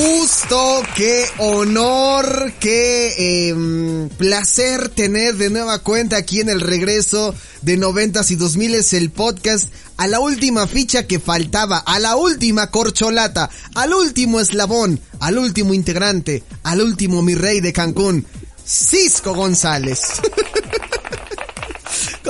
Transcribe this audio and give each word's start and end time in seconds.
gusto, 0.00 0.82
qué 0.96 1.26
honor, 1.38 2.52
qué 2.58 3.48
em, 3.48 4.08
placer 4.08 4.88
tener 4.88 5.36
de 5.36 5.50
nueva 5.50 5.80
cuenta 5.80 6.16
aquí 6.16 6.40
en 6.40 6.48
el 6.48 6.60
regreso 6.60 7.34
de 7.62 7.76
noventas 7.76 8.30
y 8.30 8.36
dos 8.36 8.56
miles 8.56 8.92
el 8.94 9.10
podcast 9.10 9.70
a 9.98 10.06
la 10.06 10.20
última 10.20 10.66
ficha 10.66 11.06
que 11.06 11.20
faltaba, 11.20 11.78
a 11.78 11.98
la 11.98 12.16
última 12.16 12.70
corcholata, 12.70 13.50
al 13.74 13.92
último 13.92 14.40
eslabón, 14.40 15.00
al 15.18 15.36
último 15.36 15.74
integrante, 15.74 16.42
al 16.62 16.80
último 16.80 17.20
mi 17.20 17.34
rey 17.34 17.60
de 17.60 17.72
Cancún, 17.72 18.24
Cisco 18.64 19.34
González. 19.34 20.00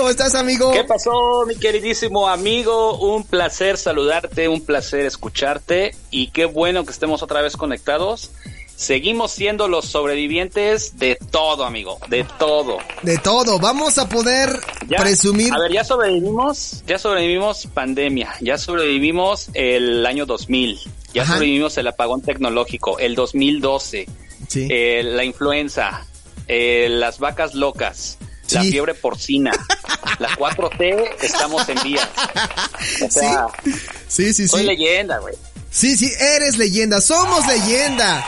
¿Cómo 0.01 0.09
estás, 0.09 0.35
amigo? 0.35 0.73
¿Qué 0.73 0.83
pasó, 0.83 1.45
mi 1.47 1.57
queridísimo 1.57 2.27
amigo? 2.27 2.97
Un 2.97 3.23
placer 3.23 3.77
saludarte, 3.77 4.49
un 4.49 4.65
placer 4.65 5.05
escucharte 5.05 5.95
y 6.11 6.29
qué 6.29 6.47
bueno 6.47 6.87
que 6.87 6.91
estemos 6.91 7.23
otra 7.23 7.43
vez 7.43 7.55
conectados. 7.55 8.31
Seguimos 8.75 9.31
siendo 9.31 9.69
los 9.69 9.85
sobrevivientes 9.85 10.97
de 10.97 11.19
todo, 11.31 11.67
amigo, 11.67 11.99
de 12.09 12.25
todo. 12.39 12.79
De 13.03 13.19
todo, 13.19 13.59
vamos 13.59 13.99
a 13.99 14.09
poder 14.09 14.59
presumir. 14.89 15.53
A 15.53 15.59
ver, 15.59 15.73
ya 15.73 15.85
sobrevivimos, 15.85 16.83
ya 16.87 16.99
sobrevivimos 16.99 17.67
pandemia, 17.67 18.33
ya 18.41 18.57
sobrevivimos 18.57 19.51
el 19.53 20.07
año 20.07 20.25
2000, 20.25 20.81
ya 21.13 21.27
sobrevivimos 21.27 21.77
el 21.77 21.89
apagón 21.89 22.23
tecnológico, 22.23 22.99
el 22.99 23.15
2012, 23.15 24.07
sí. 24.49 24.67
eh, 24.71 25.03
la 25.05 25.25
influenza, 25.25 26.07
eh, 26.49 26.87
las 26.89 27.19
vacas 27.19 27.55
locas, 27.55 28.17
la 28.53 28.63
fiebre 28.63 28.95
porcina, 28.95 29.53
la 30.19 30.29
4T, 30.37 31.17
estamos 31.23 31.69
en 31.69 31.83
vías. 31.83 32.09
O 33.03 33.11
sea, 33.11 33.47
sí, 34.09 34.33
sí, 34.33 34.35
sí. 34.35 34.49
Soy 34.49 34.65
leyenda, 34.65 35.19
güey. 35.19 35.35
Sí, 35.71 35.97
sí, 35.97 36.13
eres 36.19 36.59
leyenda, 36.59 37.01
somos 37.01 37.47
leyenda. 37.47 38.25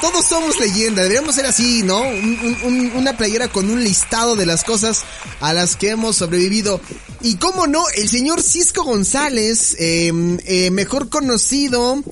todos 0.00 0.26
somos 0.26 0.58
leyenda, 0.58 1.02
deberíamos 1.02 1.34
ser 1.34 1.46
así, 1.46 1.82
¿no? 1.84 2.00
una 2.00 3.16
playera 3.16 3.48
con 3.48 3.70
un 3.70 3.84
listado 3.84 4.34
de 4.34 4.46
las 4.46 4.64
cosas 4.64 5.04
a 5.40 5.52
las 5.52 5.76
que 5.76 5.90
hemos 5.90 6.16
sobrevivido. 6.16 6.80
Y 7.20 7.36
cómo 7.36 7.66
no, 7.66 7.84
el 7.94 8.08
señor 8.08 8.42
Cisco 8.42 8.82
González, 8.82 9.76
em, 9.78 10.38
eh, 10.44 10.70
mejor 10.70 11.08
conocido 11.08 12.02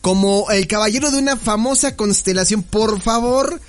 como 0.00 0.50
el 0.50 0.66
caballero 0.66 1.10
de 1.10 1.18
una 1.18 1.36
famosa 1.36 1.94
constelación. 1.94 2.62
Por 2.62 3.00
favor, 3.00 3.60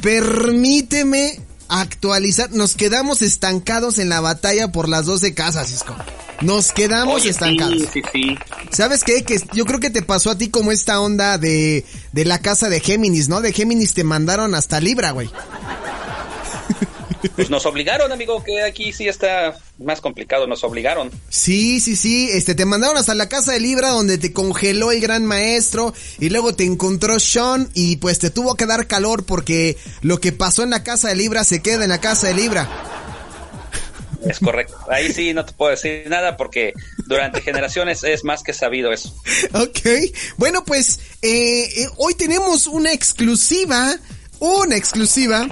permíteme 0.00 1.40
actualizar. 1.80 2.50
Nos 2.52 2.74
quedamos 2.74 3.22
estancados 3.22 3.98
en 3.98 4.08
la 4.08 4.20
batalla 4.20 4.72
por 4.72 4.88
las 4.88 5.06
12 5.06 5.34
casas, 5.34 5.68
Cisco. 5.68 5.96
Nos 6.40 6.72
quedamos 6.72 7.24
estancados. 7.24 7.74
Sí, 7.74 7.88
sí, 7.92 8.02
sí. 8.12 8.38
¿Sabes 8.70 9.04
qué? 9.04 9.22
Que 9.22 9.40
yo 9.52 9.64
creo 9.64 9.80
que 9.80 9.90
te 9.90 10.02
pasó 10.02 10.30
a 10.30 10.38
ti 10.38 10.48
como 10.48 10.72
esta 10.72 11.00
onda 11.00 11.38
de, 11.38 11.84
de 12.12 12.24
la 12.24 12.40
casa 12.40 12.68
de 12.68 12.80
Géminis, 12.80 13.28
¿no? 13.28 13.40
De 13.40 13.52
Géminis 13.52 13.94
te 13.94 14.04
mandaron 14.04 14.54
hasta 14.54 14.80
Libra, 14.80 15.12
güey. 15.12 15.30
Pues 17.36 17.50
nos 17.50 17.66
obligaron, 17.66 18.12
amigo, 18.12 18.42
que 18.42 18.62
aquí 18.62 18.92
sí 18.92 19.08
está 19.08 19.56
más 19.78 20.00
complicado, 20.00 20.46
nos 20.46 20.64
obligaron. 20.64 21.10
Sí, 21.28 21.80
sí, 21.80 21.96
sí, 21.96 22.28
este, 22.30 22.54
te 22.54 22.64
mandaron 22.64 22.96
hasta 22.96 23.14
la 23.14 23.28
casa 23.28 23.52
de 23.52 23.60
Libra 23.60 23.90
donde 23.90 24.18
te 24.18 24.32
congeló 24.32 24.92
el 24.92 25.00
gran 25.00 25.24
maestro 25.24 25.94
y 26.18 26.30
luego 26.30 26.54
te 26.54 26.64
encontró 26.64 27.18
Sean 27.18 27.68
y 27.74 27.96
pues 27.96 28.18
te 28.18 28.30
tuvo 28.30 28.54
que 28.56 28.66
dar 28.66 28.86
calor 28.86 29.24
porque 29.24 29.76
lo 30.00 30.20
que 30.20 30.32
pasó 30.32 30.62
en 30.62 30.70
la 30.70 30.82
casa 30.82 31.08
de 31.08 31.16
Libra 31.16 31.44
se 31.44 31.62
queda 31.62 31.84
en 31.84 31.90
la 31.90 32.00
casa 32.00 32.28
de 32.28 32.34
Libra. 32.34 32.68
Es 34.24 34.38
correcto. 34.38 34.76
Ahí 34.88 35.12
sí 35.12 35.34
no 35.34 35.44
te 35.44 35.52
puedo 35.52 35.72
decir 35.72 36.04
nada 36.08 36.36
porque 36.36 36.72
durante 37.06 37.40
generaciones 37.40 38.04
es 38.04 38.24
más 38.24 38.42
que 38.42 38.52
sabido 38.52 38.92
eso. 38.92 39.14
Ok. 39.52 39.80
Bueno, 40.36 40.64
pues 40.64 41.00
eh, 41.22 41.64
eh 41.82 41.88
hoy 41.96 42.14
tenemos 42.14 42.66
una 42.66 42.92
exclusiva 42.92 43.96
una 44.42 44.76
exclusiva. 44.76 45.46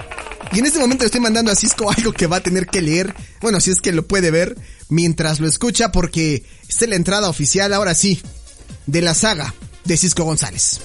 Y 0.51 0.59
en 0.59 0.65
este 0.65 0.79
momento 0.79 1.03
le 1.03 1.07
estoy 1.07 1.21
mandando 1.21 1.49
a 1.51 1.55
Cisco 1.55 1.89
algo 1.97 2.11
que 2.11 2.27
va 2.27 2.37
a 2.37 2.43
tener 2.43 2.67
que 2.67 2.81
leer. 2.81 3.15
Bueno, 3.39 3.59
si 3.59 3.71
es 3.71 3.81
que 3.81 3.93
lo 3.93 4.05
puede 4.05 4.31
ver 4.31 4.55
mientras 4.89 5.39
lo 5.39 5.47
escucha, 5.47 5.91
porque 5.91 6.43
esta 6.67 6.85
es 6.85 6.89
la 6.89 6.97
entrada 6.97 7.29
oficial, 7.29 7.73
ahora 7.73 7.95
sí, 7.95 8.21
de 8.85 9.01
la 9.01 9.13
saga 9.13 9.53
de 9.85 9.97
Cisco 9.97 10.23
González. 10.23 10.81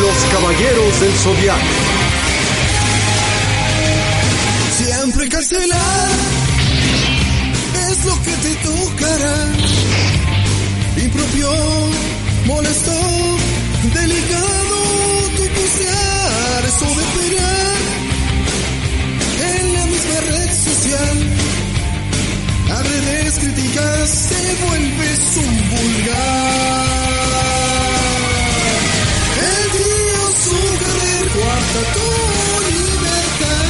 Los 0.00 0.32
Caballeros 0.32 1.00
del 1.00 1.12
Zodiaco. 1.12 1.97
Impropio, 11.48 11.90
molesto, 12.46 12.92
delicado, 13.94 14.78
tu 15.36 15.42
posear, 15.42 16.64
eso 16.66 16.86
de 16.86 17.04
pelear 17.14 17.76
en 19.50 19.74
la 19.74 19.86
misma 19.86 20.20
red 20.20 20.50
social. 20.64 21.16
Agredes, 22.78 23.38
críticas, 23.38 24.28
te 24.28 24.66
vuelves 24.66 25.20
un 25.36 25.70
vulgar. 25.70 26.88
El 29.48 29.64
Dios 29.78 30.30
su 30.44 30.58
cuarta 31.38 31.80
tu 31.94 32.08
libertad. 32.76 33.66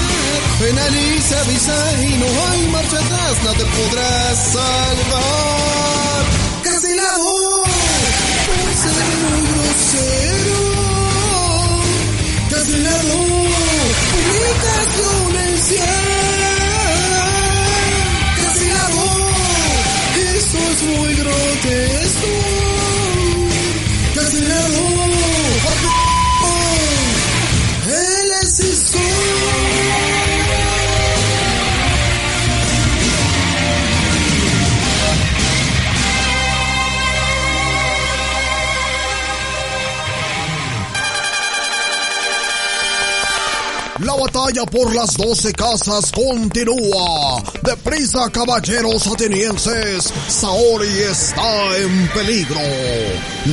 Penaliza, 0.61 1.41
avisa 1.41 2.03
y 2.03 2.19
no 2.19 2.27
hay 2.51 2.67
marcha 2.69 2.99
atrás, 2.99 3.35
no 3.45 3.53
podrás 3.53 4.53
salvar 4.53 5.88
eso 20.39 20.59
es 20.59 20.83
muy 20.83 21.15
grotesco. 21.15 21.98
Batalla 44.19 44.65
por 44.67 44.95
las 44.95 45.17
doce 45.17 45.53
casas 45.53 46.11
continúa. 46.13 47.43
Deprisa, 47.63 48.31
caballeros 48.31 49.07
atenienses. 49.07 50.13
Saori 50.29 50.89
está 51.11 51.79
en 51.79 52.09
peligro. 52.09 52.61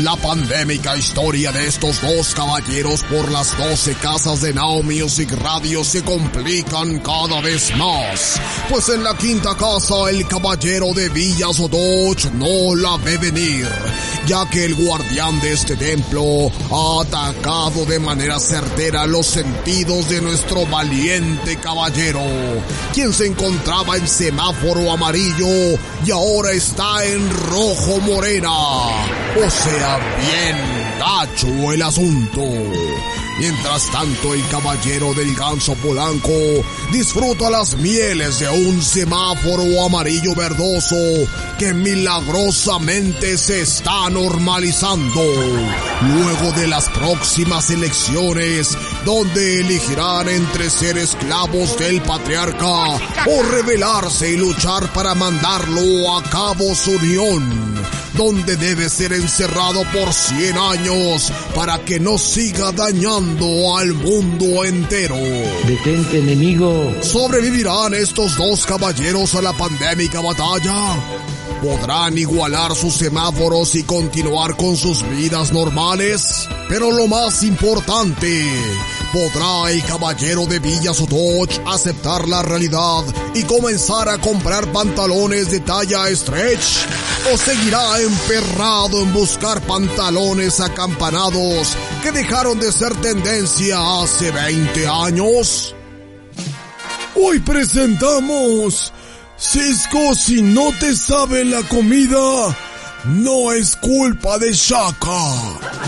La 0.04 0.16
pandémica 0.16 0.98
historia 0.98 1.52
de 1.52 1.68
estos 1.68 2.02
dos 2.02 2.34
caballeros 2.34 3.04
por 3.04 3.32
las 3.32 3.58
doce 3.58 3.94
casas 3.96 4.42
de 4.42 4.54
Now 4.54 4.82
Music 4.84 5.32
Radio 5.42 5.84
se 5.84 6.04
complican 6.04 7.00
cada 7.00 7.42
vez 7.42 7.76
más. 7.76 8.40
Pues 8.70 8.90
en 8.90 9.04
la 9.04 9.16
quinta 9.18 9.56
casa 9.56 10.10
el 10.10 10.28
caballero 10.28 10.94
de 10.94 11.10
Villas 11.10 11.60
no 12.34 12.76
la 12.76 12.98
ve 12.98 13.18
venir, 13.18 13.68
ya 14.28 14.48
que 14.50 14.66
el 14.66 14.76
guardián 14.76 15.40
de 15.40 15.54
este 15.54 15.76
templo 15.76 16.52
ha 16.72 17.02
atacado 17.02 17.86
de 17.86 18.00
manera 18.00 18.40
certera 18.40 19.06
los 19.06 19.28
sentidos 19.28 20.10
de 20.10 20.22
nuestro 20.22 20.66
valiente 20.66 21.58
caballero, 21.58 22.22
quien 22.94 23.14
se 23.14 23.28
encontraba 23.28 23.98
en 23.98 24.08
semáforo 24.08 24.92
amarillo 24.92 25.78
y 26.06 26.12
ahora 26.12 26.52
está 26.52 27.06
en 27.06 27.30
rojo 27.30 28.00
morena. 28.02 28.52
O 28.52 29.50
sea, 29.50 30.00
bien 30.18 30.58
gacho 31.00 31.72
el 31.72 31.82
asunto. 31.82 32.42
Mientras 33.38 33.92
tanto, 33.92 34.34
el 34.34 34.48
caballero 34.48 35.14
del 35.14 35.36
ganso 35.36 35.76
polanco 35.76 36.32
disfruta 36.92 37.50
las 37.50 37.76
mieles 37.76 38.40
de 38.40 38.48
un 38.48 38.82
semáforo 38.82 39.86
amarillo 39.86 40.34
verdoso 40.34 40.96
que 41.60 41.74
milagrosamente 41.74 43.38
se 43.38 43.62
está 43.62 44.10
normalizando. 44.10 45.22
Luego 46.02 46.52
de 46.54 46.68
las 46.68 46.88
próximas 46.90 47.70
elecciones, 47.72 48.78
donde 49.04 49.60
elegirán 49.60 50.30
entre 50.30 50.70
ser 50.70 50.98
esclavos 50.98 51.78
del 51.78 52.02
patriarca 52.02 52.66
o 52.66 53.44
rebelarse 53.52 54.32
y 54.32 54.38
luchar 54.38 54.94
para 54.94 55.14
mandarlo 55.14 56.18
a 56.18 56.24
cabo 56.24 56.74
su 56.74 56.92
unión 56.92 57.76
donde 58.16 58.56
debe 58.56 58.90
ser 58.90 59.14
encerrado 59.14 59.84
por 59.92 60.14
100 60.14 60.58
años 60.58 61.32
para 61.54 61.80
que 61.80 62.00
no 62.00 62.18
siga 62.18 62.72
dañando 62.72 63.78
al 63.78 63.94
mundo 63.94 64.64
entero. 64.64 65.16
Detente, 65.68 66.20
enemigo. 66.20 66.94
¿Sobrevivirán 67.02 67.94
estos 67.94 68.38
dos 68.38 68.66
caballeros 68.66 69.36
a 69.36 69.42
la 69.42 69.54
pandémica 69.54 70.22
batalla? 70.22 70.96
¿Podrán 71.62 72.18
igualar 72.18 72.76
sus 72.76 72.96
semáforos 72.96 73.76
y 73.76 73.84
continuar 73.84 74.56
con 74.56 74.76
sus 74.76 75.08
vidas 75.10 75.52
normales? 75.52 76.48
Pero 76.70 76.92
lo 76.92 77.08
más 77.08 77.44
importante, 77.44 78.46
¿podrá 79.16 79.72
el 79.72 79.82
caballero 79.86 80.46
de 80.46 80.60
Villa 80.60 80.94
Sotoch 80.94 81.62
aceptar 81.66 82.28
la 82.28 82.42
realidad 82.42 83.06
y 83.34 83.44
comenzar 83.44 84.10
a 84.10 84.18
comprar 84.18 84.70
pantalones 84.74 85.52
de 85.52 85.62
talla 85.62 86.14
stretch? 86.14 86.86
¿O 87.34 87.38
seguirá 87.38 88.02
emperrado 88.02 89.02
en 89.02 89.14
buscar 89.14 89.62
pantalones 89.62 90.60
acampanados 90.60 91.78
que 92.04 92.12
dejaron 92.12 92.60
de 92.60 92.74
ser 92.74 92.94
tendencia 92.96 93.78
hace 94.02 94.32
20 94.32 94.86
años? 94.86 95.74
Hoy 97.16 97.40
presentamos 97.40 98.92
Cisco, 99.38 100.14
si 100.14 100.42
no 100.42 100.74
te 100.78 100.94
sabe 100.94 101.46
la 101.46 101.64
comida, 101.70 102.54
no 103.06 103.54
es 103.54 103.78
culpa 103.78 104.38
de 104.40 104.52
Shaka. 104.52 105.85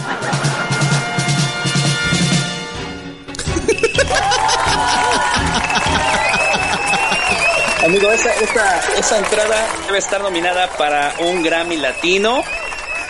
Amigo, 7.88 8.12
esa, 8.12 9.18
entrada 9.18 9.66
debe 9.86 9.98
estar 9.98 10.19
nominada 10.19 10.68
para 10.78 11.13
un 11.19 11.42
Grammy 11.42 11.78
Latino 11.78 12.44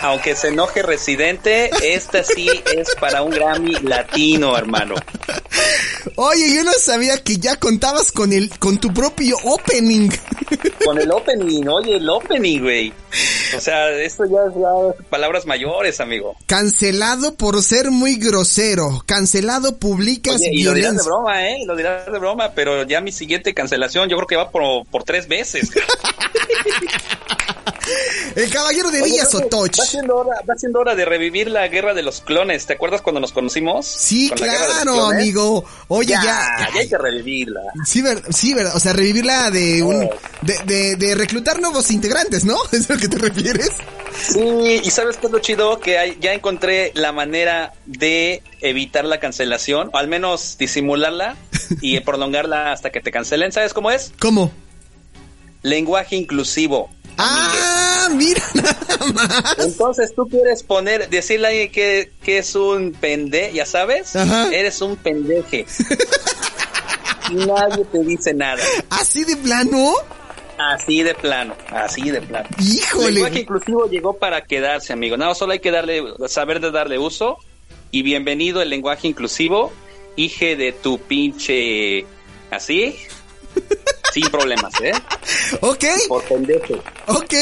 aunque 0.02 0.36
se 0.36 0.48
enoje 0.48 0.82
Residente, 0.82 1.68
esta 1.82 2.22
sí 2.22 2.48
es 2.72 2.94
para 2.94 3.22
un 3.22 3.30
Grammy 3.32 3.74
latino, 3.82 4.56
hermano. 4.56 4.94
Oye, 6.16 6.54
yo 6.54 6.64
no 6.64 6.72
sabía 6.72 7.22
que 7.22 7.36
ya 7.36 7.56
contabas 7.56 8.12
con 8.12 8.32
el, 8.32 8.50
con 8.58 8.78
tu 8.78 8.92
propio 8.92 9.36
opening. 9.44 10.10
Con 10.84 10.98
el 10.98 11.10
opening, 11.10 11.68
oye, 11.68 11.96
el 11.96 12.08
opening, 12.08 12.60
güey. 12.60 12.92
O 13.54 13.60
sea, 13.60 13.90
esto 13.90 14.24
ya 14.24 14.38
es 14.46 15.06
palabras 15.10 15.44
mayores, 15.44 16.00
amigo. 16.00 16.36
Cancelado 16.46 17.34
por 17.34 17.62
ser 17.62 17.90
muy 17.90 18.16
grosero. 18.16 19.02
Cancelado 19.04 19.76
publicas 19.76 20.36
Oye, 20.36 20.50
y 20.52 20.62
lo 20.62 20.72
dirás 20.72 20.96
de 20.96 21.02
broma, 21.02 21.46
¿eh? 21.46 21.58
Lo 21.66 21.76
dirás 21.76 22.10
de 22.10 22.18
broma, 22.18 22.52
pero 22.54 22.84
ya 22.84 23.02
mi 23.02 23.12
siguiente 23.12 23.52
cancelación 23.52 24.08
yo 24.08 24.16
creo 24.16 24.26
que 24.26 24.36
va 24.36 24.50
por, 24.50 24.86
por 24.86 25.04
tres 25.04 25.28
veces. 25.28 25.70
El 28.34 28.50
caballero 28.50 28.90
de 28.90 29.02
Villa 29.02 29.24
Sotoch. 29.24 29.78
Va 29.78 29.84
siendo, 29.84 30.16
hora, 30.16 30.36
va 30.48 30.54
siendo 30.56 30.80
hora 30.80 30.94
de 30.94 31.04
revivir 31.04 31.50
la 31.50 31.66
guerra 31.68 31.94
de 31.94 32.02
los 32.02 32.20
clones. 32.20 32.66
¿Te 32.66 32.74
acuerdas 32.74 33.02
cuando 33.02 33.20
nos 33.20 33.32
conocimos? 33.32 33.86
Sí, 33.86 34.30
claro, 34.34 35.06
amigo. 35.06 35.64
Oye, 35.88 36.10
ya, 36.10 36.22
ya, 36.22 36.68
hay 36.78 36.88
que 36.88 36.98
revivirla. 36.98 37.60
Sí, 37.84 38.02
ver, 38.02 38.22
sí, 38.32 38.54
verdad. 38.54 38.76
O 38.76 38.80
sea, 38.80 38.92
revivirla 38.92 39.50
de 39.50 39.82
un, 39.82 40.08
de, 40.42 40.58
de, 40.64 40.96
de, 40.96 41.14
reclutar 41.14 41.60
nuevos 41.60 41.90
integrantes, 41.90 42.44
¿no? 42.44 42.56
¿Es 42.72 42.90
a 42.90 42.94
lo 42.94 43.00
que 43.00 43.08
te 43.08 43.18
refieres? 43.18 43.70
Sí, 44.20 44.80
y 44.82 44.90
sabes 44.90 45.16
qué 45.16 45.26
es 45.26 45.32
lo 45.32 45.38
chido 45.38 45.80
que 45.80 45.98
hay, 45.98 46.16
ya 46.20 46.32
encontré 46.32 46.92
la 46.94 47.12
manera 47.12 47.72
de 47.86 48.42
evitar 48.60 49.04
la 49.04 49.20
cancelación, 49.20 49.90
o 49.92 49.98
al 49.98 50.08
menos 50.08 50.56
disimularla 50.58 51.36
y 51.80 52.00
prolongarla 52.08 52.72
hasta 52.72 52.90
que 52.90 53.00
te 53.00 53.10
cancelen. 53.10 53.52
¿Sabes 53.52 53.74
cómo 53.74 53.90
es? 53.90 54.12
¿Cómo? 54.18 54.52
Lenguaje 55.62 56.16
inclusivo. 56.16 56.90
Ah, 57.18 58.08
mira 58.12 58.42
nada 58.54 59.12
más. 59.12 59.58
Entonces 59.58 60.14
tú 60.14 60.26
quieres 60.28 60.62
poner, 60.62 61.08
decirle 61.08 61.46
a 61.46 61.50
alguien 61.50 61.72
que, 61.72 62.12
que 62.22 62.38
es 62.38 62.54
un 62.54 62.92
pende, 62.92 63.50
ya 63.52 63.66
sabes, 63.66 64.14
eres 64.14 64.80
un 64.80 64.96
pendeje. 64.96 65.66
Nadie 67.32 67.84
te 67.84 67.98
dice 68.04 68.32
nada. 68.32 68.62
¿Así 68.90 69.24
de 69.24 69.36
plano? 69.36 69.92
Así 70.58 71.02
de 71.02 71.14
plano, 71.14 71.54
así 71.70 72.10
de 72.10 72.20
plano. 72.20 72.48
Híjole. 72.58 73.08
El 73.08 73.14
lenguaje 73.14 73.40
inclusivo 73.40 73.88
llegó 73.88 74.14
para 74.14 74.42
quedarse, 74.42 74.92
amigo. 74.92 75.16
Nada, 75.16 75.34
solo 75.34 75.52
hay 75.52 75.60
que 75.60 75.70
darle, 75.70 76.02
saber 76.26 76.60
de 76.60 76.70
darle 76.70 76.98
uso. 76.98 77.38
Y 77.90 78.02
bienvenido 78.02 78.60
el 78.60 78.68
lenguaje 78.68 79.08
inclusivo, 79.08 79.72
hije 80.16 80.56
de 80.56 80.72
tu 80.72 80.98
pinche... 80.98 82.04
¿Así? 82.50 82.96
Sin 84.12 84.28
problemas, 84.30 84.72
¿eh? 84.82 84.92
Ok. 85.60 85.84
Por 86.08 86.24
pendejo. 86.24 86.74
Ok. 87.06 87.34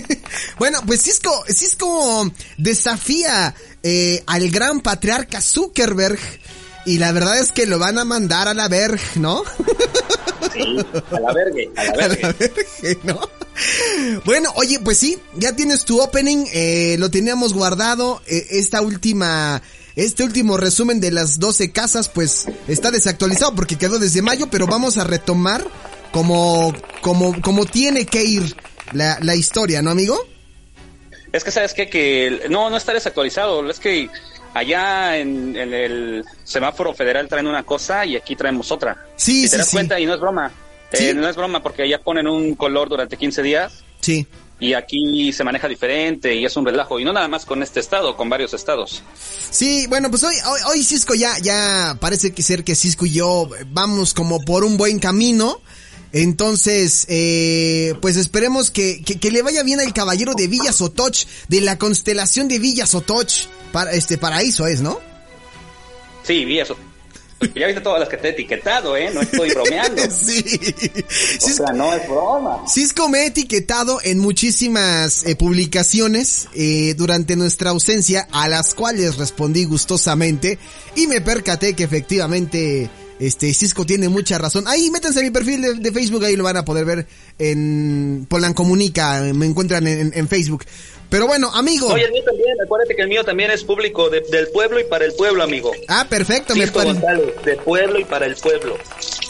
bueno, 0.58 0.80
pues 0.86 1.02
Cisco, 1.02 1.44
Cisco 1.48 2.30
desafía 2.56 3.54
eh, 3.82 4.22
al 4.26 4.50
gran 4.50 4.80
patriarca 4.80 5.40
Zuckerberg 5.40 6.18
y 6.86 6.98
la 6.98 7.12
verdad 7.12 7.38
es 7.38 7.52
que 7.52 7.66
lo 7.66 7.78
van 7.78 7.98
a 7.98 8.04
mandar 8.04 8.48
a 8.48 8.54
la 8.54 8.68
verg, 8.68 9.00
¿no? 9.16 9.42
Sí, 10.52 10.76
a 11.10 11.20
la 11.20 11.32
vergue, 11.32 11.70
a 11.76 11.84
la 11.84 12.08
vergue. 12.08 12.24
A 12.24 12.28
la 12.28 12.32
verge, 12.32 12.98
¿no? 13.02 13.20
Bueno, 14.24 14.52
oye, 14.56 14.80
pues 14.80 14.98
sí, 14.98 15.18
ya 15.36 15.54
tienes 15.54 15.84
tu 15.84 16.00
opening, 16.00 16.46
eh, 16.52 16.96
lo 16.98 17.10
teníamos 17.10 17.52
guardado, 17.52 18.20
eh, 18.26 18.46
esta 18.50 18.82
última 18.82 19.62
este 19.96 20.24
último 20.24 20.56
resumen 20.56 21.00
de 21.00 21.10
las 21.10 21.38
12 21.38 21.72
casas 21.72 22.08
pues 22.08 22.46
está 22.68 22.90
desactualizado 22.90 23.54
porque 23.54 23.76
quedó 23.76 23.98
desde 23.98 24.22
mayo, 24.22 24.48
pero 24.50 24.66
vamos 24.66 24.98
a 24.98 25.04
retomar 25.04 25.64
como, 26.10 26.72
como, 27.00 27.40
como 27.40 27.64
tiene 27.64 28.06
que 28.06 28.24
ir 28.24 28.56
la, 28.92 29.18
la 29.20 29.34
historia, 29.34 29.82
¿no, 29.82 29.90
amigo? 29.90 30.18
Es 31.32 31.42
que 31.42 31.50
sabes 31.50 31.74
qué? 31.74 31.88
que 31.88 32.42
no, 32.48 32.70
no 32.70 32.76
está 32.76 32.92
desactualizado, 32.92 33.68
es 33.68 33.80
que 33.80 34.08
allá 34.52 35.18
en, 35.18 35.56
el 35.56 36.24
semáforo 36.44 36.94
federal 36.94 37.28
traen 37.28 37.46
una 37.46 37.64
cosa 37.64 38.04
y 38.06 38.16
aquí 38.16 38.36
traemos 38.36 38.70
otra. 38.70 39.06
Sí, 39.16 39.44
sí, 39.44 39.50
te 39.50 39.58
das 39.58 39.70
cuenta 39.70 39.98
y 39.98 40.06
no 40.06 40.14
es 40.14 40.20
broma. 40.20 40.52
Eh, 40.92 41.12
no 41.12 41.28
es 41.28 41.34
broma 41.34 41.60
porque 41.60 41.82
allá 41.82 42.00
ponen 42.00 42.28
un 42.28 42.54
color 42.54 42.88
durante 42.88 43.16
15 43.16 43.42
días. 43.42 43.82
Sí 44.00 44.28
y 44.64 44.72
aquí 44.72 45.30
se 45.30 45.44
maneja 45.44 45.68
diferente 45.68 46.34
y 46.34 46.46
es 46.46 46.56
un 46.56 46.64
relajo 46.64 46.98
y 46.98 47.04
no 47.04 47.12
nada 47.12 47.28
más 47.28 47.44
con 47.44 47.62
este 47.62 47.80
estado, 47.80 48.16
con 48.16 48.30
varios 48.30 48.54
estados. 48.54 49.02
Sí, 49.50 49.86
bueno, 49.88 50.08
pues 50.08 50.24
hoy 50.24 50.34
hoy, 50.68 50.82
Cisco 50.82 51.14
ya 51.14 51.38
ya 51.38 51.98
parece 52.00 52.32
que 52.32 52.42
ser 52.42 52.64
que 52.64 52.74
Cisco 52.74 53.04
y 53.04 53.12
yo 53.12 53.50
vamos 53.72 54.14
como 54.14 54.40
por 54.40 54.64
un 54.64 54.78
buen 54.78 54.98
camino. 54.98 55.60
Entonces, 56.12 57.06
eh, 57.08 57.94
pues 58.00 58.16
esperemos 58.16 58.70
que, 58.70 59.02
que, 59.02 59.30
le 59.32 59.42
vaya 59.42 59.64
bien 59.64 59.80
al 59.80 59.92
caballero 59.92 60.34
de 60.34 60.46
Villa 60.46 60.72
Sotoch, 60.72 61.26
de 61.48 61.60
la 61.60 61.76
constelación 61.76 62.46
de 62.46 62.60
Villa 62.60 62.86
Sotoch, 62.86 63.48
para 63.72 63.90
este 63.90 64.16
paraíso 64.16 64.68
es, 64.68 64.80
¿no? 64.80 65.00
Sí, 66.22 66.44
Villa 66.44 66.64
Sotoch 66.64 66.93
ya 67.54 67.66
viste 67.66 67.80
todas 67.80 68.00
las 68.00 68.08
que 68.08 68.16
te 68.16 68.28
he 68.28 68.30
etiquetado, 68.30 68.96
¿eh? 68.96 69.10
No 69.12 69.20
estoy 69.20 69.50
bromeando. 69.50 70.02
sí. 70.10 70.44
O 71.42 71.48
sea, 71.48 71.72
no 71.72 71.92
es 71.92 72.08
broma. 72.08 72.64
Cisco 72.68 73.08
me 73.08 73.20
ha 73.20 73.26
etiquetado 73.26 74.00
en 74.02 74.18
muchísimas 74.18 75.24
eh, 75.24 75.36
publicaciones 75.36 76.48
eh, 76.54 76.94
durante 76.96 77.36
nuestra 77.36 77.70
ausencia, 77.70 78.28
a 78.32 78.48
las 78.48 78.74
cuales 78.74 79.16
respondí 79.16 79.64
gustosamente 79.64 80.58
y 80.96 81.06
me 81.06 81.20
percaté 81.20 81.74
que 81.74 81.84
efectivamente 81.84 82.90
este 83.18 83.52
Cisco 83.54 83.86
tiene 83.86 84.08
mucha 84.08 84.38
razón. 84.38 84.64
Ahí 84.66 84.90
métanse 84.90 85.20
a 85.20 85.22
mi 85.22 85.30
perfil 85.30 85.80
de, 85.80 85.92
Facebook, 85.92 86.24
ahí 86.24 86.36
lo 86.36 86.44
van 86.44 86.56
a 86.56 86.64
poder 86.64 86.84
ver 86.84 87.06
en 87.38 88.26
Polan 88.28 88.54
Comunica, 88.54 89.20
me 89.34 89.46
encuentran 89.46 89.86
en, 89.86 90.12
en 90.14 90.28
Facebook. 90.28 90.64
Pero 91.14 91.28
bueno, 91.28 91.48
amigo. 91.54 91.86
Oye, 91.92 92.06
el 92.06 92.10
mío 92.10 92.24
también, 92.24 92.56
acuérdate 92.60 92.96
que 92.96 93.02
el 93.02 93.08
mío 93.08 93.22
también 93.22 93.48
es 93.52 93.62
público 93.62 94.10
del 94.10 94.48
pueblo 94.48 94.80
y 94.80 94.84
para 94.84 95.04
el 95.04 95.12
pueblo, 95.12 95.44
amigo. 95.44 95.70
Ah, 95.86 96.08
perfecto, 96.10 96.54
Cisco 96.54 96.80
me 96.80 96.86
González, 96.86 97.34
de 97.44 97.56
pueblo 97.58 98.00
y 98.00 98.04
para 98.04 98.26
el 98.26 98.34
pueblo. 98.34 98.76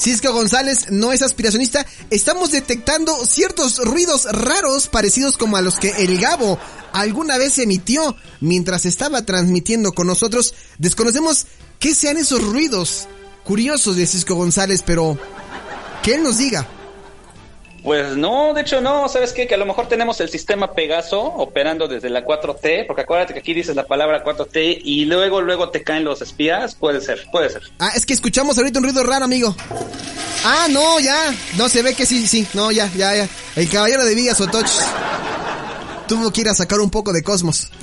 Cisco 0.00 0.32
González 0.32 0.86
no 0.88 1.12
es 1.12 1.20
aspiracionista. 1.20 1.84
Estamos 2.08 2.52
detectando 2.52 3.14
ciertos 3.26 3.76
ruidos 3.84 4.24
raros 4.32 4.88
parecidos 4.88 5.36
como 5.36 5.58
a 5.58 5.60
los 5.60 5.78
que 5.78 5.90
el 5.98 6.18
Gabo 6.18 6.58
alguna 6.94 7.36
vez 7.36 7.58
emitió 7.58 8.16
mientras 8.40 8.86
estaba 8.86 9.20
transmitiendo 9.26 9.92
con 9.92 10.06
nosotros. 10.06 10.54
Desconocemos 10.78 11.44
qué 11.80 11.94
sean 11.94 12.16
esos 12.16 12.42
ruidos 12.42 13.08
curiosos 13.44 13.96
de 13.96 14.06
Cisco 14.06 14.36
González, 14.36 14.82
pero 14.86 15.18
que 16.02 16.14
él 16.14 16.22
nos 16.22 16.38
diga. 16.38 16.66
Pues 17.84 18.16
no, 18.16 18.54
de 18.54 18.62
hecho 18.62 18.80
no, 18.80 19.06
¿sabes 19.10 19.34
qué? 19.34 19.46
Que 19.46 19.56
a 19.56 19.58
lo 19.58 19.66
mejor 19.66 19.88
tenemos 19.88 20.18
el 20.22 20.30
sistema 20.30 20.72
Pegaso 20.72 21.20
operando 21.20 21.86
desde 21.86 22.08
la 22.08 22.24
4T, 22.24 22.86
porque 22.86 23.02
acuérdate 23.02 23.34
que 23.34 23.40
aquí 23.40 23.52
dices 23.52 23.76
la 23.76 23.84
palabra 23.84 24.24
4T 24.24 24.80
y 24.82 25.04
luego 25.04 25.42
luego 25.42 25.68
te 25.68 25.82
caen 25.82 26.02
los 26.02 26.22
espías, 26.22 26.74
puede 26.74 27.02
ser, 27.02 27.26
puede 27.30 27.50
ser. 27.50 27.60
Ah, 27.78 27.90
es 27.94 28.06
que 28.06 28.14
escuchamos 28.14 28.56
ahorita 28.56 28.78
un 28.78 28.86
ruido 28.86 29.02
raro, 29.02 29.26
amigo. 29.26 29.54
Ah, 30.46 30.66
no, 30.70 30.98
ya, 30.98 31.34
no 31.58 31.68
se 31.68 31.82
ve 31.82 31.94
que 31.94 32.06
sí, 32.06 32.26
sí, 32.26 32.48
no, 32.54 32.72
ya, 32.72 32.90
ya, 32.96 33.14
ya. 33.14 33.28
El 33.54 33.68
caballero 33.68 34.06
de 34.06 34.14
Villa 34.14 34.34
Sotoch 34.34 34.70
tuvo 36.08 36.32
que 36.32 36.40
ir 36.40 36.48
a 36.48 36.54
sacar 36.54 36.80
un 36.80 36.88
poco 36.88 37.12
de 37.12 37.22
cosmos. 37.22 37.70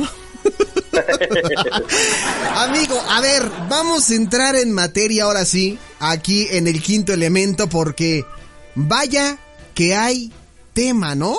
Amigo, 2.55 3.00
a 3.08 3.22
ver, 3.22 3.43
vamos 3.70 4.10
a 4.10 4.15
entrar 4.15 4.55
en 4.55 4.72
materia 4.72 5.25
ahora 5.25 5.46
sí, 5.46 5.77
aquí 6.00 6.48
en 6.50 6.67
el 6.67 6.81
quinto 6.81 7.13
elemento, 7.13 7.70
porque 7.70 8.25
vaya 8.74 9.38
que 9.73 9.95
hay 9.95 10.31
tema, 10.73 11.15
¿no? 11.15 11.35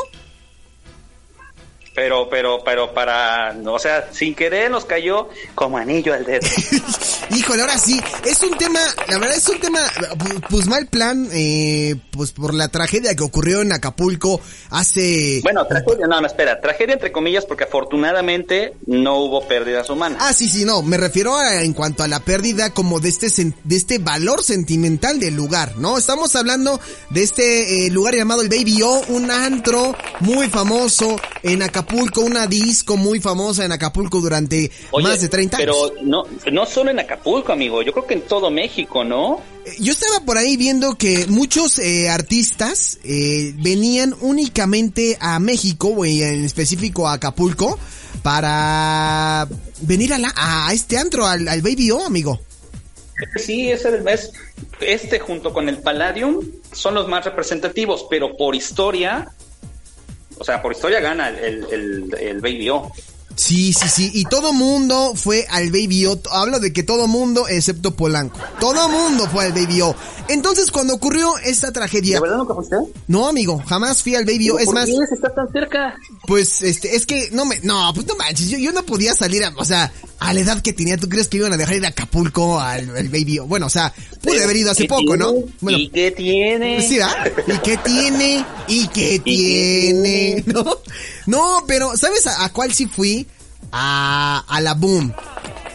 Pero, 1.95 2.29
pero, 2.31 2.63
pero 2.65 2.95
para, 2.95 3.55
o 3.67 3.79
sea, 3.79 4.09
sin 4.13 4.35
querer 4.35 4.71
nos 4.71 4.87
cayó 4.87 5.29
como 5.55 5.77
anillo 5.77 6.15
al 6.15 6.25
dedo. 6.25 6.47
Híjole, 7.37 7.63
ahora 7.63 7.79
sí, 7.79 8.01
es 8.25 8.43
un 8.43 8.57
tema, 8.57 8.81
la 9.09 9.19
verdad 9.19 9.37
es 9.37 9.49
un 9.49 9.61
tema, 9.61 9.81
pues 10.49 10.67
mal 10.67 10.87
plan, 10.87 11.29
eh, 11.33 11.97
pues 12.11 12.33
por 12.33 12.55
la 12.55 12.69
tragedia 12.69 13.15
que 13.15 13.23
ocurrió 13.23 13.61
en 13.61 13.73
Acapulco 13.73 14.41
hace... 14.71 15.41
Bueno, 15.43 15.67
tragedia, 15.67 16.07
no, 16.07 16.21
no, 16.21 16.27
espera, 16.27 16.61
tragedia 16.61 16.95
entre 16.95 17.13
comillas 17.13 17.45
porque 17.45 17.65
afortunadamente 17.65 18.75
no 18.87 19.19
hubo 19.19 19.47
pérdidas 19.47 19.91
humanas. 19.91 20.19
Ah, 20.23 20.33
sí, 20.33 20.49
sí, 20.49 20.65
no, 20.65 20.83
me 20.83 20.97
refiero 20.97 21.37
a, 21.37 21.63
en 21.63 21.75
cuanto 21.75 22.03
a 22.03 22.09
la 22.09 22.21
pérdida 22.21 22.71
como 22.71 23.01
de 23.01 23.11
este, 23.11 23.29
de 23.65 23.77
este 23.77 23.99
valor 23.99 24.43
sentimental 24.43 25.21
del 25.21 25.35
lugar, 25.35 25.77
¿no? 25.77 25.99
Estamos 25.99 26.35
hablando 26.37 26.81
de 27.11 27.23
este 27.23 27.87
eh, 27.87 27.91
lugar 27.91 28.15
llamado 28.15 28.41
el 28.41 28.49
Baby 28.49 28.83
O, 28.83 29.03
un 29.09 29.31
antro 29.31 29.95
muy 30.21 30.49
famoso 30.49 31.17
en 31.43 31.63
Acapulco 31.63 31.82
Acapulco, 31.83 32.21
una 32.21 32.47
disco 32.47 32.97
muy 32.97 33.21
famosa 33.21 33.65
en 33.65 33.73
Acapulco 33.73 34.21
durante 34.21 34.71
más 35.03 35.21
de 35.21 35.29
30 35.29 35.57
años. 35.57 35.67
Pero 35.67 36.03
no, 36.03 36.25
no 36.51 36.67
solo 36.67 36.91
en 36.91 37.01
Acapulco, 37.01 37.53
amigo, 37.53 37.83
yo 37.83 37.93
creo 37.93 38.07
que 38.07 38.15
en 38.15 38.23
todo 38.23 38.51
México, 38.51 39.05
¿no? 39.05 39.41
Eh, 39.65 39.75
yo 39.81 39.93
estaba 39.93 40.21
por 40.25 40.39
ahí 40.39 40.57
viendo 40.57 40.95
que 40.97 41.27
muchos 41.27 41.79
eh, 41.79 42.09
artistas 42.09 42.99
eh, 43.05 43.53
venían 43.57 44.15
únicamente 44.21 45.19
a 45.21 45.39
México, 45.39 45.89
o 45.89 46.05
en 46.05 46.45
específico 46.45 47.09
a 47.09 47.15
Acapulco, 47.15 47.79
para 48.23 49.49
venir 49.81 50.15
a, 50.15 50.19
la, 50.19 50.33
a 50.37 50.73
este 50.73 50.99
antro, 50.99 51.27
al, 51.27 51.63
Baby 51.63 51.91
O, 51.91 52.05
amigo. 52.05 52.41
Sí, 53.37 53.71
ese 53.71 54.03
es, 54.07 54.33
este 54.81 55.19
junto 55.19 55.53
con 55.53 55.69
el 55.69 55.79
Palladium 55.79 56.41
son 56.73 56.95
los 56.95 57.09
más 57.09 57.25
representativos, 57.25 58.07
pero 58.09 58.37
por 58.37 58.55
historia 58.55 59.33
o 60.39 60.45
sea, 60.45 60.61
por 60.61 60.73
historia 60.73 61.01
gana 61.01 61.29
el, 61.29 61.65
el, 61.71 62.15
el 62.19 62.41
Baby 62.41 62.71
O. 62.71 62.93
Sí, 63.37 63.73
sí, 63.73 63.89
sí. 63.89 64.11
Y 64.15 64.25
todo 64.25 64.53
mundo 64.53 65.13
fue 65.15 65.47
al 65.51 65.71
Baby 65.71 66.07
O. 66.07 66.21
Hablo 66.31 66.61
de 66.61 66.73
que 66.73 66.83
todo 66.83 67.07
mundo 67.07 67.49
excepto 67.49 67.95
Polanco. 67.95 68.39
Todo 68.61 68.89
mundo 68.89 69.29
fue 69.31 69.45
al 69.45 69.53
Baby 69.53 69.83
O. 69.83 69.97
Entonces, 70.29 70.71
cuando 70.71 70.95
ocurrió 70.95 71.37
esta 71.45 71.73
tragedia. 71.73 72.17
¿De 72.17 72.21
verdad 72.21 72.39
nunca 72.39 72.55
fuiste? 72.55 72.77
No, 73.09 73.29
amigo, 73.29 73.63
jamás 73.67 74.03
fui 74.03 74.15
al 74.15 74.25
Baby 74.25 74.51
O. 74.51 74.59
Es 74.59 74.67
¿por 74.67 74.75
más. 74.75 74.87
qué 74.87 74.97
está 75.13 75.35
tan 75.35 75.51
cerca? 75.53 75.95
Pues, 76.27 76.63
este, 76.63 76.95
es 76.97 77.07
que 77.07 77.31
no 77.33 77.45
me. 77.45 77.61
No, 77.61 77.93
pues 77.95 78.07
no 78.07 78.15
manches. 78.17 78.49
Yo, 78.49 78.59
yo 78.59 78.73
no 78.73 78.85
podía 78.85 79.15
salir 79.15 79.45
a. 79.45 79.53
O 79.57 79.65
sea, 79.65 79.93
a 80.19 80.33
la 80.33 80.41
edad 80.41 80.63
que 80.63 80.73
tenía, 80.73 80.97
¿tú 80.97 81.09
crees 81.09 81.29
que 81.29 81.39
iban 81.39 81.53
a 81.53 81.57
dejar 81.57 81.77
ir 81.77 81.85
a 81.85 81.89
Acapulco 81.89 82.61
al, 82.61 82.87
Baby 82.87 83.41
O? 83.41 83.47
Bueno, 83.47 83.67
o 83.67 83.71
sea, 83.71 83.93
pude 84.23 84.43
haber 84.43 84.57
ido 84.57 84.71
hace 84.71 84.85
poco, 84.85 85.17
¿no? 85.17 85.35
Bueno, 85.61 85.79
¿Y 85.79 85.89
qué 85.89 86.13
tiene? 86.13 86.81
Sí, 86.87 87.01
¿ah? 87.01 87.13
¿Y 87.47 87.59
qué 87.59 87.77
tiene? 87.79 88.45
¿Y 88.69 88.87
qué 88.89 89.19
tiene? 89.19 90.45
¿No? 90.47 90.79
No, 91.27 91.65
pero, 91.67 91.97
¿sabes 91.97 92.27
a, 92.27 92.49
cuál 92.53 92.73
sí 92.73 92.87
fui? 92.87 93.27
A, 93.71 94.45
a 94.49 94.61
la 94.61 94.75
Boom. 94.75 95.13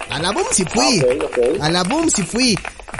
A 0.09 0.19
la 0.19 0.31
Boom 0.31 0.45
sí 0.51 0.63
fui. 0.65 1.03
A 1.59 1.69
la 1.69 1.83
Boom 1.83 2.09
sí 2.09 2.23
fui. 2.23 2.57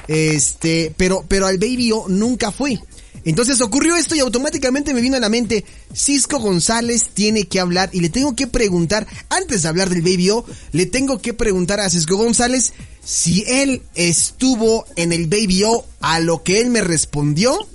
Este, 0.08 0.94
pero, 0.98 1.26
pero 1.28 1.48
al 1.48 1.58
Baby 1.58 1.92
O 1.92 2.08
nunca 2.08 2.52
fui. 2.52 2.80
Entonces 3.26 3.60
ocurrió 3.60 3.98
esto 3.98 4.16
y 4.16 4.20
automáticamente 4.20 4.94
me 4.94 5.02
vino 5.02 5.18
a 5.18 5.20
la 5.20 5.28
mente, 5.28 5.66
Cisco 5.94 6.40
González 6.40 7.10
tiene 7.14 7.44
que 7.44 7.60
hablar 7.60 7.90
y 7.92 8.00
le 8.00 8.08
tengo 8.08 8.38
que 8.38 8.48
preguntar, 8.48 9.06
antes 9.28 9.64
de 9.64 9.68
hablar 9.68 9.90
del 9.90 10.02
Baby 10.02 10.30
O, 10.30 10.46
le 10.72 10.86
tengo 10.86 11.20
que 11.20 11.34
preguntar 11.34 11.82
a 11.82 11.90
Cisco 11.90 12.16
González 12.16 12.72
si 13.04 13.44
él 13.46 13.82
estuvo 13.96 14.86
en 14.96 15.12
el 15.12 15.28
Baby 15.28 15.64
O 15.66 15.86
a 16.00 16.22
lo 16.22 16.42
que 16.42 16.62
él 16.62 16.70
me 16.70 16.80
respondió. 16.80 17.68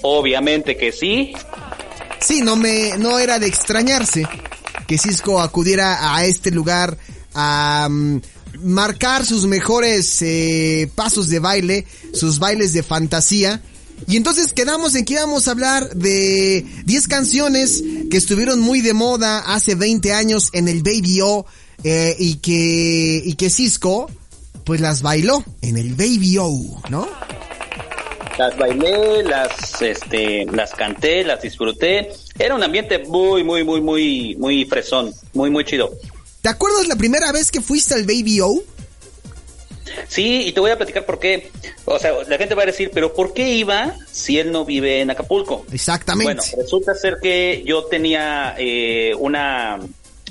Obviamente 0.00 0.76
que 0.78 0.90
sí. 0.90 1.34
Sí, 2.24 2.40
no 2.40 2.56
me, 2.56 2.96
no 2.98 3.18
era 3.18 3.38
de 3.38 3.46
extrañarse 3.46 4.26
que 4.86 4.98
Cisco 4.98 5.40
acudiera 5.40 6.14
a 6.14 6.24
este 6.24 6.50
lugar 6.50 6.96
a 7.34 7.88
mm, 7.90 8.20
marcar 8.62 9.26
sus 9.26 9.46
mejores 9.46 10.22
eh, 10.22 10.90
pasos 10.94 11.28
de 11.28 11.38
baile, 11.38 11.86
sus 12.12 12.38
bailes 12.38 12.72
de 12.72 12.82
fantasía 12.82 13.62
y 14.06 14.16
entonces 14.16 14.52
quedamos 14.52 14.94
en 14.94 15.04
que 15.04 15.14
íbamos 15.14 15.48
a 15.48 15.52
hablar 15.52 15.88
de 15.94 16.66
10 16.84 17.08
canciones 17.08 17.82
que 18.10 18.16
estuvieron 18.16 18.60
muy 18.60 18.80
de 18.80 18.92
moda 18.92 19.38
hace 19.38 19.74
20 19.74 20.12
años 20.12 20.50
en 20.52 20.68
el 20.68 20.82
Baby 20.82 21.20
O 21.22 21.46
eh, 21.84 22.14
y 22.18 22.36
que 22.36 23.22
y 23.24 23.34
que 23.34 23.50
Cisco 23.50 24.10
pues 24.64 24.80
las 24.80 25.02
bailó 25.02 25.44
en 25.62 25.76
el 25.76 25.94
Baby 25.94 26.38
O, 26.38 26.82
¿no? 26.88 27.08
Las 28.38 28.56
bailé, 28.56 29.22
las 29.22 29.80
este 29.80 30.44
las 30.46 30.72
canté, 30.72 31.24
las 31.24 31.40
disfruté. 31.40 32.10
Era 32.38 32.54
un 32.54 32.62
ambiente 32.62 32.98
muy 32.98 33.44
muy 33.44 33.62
muy 33.62 33.80
muy 33.80 34.36
muy 34.36 34.64
fresón, 34.64 35.12
muy 35.32 35.50
muy 35.50 35.64
chido. 35.64 35.92
¿Te 36.40 36.48
acuerdas 36.48 36.88
la 36.88 36.96
primera 36.96 37.30
vez 37.32 37.50
que 37.50 37.60
fuiste 37.60 37.94
al 37.94 38.04
Baby 38.04 38.40
O? 38.40 38.62
Sí, 40.08 40.42
y 40.46 40.52
te 40.52 40.60
voy 40.60 40.70
a 40.70 40.76
platicar 40.76 41.06
por 41.06 41.18
qué. 41.18 41.50
O 41.84 41.98
sea, 41.98 42.12
la 42.26 42.36
gente 42.36 42.54
va 42.54 42.64
a 42.64 42.66
decir, 42.66 42.90
pero 42.92 43.14
¿por 43.14 43.32
qué 43.32 43.50
iba 43.50 43.94
si 44.10 44.38
él 44.38 44.50
no 44.50 44.64
vive 44.64 45.00
en 45.00 45.10
Acapulco? 45.10 45.64
Exactamente. 45.72 46.34
Bueno, 46.34 46.42
resulta 46.56 46.94
ser 46.94 47.18
que 47.22 47.62
yo 47.64 47.84
tenía 47.84 48.54
eh, 48.58 49.14
una, 49.18 49.78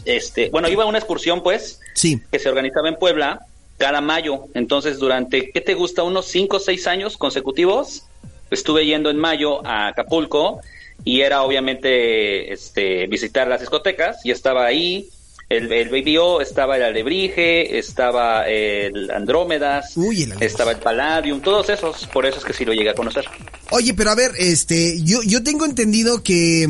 este, 0.06 0.50
bueno, 0.50 0.68
iba 0.70 0.84
a 0.84 0.88
una 0.88 0.98
excursión, 0.98 1.42
pues, 1.42 1.80
sí. 1.94 2.22
que 2.32 2.40
se 2.40 2.50
organizaba 2.50 2.90
en 2.90 2.96
Puebla 2.96 3.46
cada 3.78 4.02
mayo. 4.02 4.46
Entonces, 4.54 5.00
durante, 5.00 5.52
¿qué 5.52 5.62
te 5.62 5.74
gusta? 5.74 6.04
Unos 6.04 6.28
cinco 6.28 6.58
o 6.58 6.60
seis 6.60 6.88
años 6.88 7.18
consecutivos, 7.18 8.04
estuve 8.52 8.86
yendo 8.86 9.10
en 9.10 9.18
mayo 9.18 9.66
a 9.66 9.88
Acapulco 9.88 10.62
y 11.04 11.22
era 11.22 11.44
obviamente 11.44 12.54
este 12.54 13.08
visitar 13.08 13.48
las 13.48 13.60
discotecas 13.60 14.24
y 14.24 14.32
estaba 14.32 14.66
ahí 14.66 15.10
el, 15.50 15.72
el 15.72 15.90
Baby 15.90 16.18
O, 16.18 16.42
estaba 16.42 16.78
el 16.78 16.84
Alebrije, 16.84 17.78
estaba 17.78 18.48
el 18.48 19.12
Andrómedas, 19.12 19.96
estaba 20.40 20.72
el 20.72 20.78
Palladium, 20.78 21.42
todos 21.42 21.70
esos, 21.70 22.08
por 22.08 22.26
eso 22.26 22.40
es 22.40 22.46
que 22.46 22.54
sí 22.54 22.66
lo 22.66 22.74
llegué 22.74 22.90
a 22.90 22.96
conocer. 22.96 23.26
Oye, 23.72 23.94
pero 23.94 24.12
a 24.12 24.16
ver, 24.16 24.32
este, 24.38 25.02
yo, 25.04 25.22
yo 25.24 25.44
tengo 25.44 25.66
entendido 25.66 26.24
que 26.24 26.68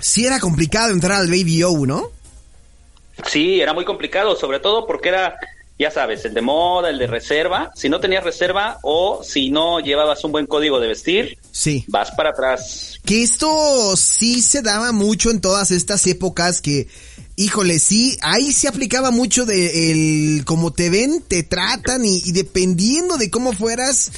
sí 0.00 0.26
era 0.26 0.40
complicado 0.40 0.92
entrar 0.92 1.18
al 1.18 1.28
Baby 1.28 1.62
O, 1.62 1.86
¿no? 1.86 2.10
Sí, 3.26 3.60
era 3.60 3.72
muy 3.72 3.84
complicado, 3.84 4.36
sobre 4.36 4.58
todo 4.58 4.86
porque 4.86 5.10
era, 5.10 5.36
ya 5.82 5.90
sabes, 5.90 6.24
el 6.24 6.34
de 6.34 6.40
moda, 6.40 6.90
el 6.90 6.98
de 6.98 7.06
reserva. 7.06 7.72
Si 7.74 7.88
no 7.88 8.00
tenías 8.00 8.24
reserva 8.24 8.78
o 8.82 9.22
si 9.22 9.50
no 9.50 9.80
llevabas 9.80 10.24
un 10.24 10.32
buen 10.32 10.46
código 10.46 10.80
de 10.80 10.88
vestir, 10.88 11.38
sí. 11.50 11.84
vas 11.88 12.10
para 12.12 12.30
atrás. 12.30 13.00
Que 13.04 13.22
esto 13.22 13.96
sí 13.96 14.42
se 14.42 14.62
daba 14.62 14.92
mucho 14.92 15.30
en 15.30 15.40
todas 15.40 15.70
estas 15.70 16.06
épocas 16.06 16.60
que 16.62 16.88
Híjole, 17.34 17.78
sí, 17.78 18.18
ahí 18.20 18.52
se 18.52 18.68
aplicaba 18.68 19.10
mucho 19.10 19.46
de 19.46 19.90
el 19.90 20.44
cómo 20.44 20.70
te 20.70 20.90
ven, 20.90 21.24
te 21.26 21.42
tratan 21.42 22.04
y, 22.04 22.20
dependiendo 22.32 23.16
de 23.16 23.30
cómo 23.30 23.54
fueras, 23.54 24.12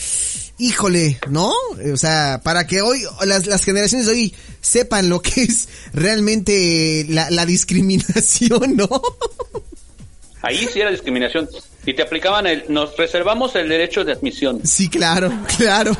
híjole, 0.58 1.20
¿no? 1.30 1.52
O 1.92 1.96
sea, 1.96 2.40
para 2.42 2.66
que 2.66 2.82
hoy 2.82 3.04
las, 3.24 3.46
las 3.46 3.64
generaciones 3.64 4.08
de 4.08 4.12
hoy 4.12 4.34
sepan 4.60 5.08
lo 5.08 5.22
que 5.22 5.44
es 5.44 5.68
realmente 5.92 7.06
la, 7.08 7.30
la 7.30 7.46
discriminación, 7.46 8.76
¿no? 8.76 8.88
Ahí 10.44 10.68
sí 10.70 10.80
era 10.80 10.90
discriminación. 10.90 11.48
Y 11.86 11.94
te 11.94 12.02
aplicaban 12.02 12.46
el, 12.46 12.64
nos 12.68 12.96
reservamos 12.96 13.54
el 13.56 13.68
derecho 13.68 14.04
de 14.04 14.12
admisión. 14.12 14.60
Sí, 14.64 14.88
claro, 14.88 15.32
claro. 15.56 15.96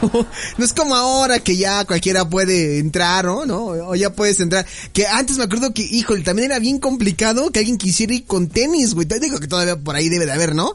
No 0.57 0.65
es 0.65 0.73
como 0.73 0.95
ahora 0.95 1.39
que 1.41 1.57
ya 1.57 1.85
cualquiera 1.85 2.29
puede 2.29 2.79
entrar, 2.79 3.25
¿no? 3.25 3.47
¿no? 3.47 3.67
O 3.67 3.95
ya 3.95 4.11
puedes 4.11 4.41
entrar. 4.41 4.67
Que 4.93 5.07
antes 5.07 5.39
me 5.39 5.45
acuerdo 5.45 5.73
que, 5.73 5.83
híjole, 5.83 6.23
también 6.23 6.51
era 6.51 6.59
bien 6.59 6.79
complicado 6.79 7.51
que 7.51 7.61
alguien 7.61 7.79
quisiera 7.79 8.15
ir 8.15 8.25
con 8.25 8.49
tenis, 8.49 8.95
güey. 8.95 9.07
Te 9.07 9.19
digo 9.19 9.39
que 9.39 9.49
todavía 9.49 9.77
por 9.77 9.97
ahí 9.97 10.09
debe 10.09 10.27
de 10.27 10.33
haber, 10.33 10.55
¿no? 10.55 10.75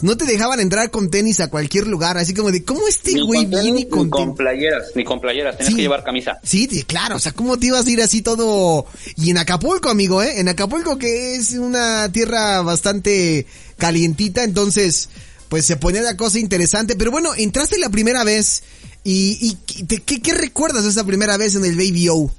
No 0.00 0.16
te 0.16 0.24
dejaban 0.24 0.60
entrar 0.60 0.90
con 0.90 1.10
tenis 1.10 1.40
a 1.40 1.48
cualquier 1.48 1.86
lugar, 1.86 2.18
así 2.18 2.32
como 2.34 2.50
de, 2.50 2.64
¿cómo 2.64 2.86
este 2.86 3.20
güey 3.20 3.46
viene 3.46 3.88
con, 3.88 4.08
con 4.08 4.34
playeras? 4.34 4.92
Ni 4.94 5.04
con 5.04 5.20
playeras, 5.20 5.56
tenías 5.56 5.74
que 5.74 5.82
llevar 5.82 6.04
camisa. 6.04 6.38
Sí, 6.42 6.68
claro, 6.86 7.16
o 7.16 7.18
sea, 7.18 7.32
¿cómo 7.32 7.58
te 7.58 7.66
ibas 7.66 7.86
a 7.86 7.90
ir 7.90 8.00
así 8.00 8.22
todo? 8.22 8.86
Y 9.16 9.30
en 9.30 9.38
Acapulco, 9.38 9.90
amigo, 9.90 10.22
¿eh? 10.22 10.38
En 10.38 10.48
Acapulco, 10.48 10.98
que 10.98 11.34
es 11.34 11.52
una 11.54 12.10
tierra 12.12 12.62
bastante 12.62 13.46
calientita, 13.76 14.44
entonces, 14.44 15.08
pues 15.48 15.66
se 15.66 15.76
ponía 15.76 16.02
la 16.02 16.16
cosa 16.16 16.38
interesante, 16.38 16.94
pero 16.94 17.10
bueno, 17.10 17.30
entraste 17.36 17.78
la 17.78 17.88
primera 17.88 18.22
vez 18.22 18.62
y, 19.02 19.38
y 19.40 19.98
¿qué, 19.98 20.20
¿qué 20.20 20.34
recuerdas 20.34 20.84
de 20.84 20.90
esa 20.90 21.04
primera 21.04 21.36
vez 21.36 21.54
en 21.56 21.64
el 21.64 21.76
Baby 21.76 22.08
O? 22.10 22.30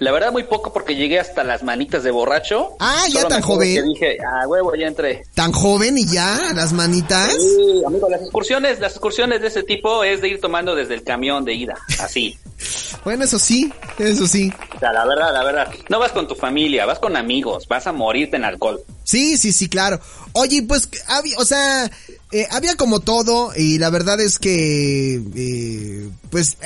La 0.00 0.12
verdad 0.12 0.32
muy 0.32 0.44
poco 0.44 0.72
porque 0.72 0.96
llegué 0.96 1.20
hasta 1.20 1.44
las 1.44 1.62
manitas 1.62 2.02
de 2.02 2.10
borracho. 2.10 2.70
Ah, 2.80 3.04
ya 3.12 3.28
tan 3.28 3.42
joven. 3.42 3.74
Que 3.74 3.82
dije, 3.82 4.16
ah, 4.26 4.48
huevo, 4.48 4.74
ya 4.74 4.86
entré. 4.86 5.26
¿Tan 5.34 5.52
joven 5.52 5.98
y 5.98 6.06
ya? 6.06 6.52
¿Las 6.54 6.72
manitas? 6.72 7.34
Sí, 7.34 7.82
amigo, 7.86 8.08
las 8.08 8.22
excursiones, 8.22 8.80
las 8.80 8.92
excursiones 8.92 9.42
de 9.42 9.48
ese 9.48 9.62
tipo 9.62 10.02
es 10.02 10.22
de 10.22 10.28
ir 10.28 10.40
tomando 10.40 10.74
desde 10.74 10.94
el 10.94 11.02
camión 11.02 11.44
de 11.44 11.52
ida, 11.52 11.76
así. 11.98 12.38
bueno, 13.04 13.24
eso 13.24 13.38
sí, 13.38 13.70
eso 13.98 14.26
sí. 14.26 14.50
O 14.74 14.78
sea, 14.78 14.90
la 14.90 15.04
verdad, 15.04 15.34
la 15.34 15.44
verdad. 15.44 15.68
No 15.90 15.98
vas 15.98 16.12
con 16.12 16.26
tu 16.26 16.34
familia, 16.34 16.86
vas 16.86 16.98
con 16.98 17.14
amigos, 17.14 17.68
vas 17.68 17.86
a 17.86 17.92
morirte 17.92 18.36
en 18.38 18.44
alcohol. 18.46 18.80
Sí, 19.04 19.36
sí, 19.36 19.52
sí, 19.52 19.68
claro. 19.68 20.00
Oye, 20.32 20.62
pues, 20.62 20.88
había, 21.08 21.36
o 21.36 21.44
sea, 21.44 21.90
eh, 22.32 22.46
había 22.50 22.74
como 22.76 23.00
todo 23.00 23.52
y 23.54 23.76
la 23.76 23.90
verdad 23.90 24.18
es 24.18 24.38
que, 24.38 25.20
eh, 25.36 26.08
pues, 26.30 26.56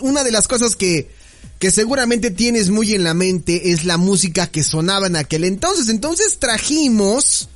una 0.00 0.24
de 0.24 0.32
las 0.32 0.48
cosas 0.48 0.74
que 0.74 1.19
que 1.58 1.70
seguramente 1.70 2.30
tienes 2.30 2.70
muy 2.70 2.94
en 2.94 3.04
la 3.04 3.14
mente 3.14 3.72
es 3.72 3.84
la 3.84 3.98
música 3.98 4.46
que 4.46 4.62
sonaba 4.64 5.06
en 5.06 5.16
aquel 5.16 5.44
entonces. 5.44 5.88
Entonces 5.88 6.38
trajimos 6.38 7.48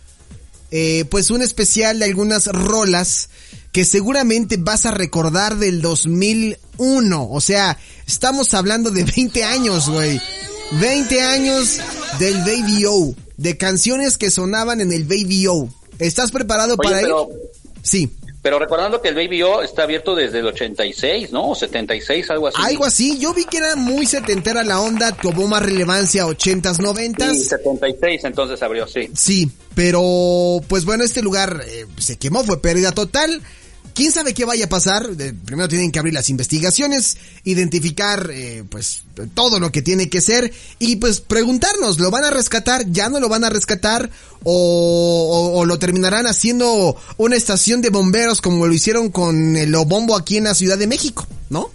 eh, 0.70 1.04
pues 1.10 1.30
un 1.30 1.40
especial 1.40 1.98
de 1.98 2.04
algunas 2.04 2.46
rolas 2.46 3.30
que 3.72 3.84
seguramente 3.84 4.56
vas 4.56 4.86
a 4.86 4.90
recordar 4.90 5.56
del 5.56 5.80
2001. 5.80 7.28
O 7.30 7.40
sea, 7.40 7.78
estamos 8.06 8.54
hablando 8.54 8.90
de 8.90 9.04
20 9.04 9.44
años, 9.44 9.88
güey. 9.88 10.20
20 10.72 11.22
años 11.22 11.78
del 12.18 12.36
Baby 12.38 12.84
O. 12.86 13.14
De 13.36 13.56
canciones 13.56 14.18
que 14.18 14.30
sonaban 14.30 14.80
en 14.80 14.92
el 14.92 15.04
Baby 15.04 15.46
O. 15.48 15.68
¿Estás 15.98 16.30
preparado 16.30 16.76
para 16.76 17.00
pero, 17.00 17.30
Sí. 17.82 18.10
Pero 18.44 18.58
recordando 18.58 19.00
que 19.00 19.08
el 19.08 19.14
Baby 19.14 19.42
O 19.42 19.62
está 19.62 19.84
abierto 19.84 20.14
desde 20.14 20.40
el 20.40 20.46
86, 20.46 21.32
¿no? 21.32 21.48
O 21.48 21.54
76, 21.54 22.28
algo 22.28 22.48
así. 22.48 22.58
Algo 22.62 22.84
así. 22.84 23.18
Yo 23.18 23.32
vi 23.32 23.46
que 23.46 23.56
era 23.56 23.74
muy 23.74 24.04
setentera 24.04 24.62
la 24.62 24.82
onda, 24.82 25.12
tuvo 25.12 25.48
más 25.48 25.62
relevancia 25.62 26.26
80s, 26.26 26.76
90s. 26.76 27.32
Sí, 27.32 27.44
76 27.44 28.24
entonces 28.24 28.62
abrió, 28.62 28.86
sí. 28.86 29.08
Sí, 29.16 29.50
pero 29.74 30.60
pues 30.68 30.84
bueno, 30.84 31.04
este 31.04 31.22
lugar 31.22 31.64
eh, 31.66 31.86
se 31.96 32.18
quemó, 32.18 32.44
fue 32.44 32.60
pérdida 32.60 32.92
total. 32.92 33.40
¿Quién 33.94 34.10
sabe 34.10 34.34
qué 34.34 34.44
vaya 34.44 34.64
a 34.64 34.68
pasar? 34.68 35.08
primero 35.44 35.68
tienen 35.68 35.92
que 35.92 36.00
abrir 36.00 36.12
las 36.12 36.28
investigaciones, 36.28 37.16
identificar 37.44 38.28
eh, 38.32 38.64
pues 38.68 39.04
todo 39.34 39.60
lo 39.60 39.70
que 39.70 39.82
tiene 39.82 40.10
que 40.10 40.20
ser 40.20 40.52
y 40.80 40.96
pues 40.96 41.20
preguntarnos, 41.20 42.00
¿lo 42.00 42.10
van 42.10 42.24
a 42.24 42.30
rescatar? 42.30 42.84
¿Ya 42.90 43.08
no 43.08 43.20
lo 43.20 43.28
van 43.28 43.44
a 43.44 43.50
rescatar? 43.50 44.10
¿O, 44.42 45.64
lo 45.64 45.78
terminarán 45.78 46.26
haciendo 46.26 46.96
una 47.16 47.36
estación 47.36 47.80
de 47.80 47.90
bomberos 47.90 48.40
como 48.42 48.66
lo 48.66 48.74
hicieron 48.74 49.10
con 49.10 49.56
el 49.56 49.74
Obombo 49.74 50.16
aquí 50.16 50.36
en 50.36 50.44
la 50.44 50.54
Ciudad 50.54 50.76
de 50.76 50.88
México? 50.88 51.26
¿No? 51.48 51.70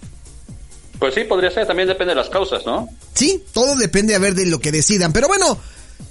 Pues 0.98 1.14
sí, 1.14 1.24
podría 1.24 1.50
ser, 1.50 1.66
también 1.66 1.88
depende 1.88 2.12
de 2.12 2.16
las 2.16 2.28
causas, 2.28 2.66
¿no? 2.66 2.88
Sí, 3.14 3.42
todo 3.52 3.74
depende 3.76 4.14
a 4.14 4.18
ver 4.18 4.34
de 4.34 4.44
lo 4.44 4.60
que 4.60 4.70
decidan. 4.70 5.14
Pero 5.14 5.26
bueno, 5.26 5.58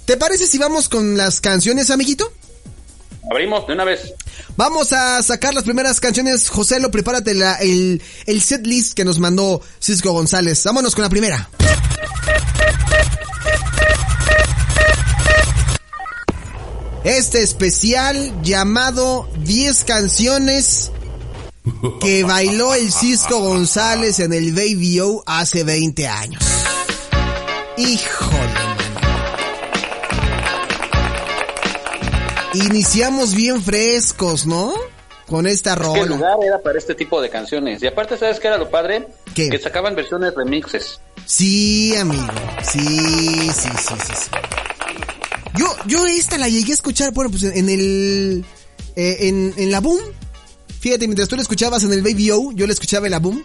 ¿te 0.04 0.16
parece 0.16 0.48
si 0.48 0.58
vamos 0.58 0.88
con 0.88 1.16
las 1.16 1.40
canciones, 1.40 1.90
amiguito? 1.90 2.32
Abrimos 3.30 3.64
de 3.68 3.74
una 3.74 3.84
vez. 3.84 4.12
Vamos 4.56 4.92
a 4.92 5.22
sacar 5.22 5.54
las 5.54 5.62
primeras 5.62 6.00
canciones. 6.00 6.50
José, 6.50 6.80
lo 6.80 6.90
prepárate 6.90 7.32
la, 7.34 7.54
el, 7.54 8.02
el 8.26 8.42
set 8.42 8.66
list 8.66 8.94
que 8.94 9.04
nos 9.04 9.20
mandó 9.20 9.62
Cisco 9.78 10.10
González. 10.10 10.64
Vámonos 10.64 10.96
con 10.96 11.04
la 11.04 11.08
primera. 11.08 11.48
Este 17.04 17.42
especial 17.42 18.42
llamado 18.42 19.28
10 19.38 19.84
canciones 19.84 20.90
que 22.00 22.24
bailó 22.24 22.74
el 22.74 22.92
Cisco 22.92 23.38
González 23.38 24.18
en 24.18 24.32
el 24.32 24.52
Baby 24.52 25.00
O 25.00 25.22
hace 25.24 25.62
20 25.62 26.08
años. 26.08 26.42
Híjole. 27.76 28.49
Iniciamos 32.54 33.34
bien 33.34 33.62
frescos, 33.62 34.46
¿no? 34.46 34.72
Con 35.26 35.46
esta 35.46 35.76
rola. 35.76 36.02
¿Qué 36.02 36.06
lugar 36.06 36.38
era 36.44 36.58
para 36.60 36.78
este 36.78 36.94
tipo 36.94 37.22
de 37.22 37.30
canciones? 37.30 37.82
Y 37.82 37.86
aparte, 37.86 38.18
¿sabes 38.18 38.40
qué 38.40 38.48
era 38.48 38.58
lo 38.58 38.70
padre? 38.70 39.06
Que 39.34 39.58
sacaban 39.58 39.94
versiones 39.94 40.34
remixes. 40.34 41.00
Sí, 41.26 41.94
amigo. 41.96 42.26
Sí, 42.62 42.80
sí, 42.80 43.68
sí, 43.78 43.94
sí, 44.06 44.12
sí. 44.16 44.30
Yo, 45.56 45.66
yo 45.86 46.06
esta 46.06 46.38
la 46.38 46.48
llegué 46.48 46.72
a 46.72 46.74
escuchar, 46.74 47.12
bueno, 47.12 47.30
pues 47.30 47.44
en 47.44 47.68
el... 47.68 48.44
Eh, 48.96 49.28
en, 49.28 49.54
en 49.56 49.70
la 49.70 49.80
Boom. 49.80 50.00
Fíjate, 50.80 51.06
mientras 51.06 51.28
tú 51.28 51.36
la 51.36 51.42
escuchabas 51.42 51.84
en 51.84 51.92
el 51.92 52.02
Baby 52.02 52.32
O, 52.32 52.52
yo 52.52 52.66
la 52.66 52.72
escuchaba 52.72 53.06
en 53.06 53.12
la 53.12 53.20
Boom 53.20 53.44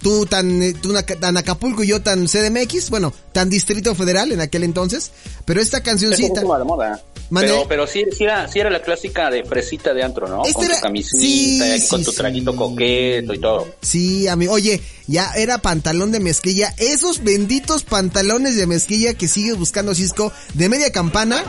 tú 0.00 0.26
tan, 0.26 0.62
eh, 0.62 0.74
tú 0.74 0.92
tan 1.20 1.36
Acapulco 1.36 1.84
y 1.84 1.88
yo 1.88 2.02
tan 2.02 2.26
CDMX, 2.26 2.90
bueno, 2.90 3.12
tan 3.32 3.48
Distrito 3.48 3.94
Federal 3.94 4.32
en 4.32 4.40
aquel 4.40 4.64
entonces, 4.64 5.12
pero 5.44 5.60
esta 5.60 5.82
cancioncita... 5.82 6.42
moda. 6.42 7.00
Pero, 7.32 7.66
pero 7.68 7.86
sí, 7.86 8.04
sí, 8.16 8.24
era, 8.24 8.48
sí 8.48 8.60
era 8.60 8.70
la 8.70 8.80
clásica 8.80 9.30
de 9.30 9.44
fresita 9.44 9.94
de 9.94 10.02
antro, 10.02 10.28
¿no? 10.28 10.42
con 10.42 10.66
tu 10.66 10.80
camisita, 10.80 11.88
con 11.88 12.04
tu 12.04 12.12
traguito 12.12 12.54
coqueto 12.54 13.34
y 13.34 13.38
todo. 13.38 13.66
Sí, 13.80 14.28
amigo. 14.28 14.52
Oye, 14.52 14.80
ya 15.06 15.32
era 15.36 15.58
pantalón 15.58 16.12
de 16.12 16.20
mezclilla. 16.20 16.74
Esos 16.78 17.24
benditos 17.24 17.82
pantalones 17.82 18.56
de 18.56 18.66
mezclilla 18.66 19.14
que 19.14 19.28
sigues 19.28 19.56
buscando 19.56 19.94
Cisco 19.94 20.32
de 20.54 20.68
media 20.68 20.92
campana 20.92 21.42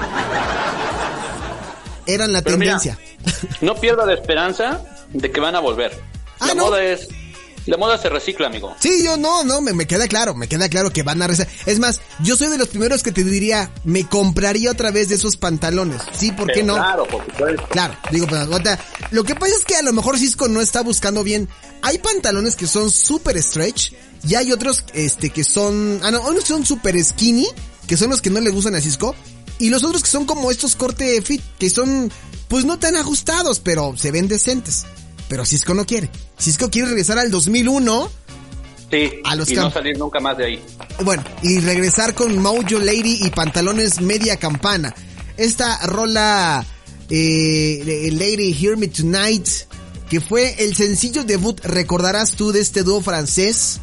eran 2.07 2.31
la 2.31 2.41
tendencia. 2.41 2.97
no 3.61 3.75
pierda 3.75 4.05
la 4.05 4.13
esperanza 4.13 4.81
de 5.13 5.31
que 5.31 5.39
van 5.39 5.55
a 5.55 5.59
volver. 5.59 5.91
Ah, 6.39 6.47
la 6.47 6.55
moda 6.55 6.83
es 6.83 7.07
la 7.65 7.77
moda 7.77 7.97
se 7.97 8.09
recicla, 8.09 8.47
amigo. 8.47 8.75
Sí, 8.79 9.03
yo 9.03 9.17
no, 9.17 9.43
no, 9.43 9.61
me, 9.61 9.73
me 9.73 9.87
queda 9.87 10.07
claro, 10.07 10.35
me 10.35 10.47
queda 10.47 10.69
claro 10.69 10.91
que 10.91 11.03
van 11.03 11.21
a 11.21 11.27
reciclar. 11.27 11.55
Es 11.65 11.79
más, 11.79 12.01
yo 12.19 12.35
soy 12.35 12.49
de 12.49 12.57
los 12.57 12.67
primeros 12.67 13.01
que 13.01 13.11
te 13.11 13.23
diría, 13.23 13.71
me 13.83 14.07
compraría 14.07 14.71
otra 14.71 14.91
vez 14.91 15.09
de 15.09 15.15
esos 15.15 15.37
pantalones. 15.37 16.01
Sí, 16.17 16.31
¿por 16.31 16.51
qué 16.51 16.63
no? 16.63 16.75
Claro, 16.75 17.05
por 17.07 17.25
supuesto. 17.25 17.67
Claro, 17.69 17.95
digo, 18.11 18.27
pues, 18.27 18.47
lo 19.11 19.23
que 19.23 19.35
pasa 19.35 19.53
es 19.57 19.65
que 19.65 19.75
a 19.75 19.81
lo 19.81 19.93
mejor 19.93 20.19
Cisco 20.19 20.47
no 20.47 20.61
está 20.61 20.81
buscando 20.81 21.23
bien. 21.23 21.49
Hay 21.81 21.97
pantalones 21.97 22.55
que 22.55 22.67
son 22.67 22.89
super 22.91 23.41
stretch 23.41 23.93
y 24.27 24.35
hay 24.35 24.51
otros, 24.51 24.83
este, 24.93 25.29
que 25.29 25.43
son, 25.43 25.99
ah, 26.03 26.11
no, 26.11 26.21
unos 26.21 26.43
son 26.43 26.65
super 26.65 27.01
skinny, 27.03 27.47
que 27.87 27.97
son 27.97 28.09
los 28.09 28.21
que 28.21 28.29
no 28.29 28.41
le 28.41 28.49
gustan 28.49 28.75
a 28.75 28.81
Cisco. 28.81 29.15
Y 29.57 29.69
los 29.69 29.83
otros 29.83 30.03
que 30.03 30.09
son 30.09 30.25
como 30.25 30.51
estos 30.51 30.75
corte 30.75 31.21
fit, 31.21 31.41
que 31.57 31.69
son, 31.69 32.11
pues 32.47 32.65
no 32.65 32.77
tan 32.77 32.95
ajustados, 32.95 33.59
pero 33.59 33.95
se 33.97 34.11
ven 34.11 34.27
decentes. 34.27 34.85
Pero 35.27 35.45
Cisco 35.45 35.73
no 35.73 35.85
quiere. 35.85 36.09
Cisco 36.39 36.69
quiere 36.69 36.89
regresar 36.89 37.19
al 37.19 37.31
2001. 37.31 38.09
Sí, 38.91 39.11
a 39.23 39.35
los 39.35 39.49
y 39.49 39.55
no 39.55 39.71
salir 39.71 39.97
nunca 39.97 40.19
más 40.19 40.37
de 40.37 40.45
ahí. 40.45 40.61
Bueno, 41.03 41.23
y 41.41 41.59
regresar 41.59 42.13
con 42.13 42.37
Mojo 42.39 42.79
Lady 42.79 43.19
y 43.23 43.29
pantalones 43.31 43.99
media 44.01 44.37
campana. 44.37 44.93
Esta 45.37 45.85
rola 45.87 46.65
eh, 47.09 48.09
Lady 48.13 48.53
Hear 48.53 48.77
Me 48.77 48.87
Tonight, 48.87 49.47
que 50.09 50.21
fue 50.21 50.63
el 50.63 50.75
sencillo 50.75 51.23
debut, 51.23 51.59
recordarás 51.63 52.31
tú, 52.31 52.51
de 52.51 52.61
este 52.61 52.83
dúo 52.83 53.01
francés. 53.01 53.81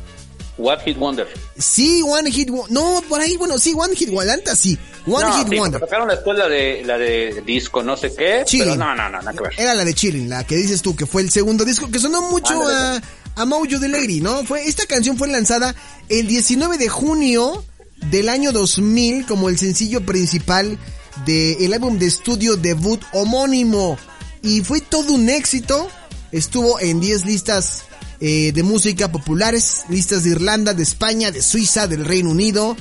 One 0.58 0.82
Hit 0.84 0.98
Wonder. 0.98 1.26
Sí, 1.58 2.02
One 2.02 2.30
Hit 2.30 2.50
Wonder. 2.50 2.72
No, 2.72 3.02
por 3.08 3.20
ahí, 3.20 3.36
bueno, 3.36 3.58
sí, 3.58 3.72
One 3.76 3.96
Hit 3.96 4.10
Wonder, 4.10 4.40
sí. 4.54 4.78
One 5.06 5.32
Hit 5.38 5.48
sí, 5.48 5.56
Wonder. 5.56 5.80
Sacaron 5.80 6.08
después 6.08 6.38
la 6.38 6.48
de, 6.48 6.82
la 6.84 6.98
de 6.98 7.42
disco, 7.44 7.82
no 7.82 7.96
sé 7.96 8.14
qué. 8.14 8.44
Pero 8.50 8.76
no, 8.76 8.94
no, 8.94 9.08
no, 9.08 9.18
nada 9.18 9.32
que 9.32 9.42
ver. 9.42 9.52
Era 9.56 9.74
la 9.74 9.84
de 9.84 9.94
Chilling, 9.94 10.28
la 10.28 10.44
que 10.44 10.56
dices 10.56 10.82
tú, 10.82 10.94
que 10.94 11.06
fue 11.06 11.22
el 11.22 11.30
segundo 11.30 11.64
disco, 11.64 11.90
que 11.90 11.98
sonó 11.98 12.30
mucho 12.30 12.62
a, 12.68 13.00
a 13.36 13.44
Mojo 13.44 13.80
the 13.80 13.88
Lady, 13.88 14.20
¿no? 14.20 14.44
Fue, 14.44 14.66
esta 14.66 14.86
canción 14.86 15.16
fue 15.16 15.28
lanzada 15.28 15.74
el 16.08 16.26
19 16.26 16.76
de 16.78 16.88
junio 16.88 17.64
del 18.10 18.28
año 18.28 18.52
2000 18.52 19.26
como 19.26 19.48
el 19.48 19.58
sencillo 19.58 20.04
principal 20.04 20.78
del 21.24 21.72
álbum 21.72 21.98
de 21.98 22.06
estudio 22.06 22.56
debut 22.56 23.02
homónimo. 23.12 23.98
Y 24.42 24.60
fue 24.62 24.80
todo 24.80 25.14
un 25.14 25.28
éxito. 25.28 25.88
Estuvo 26.32 26.80
en 26.80 27.00
10 27.00 27.26
listas 27.26 27.84
eh, 28.24 28.52
de 28.52 28.62
música 28.62 29.10
populares, 29.10 29.82
listas 29.88 30.22
de 30.22 30.30
Irlanda, 30.30 30.74
de 30.74 30.84
España, 30.84 31.32
de 31.32 31.42
Suiza, 31.42 31.88
del 31.88 32.04
Reino 32.04 32.30
Unido 32.30 32.76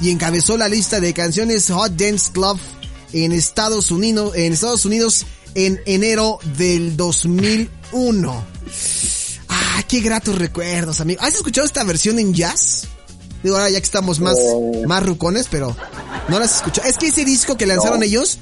y 0.00 0.10
encabezó 0.10 0.56
la 0.56 0.68
lista 0.68 1.00
de 1.00 1.12
canciones 1.12 1.68
Hot 1.68 1.96
Dance 1.96 2.30
Club 2.30 2.60
en 3.12 3.32
Estados 3.32 3.90
Unidos, 3.90 4.36
en 4.36 4.52
Estados 4.52 4.84
Unidos 4.84 5.26
en 5.56 5.80
enero 5.86 6.38
del 6.56 6.96
2001. 6.96 8.44
Ah, 9.48 9.82
qué 9.88 9.98
gratos 9.98 10.38
recuerdos, 10.38 11.00
amigo. 11.00 11.22
¿Has 11.22 11.34
escuchado 11.34 11.66
esta 11.66 11.82
versión 11.82 12.20
en 12.20 12.32
jazz? 12.32 12.84
Digo, 13.42 13.56
ahora 13.56 13.70
ya 13.70 13.80
que 13.80 13.86
estamos 13.86 14.20
más, 14.20 14.36
más 14.86 15.04
rucones, 15.04 15.48
pero 15.50 15.76
no 16.28 16.38
las 16.38 16.58
escuchado. 16.58 16.88
Es 16.88 16.98
que 16.98 17.08
ese 17.08 17.24
disco 17.24 17.56
que 17.56 17.66
lanzaron 17.66 18.04
ellos, 18.04 18.38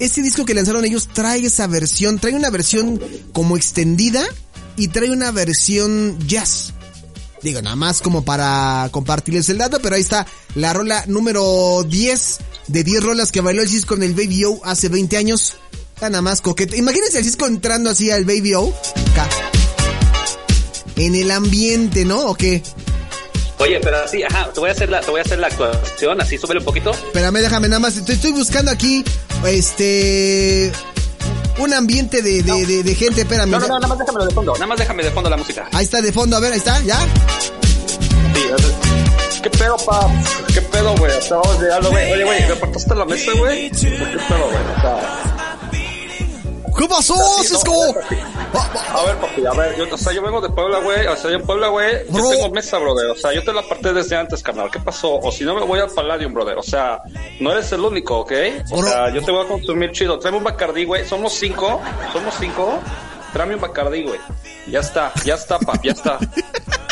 ese 0.00 0.22
disco 0.22 0.44
que 0.44 0.54
lanzaron 0.54 0.84
ellos 0.84 1.06
trae 1.06 1.46
esa 1.46 1.68
versión, 1.68 2.18
trae 2.18 2.34
una 2.34 2.50
versión 2.50 3.00
como 3.32 3.56
extendida 3.56 4.26
y 4.76 4.88
trae 4.88 5.10
una 5.10 5.30
versión 5.30 6.18
jazz. 6.26 6.72
Digo, 7.42 7.60
nada 7.60 7.76
más 7.76 8.00
como 8.00 8.24
para 8.24 8.88
compartirles 8.90 9.48
el 9.50 9.58
dato, 9.58 9.78
pero 9.80 9.96
ahí 9.96 10.00
está 10.00 10.26
la 10.54 10.72
rola 10.72 11.04
número 11.06 11.82
10 11.86 12.38
de 12.68 12.84
10 12.84 13.04
rolas 13.04 13.32
que 13.32 13.42
bailó 13.42 13.62
el 13.62 13.68
Cisco 13.68 13.94
en 13.94 14.02
el 14.02 14.14
Baby 14.14 14.44
O 14.44 14.60
hace 14.64 14.88
20 14.88 15.16
años. 15.16 15.54
Está 15.94 16.08
nada 16.08 16.22
más 16.22 16.40
coquete. 16.40 16.76
Imagínense 16.76 17.18
el 17.18 17.24
Cisco 17.24 17.46
entrando 17.46 17.90
así 17.90 18.10
al 18.10 18.24
Baby 18.24 18.54
O. 18.54 18.68
Acá. 19.12 19.28
En 20.96 21.14
el 21.14 21.30
ambiente, 21.30 22.04
¿no? 22.04 22.20
¿O 22.20 22.34
qué? 22.34 22.62
Oye, 23.58 23.78
pero 23.80 23.98
así, 24.02 24.22
ajá, 24.22 24.52
te 24.52 24.60
voy 24.60 24.68
a 24.70 24.72
hacer 24.72 24.88
la, 24.90 25.00
te 25.00 25.10
voy 25.10 25.20
a 25.20 25.22
hacer 25.22 25.38
la 25.38 25.46
actuación, 25.46 26.20
así, 26.20 26.36
súbele 26.38 26.58
un 26.60 26.66
poquito. 26.66 26.90
Espérame, 26.90 27.40
déjame 27.40 27.68
nada 27.68 27.78
más, 27.78 27.96
estoy 27.96 28.32
buscando 28.32 28.70
aquí, 28.70 29.04
este, 29.46 30.72
un 31.58 31.72
ambiente 31.72 32.22
de, 32.22 32.42
de, 32.42 32.66
de, 32.66 32.82
de 32.82 32.94
gente, 32.94 33.22
espérame. 33.22 33.50
No, 33.50 33.58
no, 33.60 33.66
no, 33.68 33.74
nada 33.74 33.88
más 33.88 33.98
déjame 33.98 34.24
de 34.24 34.30
fondo, 34.30 34.52
nada 34.54 34.66
más 34.66 34.78
déjame 34.78 35.02
de 35.02 35.10
fondo 35.10 35.30
la 35.30 35.36
música. 35.36 35.68
Ahí 35.72 35.84
está 35.84 36.00
de 36.00 36.12
fondo, 36.12 36.36
a 36.36 36.40
ver, 36.40 36.52
ahí 36.52 36.58
está, 36.58 36.80
¿ya? 36.82 36.98
Sí, 38.34 38.40
¿Qué 39.42 39.50
pedo, 39.50 39.76
pa? 39.76 40.10
¿Qué 40.52 40.62
pedo, 40.62 40.94
güey? 40.96 41.12
Acabamos 41.12 41.60
de 41.60 41.68
güey. 41.90 42.12
Oye, 42.12 42.24
güey, 42.24 42.46
¿me 42.46 42.52
apartaste 42.54 42.94
la 42.94 43.04
mesa, 43.04 43.32
güey? 43.36 43.70
¿Qué 43.70 43.90
pedo, 43.90 44.50
güey? 44.50 45.23
¿Cómo 46.84 46.96
pasó, 46.96 47.14
Cisco? 47.42 47.94
a, 48.92 49.04
ver, 49.06 49.16
papi, 49.16 49.46
a 49.46 49.52
ver, 49.52 49.74
yo, 49.76 49.86
o 49.90 49.96
sea, 49.96 50.12
yo 50.12 50.20
vengo 50.20 50.42
de 50.42 50.50
Puebla, 50.50 50.80
güey, 50.80 51.06
o 51.06 51.16
sea, 51.16 51.30
yo 51.30 51.38
en 51.38 51.46
Puebla, 51.46 51.68
güey, 51.68 52.04
yo 52.10 52.28
tengo 52.28 52.50
mesa, 52.50 52.76
brother, 52.78 53.10
o 53.10 53.16
sea, 53.16 53.32
yo 53.32 53.42
te 53.42 53.54
la 53.54 53.62
aparté 53.62 53.94
desde 53.94 54.14
antes, 54.16 54.42
carnal, 54.42 54.70
¿qué 54.70 54.78
pasó? 54.80 55.18
O 55.18 55.32
si 55.32 55.44
no, 55.44 55.54
me 55.54 55.62
voy 55.62 55.80
al 55.80 55.88
Palladium, 55.88 56.34
brother, 56.34 56.58
o 56.58 56.62
sea, 56.62 57.00
no 57.40 57.52
eres 57.52 57.72
el 57.72 57.80
único, 57.80 58.18
¿ok? 58.18 58.32
O 58.70 58.82
sea, 58.82 59.08
yo 59.08 59.24
te 59.24 59.32
voy 59.32 59.46
a 59.46 59.48
consumir 59.48 59.92
chido, 59.92 60.18
tráeme 60.18 60.38
un 60.38 60.44
Bacardí, 60.44 60.84
güey, 60.84 61.06
somos 61.06 61.32
cinco, 61.32 61.80
somos 62.12 62.34
cinco, 62.38 62.78
tráeme 63.32 63.54
un 63.54 63.62
Bacardí, 63.62 64.02
güey, 64.02 64.20
ya 64.66 64.80
está, 64.80 65.10
ya 65.24 65.34
está, 65.36 65.58
papi, 65.58 65.88
ya 65.88 65.94
está. 65.94 66.18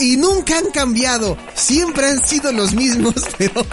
y 0.00 0.16
nunca 0.16 0.58
han 0.58 0.70
cambiado. 0.70 1.36
Siempre 1.54 2.06
han 2.08 2.26
sido 2.26 2.52
los 2.52 2.74
mismos, 2.74 3.14
pero 3.38 3.64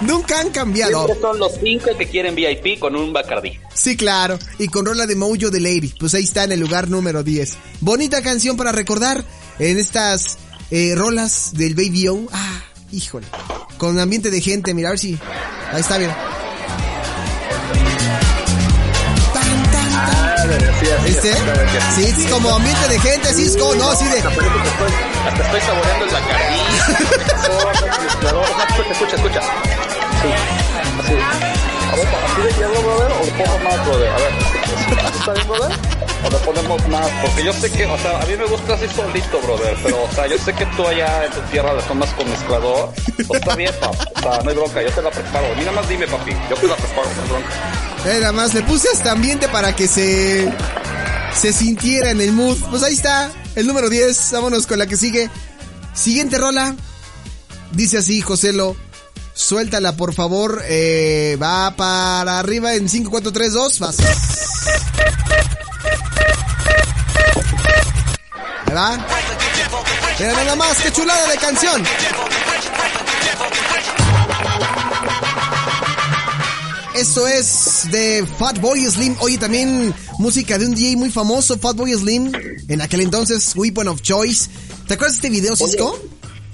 nunca 0.00 0.40
han 0.40 0.50
cambiado. 0.50 1.04
Siempre 1.04 1.20
son 1.20 1.38
los 1.38 1.52
cinco 1.62 1.90
que 1.96 2.06
quieren 2.06 2.34
VIP 2.34 2.78
con 2.78 2.96
un 2.96 3.12
Bacardi. 3.12 3.58
Sí, 3.74 3.96
claro. 3.96 4.38
Y 4.58 4.68
con 4.68 4.86
rola 4.86 5.06
de 5.06 5.16
Mojo 5.16 5.50
de 5.50 5.60
Lady. 5.60 5.94
Pues 5.98 6.14
ahí 6.14 6.24
está 6.24 6.44
en 6.44 6.52
el 6.52 6.60
lugar 6.60 6.88
número 6.88 7.22
10. 7.22 7.56
Bonita 7.80 8.22
canción 8.22 8.56
para 8.56 8.72
recordar 8.72 9.24
en 9.58 9.78
estas 9.78 10.38
eh, 10.70 10.94
rolas 10.96 11.52
del 11.54 11.74
Baby 11.74 12.08
O. 12.08 12.26
Ah, 12.32 12.62
híjole. 12.92 13.26
Con 13.78 13.98
ambiente 13.98 14.30
de 14.30 14.40
gente, 14.40 14.74
mira, 14.74 14.88
a 14.88 14.92
ver 14.92 14.98
si. 14.98 15.18
Ahí 15.72 15.80
está, 15.80 15.98
bien. 15.98 16.10
¿Viste? 21.04 21.32
Sí, 21.94 22.04
es 22.04 22.30
como 22.30 22.54
ambiente 22.54 22.88
de 22.88 22.98
gente, 23.00 23.28
así 23.28 23.44
es 23.44 23.56
como, 23.56 23.74
no, 23.74 23.90
así 23.90 24.04
de... 24.06 24.18
Hasta 24.18 25.44
estoy 25.44 25.60
saboreando 25.60 26.04
el 26.04 26.10
bacardí. 26.10 26.60
escucha, 28.92 29.16
escucha. 29.16 29.40
Sí, 29.40 30.28
así. 31.00 31.14
A 31.90 31.96
ver, 31.96 32.06
¿así 32.06 32.42
de 32.42 32.52
hielo, 32.52 32.82
brother? 32.82 33.12
¿O 33.12 33.24
le 33.24 33.32
pongo 33.32 33.58
más, 33.58 33.86
brother? 33.86 34.08
A 34.10 34.16
ver, 34.16 34.32
¿está 35.18 35.32
bien, 35.32 35.48
brother? 35.48 35.78
¿O 36.24 36.30
le 36.30 36.38
ponemos 36.38 36.88
más? 36.88 37.08
Porque 37.22 37.44
yo 37.44 37.52
sé 37.52 37.70
que, 37.70 37.86
o 37.86 37.98
sea, 37.98 38.20
a 38.20 38.26
mí 38.26 38.36
me 38.36 38.44
gusta 38.44 38.74
así 38.74 38.88
solito, 38.88 39.40
brother. 39.40 39.76
Pero, 39.82 40.02
o 40.04 40.10
sea, 40.12 40.26
yo 40.26 40.38
sé 40.38 40.52
que 40.52 40.66
tú 40.66 40.86
allá 40.86 41.24
en 41.24 41.32
tu 41.32 41.40
tierra 41.50 41.72
le 41.72 41.82
tomas 41.82 42.10
con 42.10 42.28
mezclador. 42.28 42.90
Pues 43.26 43.40
está 43.40 43.56
bien. 43.56 43.72
O 43.82 44.20
sea, 44.20 44.42
no 44.42 44.50
hay 44.50 44.56
bronca, 44.56 44.82
yo 44.82 44.90
te 44.90 45.02
la 45.02 45.10
preparo. 45.10 45.46
Mira 45.56 45.72
más 45.72 45.88
dime, 45.88 46.06
papi. 46.06 46.32
Yo 46.50 46.56
te 46.56 46.66
la 46.66 46.76
preparo, 46.76 47.08
no 47.16 47.22
hay 47.22 47.28
bronca. 47.28 47.89
Nada 48.04 48.32
más 48.32 48.54
le 48.54 48.62
puse 48.62 48.88
hasta 48.92 49.12
ambiente 49.12 49.48
para 49.48 49.74
que 49.76 49.86
se 49.86 50.50
se 51.34 51.52
sintiera 51.52 52.10
en 52.10 52.20
el 52.20 52.32
mood. 52.32 52.58
Pues 52.70 52.82
ahí 52.82 52.94
está, 52.94 53.30
el 53.54 53.66
número 53.66 53.88
10. 53.88 54.32
Vámonos 54.32 54.66
con 54.66 54.78
la 54.78 54.86
que 54.86 54.96
sigue. 54.96 55.30
Siguiente 55.94 56.38
rola. 56.38 56.74
Dice 57.72 57.98
así, 57.98 58.20
Joselo. 58.20 58.76
Suéltala, 59.32 59.96
por 59.96 60.12
favor. 60.14 60.62
Eh, 60.64 61.38
va 61.40 61.70
para 61.76 62.38
arriba 62.38 62.74
en 62.74 62.88
5, 62.88 63.10
4, 63.10 63.32
3, 63.32 63.52
2. 63.52 63.78
Vas. 63.78 63.96
Mira 70.18 70.32
nada 70.32 70.56
más, 70.56 70.76
qué 70.78 70.92
chulada 70.92 71.26
de 71.28 71.36
canción. 71.38 71.82
Esto 76.94 77.26
es 77.26 77.88
de 77.90 78.26
Fatboy 78.38 78.84
Slim. 78.84 79.16
Oye, 79.20 79.38
también 79.38 79.94
música 80.18 80.58
de 80.58 80.66
un 80.66 80.74
DJ 80.74 80.96
muy 80.96 81.10
famoso, 81.10 81.58
Fatboy 81.58 81.92
Slim. 81.94 82.32
En 82.68 82.80
aquel 82.80 83.00
entonces, 83.00 83.54
Weapon 83.54 83.88
of 83.88 84.02
Choice. 84.02 84.50
¿Te 84.86 84.94
acuerdas 84.94 85.20
de 85.20 85.28
este 85.28 85.30
video, 85.30 85.56
Cisco? 85.56 85.98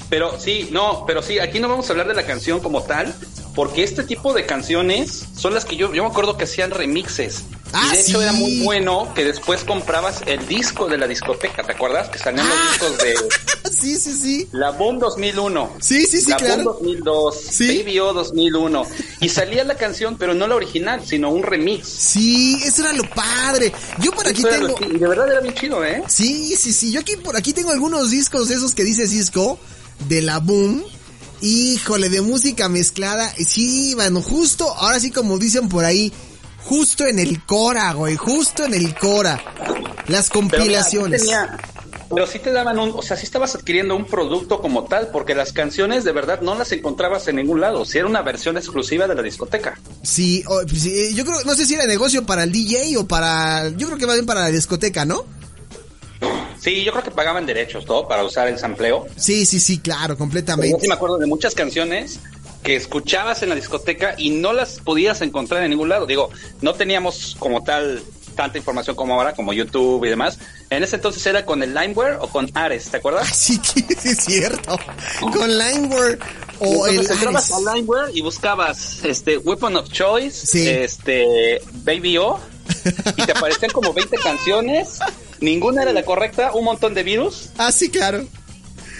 pero 0.09 0.38
sí, 0.38 0.68
no, 0.70 1.05
pero 1.07 1.22
sí, 1.22 1.38
aquí 1.38 1.59
no 1.59 1.68
vamos 1.68 1.88
a 1.88 1.92
hablar 1.92 2.09
de 2.09 2.14
la 2.14 2.25
canción 2.25 2.61
como 2.61 2.83
tal, 2.83 3.14
porque 3.57 3.83
este 3.83 4.05
tipo 4.05 4.35
de 4.35 4.45
canciones 4.45 5.25
son 5.35 5.55
las 5.55 5.64
que 5.64 5.77
yo, 5.77 5.92
yo 5.95 6.05
me 6.05 6.11
acuerdo 6.11 6.37
que 6.37 6.45
hacían 6.45 6.71
remixes. 6.71 7.45
Ah, 7.73 7.88
y 7.88 7.97
de 7.97 8.03
hecho 8.03 8.21
era 8.23 8.33
muy 8.33 8.61
bueno 8.61 9.12
que 9.14 9.25
después 9.25 9.64
comprabas 9.64 10.21
el 10.27 10.47
disco 10.47 10.87
de 10.88 10.99
la 10.99 11.09
discoteca, 11.09 11.62
¿te 11.64 11.73
acuerdas? 11.73 12.11
Que 12.11 12.19
salían 12.19 12.47
los 12.47 12.57
ah. 12.57 12.69
discos 12.71 12.99
de... 12.99 13.14
sí, 13.73 13.97
sí, 13.97 14.12
sí. 14.12 14.49
La 14.53 14.73
Boom 14.73 14.99
2001. 14.99 15.77
Sí, 15.81 16.05
sí, 16.05 16.21
sí, 16.21 16.31
la 16.31 16.37
claro. 16.37 16.64
Boom 16.64 16.75
2002. 16.83 17.40
Sí. 17.51 17.79
Baby 17.79 17.99
O 18.01 18.12
2001. 18.12 18.87
Y 19.23 19.29
salía 19.31 19.64
la 19.64 19.77
canción, 19.77 20.19
pero 20.19 20.35
no 20.35 20.47
la 20.47 20.55
original, 20.55 21.01
sino 21.05 21.31
un 21.31 21.42
remix. 21.42 21.88
Sí, 21.88 22.59
eso 22.62 22.83
era 22.83 22.92
lo 22.92 23.09
padre. 23.09 23.73
Yo 24.01 24.12
por 24.12 24.29
aquí 24.29 24.42
tengo... 24.42 24.77
Y 24.83 24.99
de 24.99 25.09
verdad 25.09 25.33
era 25.33 25.40
bien 25.40 25.55
chido, 25.55 25.83
¿eh? 25.83 26.03
Sí, 26.09 26.55
sí, 26.57 26.75
sí. 26.75 26.92
Yo 26.92 27.01
aquí 27.01 27.16
por 27.16 27.37
aquí 27.37 27.55
tengo 27.55 27.71
algunos 27.71 28.11
discos 28.11 28.49
de 28.49 28.57
esos 28.57 28.75
que 28.75 28.85
dice 28.85 29.09
Cisco, 29.09 29.59
de 30.09 30.21
la 30.21 30.40
Boom. 30.40 30.85
Híjole, 31.40 32.09
de 32.09 32.20
música 32.22 32.68
mezclada. 32.68 33.33
Sí, 33.37 33.94
bueno, 33.94 34.22
justo, 34.22 34.72
ahora 34.75 35.01
sí 35.01 35.11
como 35.11 35.38
dicen 35.38 35.68
por 35.68 35.85
ahí, 35.85 36.12
justo 36.64 37.07
en 37.07 37.18
el 37.18 37.44
Cora, 37.44 37.92
güey, 37.92 38.16
justo 38.16 38.64
en 38.64 38.75
el 38.75 38.94
Cora. 38.94 39.42
Las 40.09 40.31
compilaciones. 40.31 41.27
Pero, 42.09 42.27
sí 42.27 42.38
te 42.38 42.53
daban 42.53 42.79
un, 42.79 42.92
o 42.94 43.03
sea, 43.03 43.16
sí 43.16 43.25
estabas 43.25 43.57
adquiriendo 43.57 43.96
un 43.96 44.05
producto 44.05 44.61
como 44.61 44.85
tal, 44.85 45.09
porque 45.09 45.35
las 45.35 45.53
canciones 45.53 46.05
de 46.05 46.12
verdad 46.12 46.40
no 46.40 46.55
las 46.55 46.70
encontrabas 46.70 47.27
en 47.27 47.37
ningún 47.37 47.61
lado, 47.61 47.85
si 47.85 47.99
era 47.99 48.07
una 48.07 48.22
versión 48.22 48.57
exclusiva 48.57 49.09
de 49.09 49.16
la 49.16 49.22
discoteca. 49.22 49.79
Sí, 50.03 50.44
pues 50.46 50.83
sí, 50.83 51.14
yo 51.14 51.25
creo, 51.25 51.42
no 51.44 51.55
sé 51.57 51.66
si 51.66 51.75
era 51.75 51.85
negocio 51.85 52.25
para 52.25 52.44
el 52.44 52.53
DJ 52.53 52.96
o 52.99 53.09
para, 53.09 53.70
yo 53.70 53.88
creo 53.88 53.99
que 53.99 54.07
va 54.07 54.14
bien 54.14 54.25
para 54.27 54.42
la 54.42 54.51
discoteca, 54.53 55.05
¿no? 55.05 55.25
Sí, 56.66 56.83
yo 56.83 56.90
creo 56.90 57.05
que 57.05 57.12
pagaban 57.12 57.46
derechos, 57.46 57.85
todo, 57.85 58.09
para 58.09 58.24
usar 58.24 58.48
el 58.48 58.59
sampleo. 58.59 59.07
Sí, 59.14 59.46
sí, 59.46 59.61
sí, 59.61 59.79
claro, 59.79 60.18
completamente. 60.18 60.72
yo 60.72 60.81
sí 60.81 60.88
me 60.88 60.94
acuerdo 60.94 61.16
de 61.16 61.26
muchas 61.26 61.55
canciones 61.55 62.18
que 62.64 62.74
escuchabas 62.74 63.40
en 63.44 63.50
la 63.50 63.55
discoteca 63.55 64.16
y 64.18 64.31
no 64.31 64.52
las 64.52 64.81
podías 64.81 65.20
encontrar 65.20 65.62
en 65.62 65.70
ningún 65.70 65.90
lado. 65.90 66.07
Digo, 66.07 66.29
no 66.62 66.74
teníamos 66.74 67.37
como 67.38 67.62
tal 67.62 68.02
tanta 68.35 68.59
información 68.59 68.96
como 68.96 69.14
ahora, 69.14 69.33
como 69.33 69.52
YouTube 69.52 70.05
y 70.07 70.09
demás. 70.09 70.40
En 70.68 70.83
ese 70.83 70.96
entonces 70.96 71.24
era 71.24 71.46
con 71.46 71.62
el 71.62 71.72
Limeware 71.72 72.18
o 72.20 72.26
con 72.26 72.50
Ares, 72.55 72.90
¿te 72.90 72.96
acuerdas? 72.96 73.29
Sí, 73.37 73.61
sí, 73.62 73.87
es 74.02 74.24
cierto. 74.24 74.76
Con 75.20 75.57
Limeware 75.57 76.18
o 76.59 76.88
el 76.88 76.98
entrabas 76.98 77.52
a 77.52 77.74
Limeware 77.74 78.11
y 78.12 78.22
buscabas 78.22 79.05
este 79.05 79.38
Weapon 79.38 79.76
of 79.76 79.88
Choice, 79.92 80.83
este 80.83 81.62
Baby 81.85 82.18
O 82.18 82.40
y 83.16 83.22
te 83.22 83.31
aparecían 83.31 83.70
como 83.70 83.92
20 83.92 84.16
canciones, 84.16 84.98
ninguna 85.40 85.83
era 85.83 85.92
la 85.92 86.05
correcta, 86.05 86.53
un 86.53 86.64
montón 86.64 86.94
de 86.94 87.03
virus. 87.03 87.51
Ah, 87.59 87.72
sí, 87.72 87.90
claro. 87.90 88.27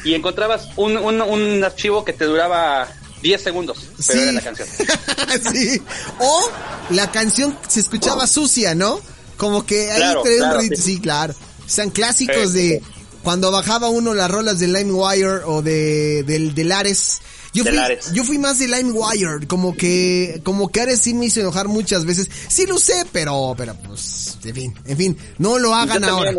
Y 0.05 0.15
encontrabas 0.15 0.69
un, 0.77 0.97
un, 0.97 1.21
un 1.21 1.65
archivo 1.65 2.05
que 2.05 2.13
te 2.13 2.25
duraba 2.25 2.89
10 3.23 3.43
segundos, 3.43 3.79
pero 4.07 4.21
sí. 4.21 4.33
la 4.33 4.41
canción. 4.41 4.69
sí. 5.53 5.83
O 6.21 6.51
la 6.91 7.11
canción 7.11 7.59
se 7.67 7.81
escuchaba 7.81 8.27
sucia, 8.27 8.75
¿no? 8.75 9.01
Como 9.37 9.67
que 9.67 9.91
ahí 9.91 9.99
claro, 9.99 10.61
sí. 10.61 10.77
sí. 10.77 11.01
claro. 11.01 11.35
Sean 11.67 11.91
clásicos 11.91 12.53
de 12.53 12.83
cuando 13.27 13.51
bajaba 13.51 13.89
uno 13.89 14.15
las 14.15 14.31
rolas 14.31 14.61
de 14.61 14.69
LimeWire 14.69 15.43
o 15.47 15.61
de 15.61 16.23
del, 16.23 16.55
del 16.55 16.71
Ares. 16.71 17.21
Yo 17.53 17.65
fui, 17.65 17.77
yo 18.13 18.23
fui 18.23 18.39
más 18.39 18.61
de 18.61 18.69
LimeWire, 18.69 19.49
como 19.49 19.77
que, 19.77 20.41
como 20.45 20.69
que 20.69 20.83
Ares 20.83 21.01
sí 21.01 21.13
me 21.13 21.27
hizo 21.27 21.41
enojar 21.41 21.67
muchas 21.67 22.05
veces. 22.05 22.31
Sí 22.47 22.67
lo 22.67 22.79
sé, 22.79 23.05
pero, 23.11 23.53
pero 23.57 23.75
pues, 23.85 24.39
en 24.45 24.55
fin, 24.55 24.75
en 24.85 24.97
fin, 24.97 25.19
no 25.39 25.59
lo 25.59 25.75
hagan 25.75 26.05
ahora. 26.05 26.35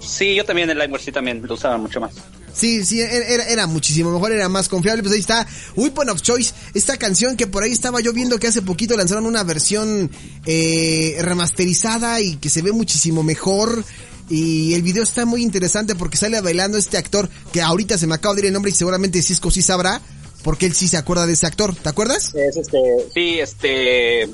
sí, 0.00 0.34
yo 0.34 0.44
también 0.44 0.68
el 0.68 0.76
LimeWire 0.76 1.04
sí 1.04 1.12
también 1.12 1.46
lo 1.46 1.54
usaba 1.54 1.78
mucho 1.78 2.00
más. 2.00 2.14
Sí, 2.52 2.84
sí, 2.84 3.00
era, 3.00 3.44
era, 3.46 3.66
muchísimo 3.68 4.10
mejor, 4.10 4.32
era 4.32 4.48
más 4.48 4.68
confiable. 4.68 5.04
Pues 5.04 5.14
ahí 5.14 5.20
está, 5.20 5.46
Weapon 5.76 6.10
of 6.10 6.22
Choice, 6.22 6.54
esta 6.74 6.96
canción 6.96 7.36
que 7.36 7.46
por 7.46 7.62
ahí 7.62 7.70
estaba 7.70 8.00
yo 8.00 8.12
viendo 8.12 8.40
que 8.40 8.48
hace 8.48 8.62
poquito 8.62 8.96
lanzaron 8.96 9.26
una 9.26 9.44
versión 9.44 10.10
eh, 10.44 11.18
remasterizada 11.20 12.20
y 12.20 12.34
que 12.38 12.48
se 12.48 12.62
ve 12.62 12.72
muchísimo 12.72 13.22
mejor. 13.22 13.84
Y 14.28 14.74
el 14.74 14.82
video 14.82 15.02
está 15.02 15.24
muy 15.24 15.42
interesante 15.42 15.94
porque 15.94 16.16
sale 16.16 16.40
bailando 16.40 16.78
este 16.78 16.98
actor 16.98 17.28
que 17.52 17.62
ahorita 17.62 17.96
se 17.96 18.06
me 18.06 18.14
acaba 18.14 18.34
de 18.34 18.40
ir 18.42 18.46
el 18.46 18.52
nombre 18.52 18.70
y 18.70 18.74
seguramente 18.74 19.22
Cisco 19.22 19.50
sí 19.50 19.62
sabrá 19.62 20.00
porque 20.42 20.66
él 20.66 20.74
sí 20.74 20.88
se 20.88 20.96
acuerda 20.96 21.26
de 21.26 21.34
ese 21.34 21.46
actor. 21.46 21.74
¿Te 21.74 21.88
acuerdas? 21.88 22.34
Es 22.34 22.56
este, 22.56 22.78
sí, 23.14 23.38
este, 23.40 24.28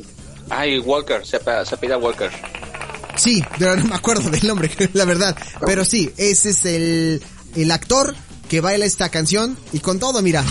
ay, 0.49 0.79
Walker, 0.79 1.25
se, 1.27 1.39
se 1.39 1.77
pide 1.77 1.97
Walker. 1.97 2.31
Sí, 3.17 3.43
pero 3.59 3.77
no 3.77 3.85
me 3.85 3.95
acuerdo 3.95 4.31
del 4.31 4.47
nombre, 4.47 4.71
la 4.95 5.05
verdad. 5.05 5.37
Pero 5.67 5.85
sí, 5.85 6.11
ese 6.17 6.51
es 6.51 6.65
el 6.65 7.23
el 7.57 7.71
actor 7.71 8.15
que 8.49 8.61
baila 8.61 8.85
esta 8.85 9.09
canción 9.09 9.57
y 9.73 9.81
con 9.81 9.99
todo, 9.99 10.21
mira. 10.23 10.45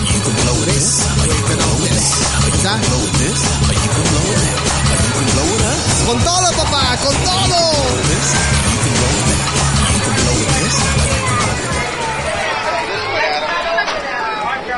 Con 6.06 6.24
todo, 6.24 6.52
papá, 6.58 6.98
con 7.04 7.16
todo. 7.16 8.71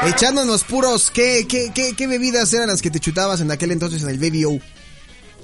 Echándonos 0.07 0.63
puros, 0.65 1.11
¿qué, 1.11 1.45
qué, 1.47 1.71
qué, 1.73 1.95
qué 1.95 2.07
bebidas 2.07 2.53
eran 2.53 2.67
las 2.67 2.81
que 2.81 2.89
te 2.89 2.99
chutabas 2.99 3.39
en 3.41 3.51
aquel 3.51 3.71
entonces 3.71 4.01
en 4.03 4.09
el 4.09 4.19
Baby 4.19 4.45
O? 4.45 4.59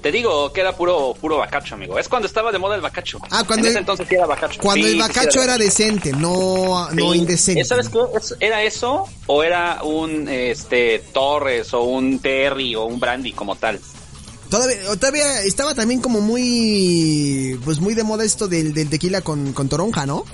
Te 0.02 0.10
digo 0.10 0.52
que 0.52 0.60
era 0.62 0.74
puro 0.74 1.14
puro 1.20 1.36
bacacho, 1.38 1.74
amigo. 1.74 1.98
Es 1.98 2.08
cuando 2.08 2.26
estaba 2.26 2.50
de 2.50 2.58
moda 2.58 2.74
el 2.74 2.80
bacacho. 2.80 3.18
Ah, 3.30 3.44
cuando 3.46 3.66
en 3.66 3.72
ese 3.72 3.80
entonces 3.80 4.06
era 4.10 4.26
bacacho. 4.26 4.60
Cuando 4.60 4.86
el 4.86 4.98
bacacho 4.98 5.42
era, 5.42 5.58
decente, 5.58 6.12
no 6.12 6.90
no 6.92 7.14
indecente. 7.14 7.64
¿Sabes 7.64 7.90
qué? 7.90 7.98
¿Era 8.40 8.62
eso 8.62 9.06
o 9.26 9.42
era 9.42 9.82
un 9.82 10.26
este 10.28 11.04
Torres 11.12 11.74
o 11.74 11.82
un 11.82 12.18
Terry 12.18 12.74
o 12.74 12.84
un 12.84 12.98
Brandy 12.98 13.32
como 13.32 13.56
tal? 13.56 13.78
Todavía, 14.48 14.82
todavía 14.98 15.42
estaba 15.42 15.74
también 15.74 16.00
como 16.00 16.20
muy, 16.20 17.58
pues 17.64 17.78
muy 17.78 17.94
de 17.94 18.02
moda 18.02 18.24
esto 18.24 18.48
del, 18.48 18.74
del 18.74 18.88
tequila 18.90 19.20
con, 19.20 19.52
con 19.52 19.68
toronja, 19.68 20.06
¿no? 20.06 20.24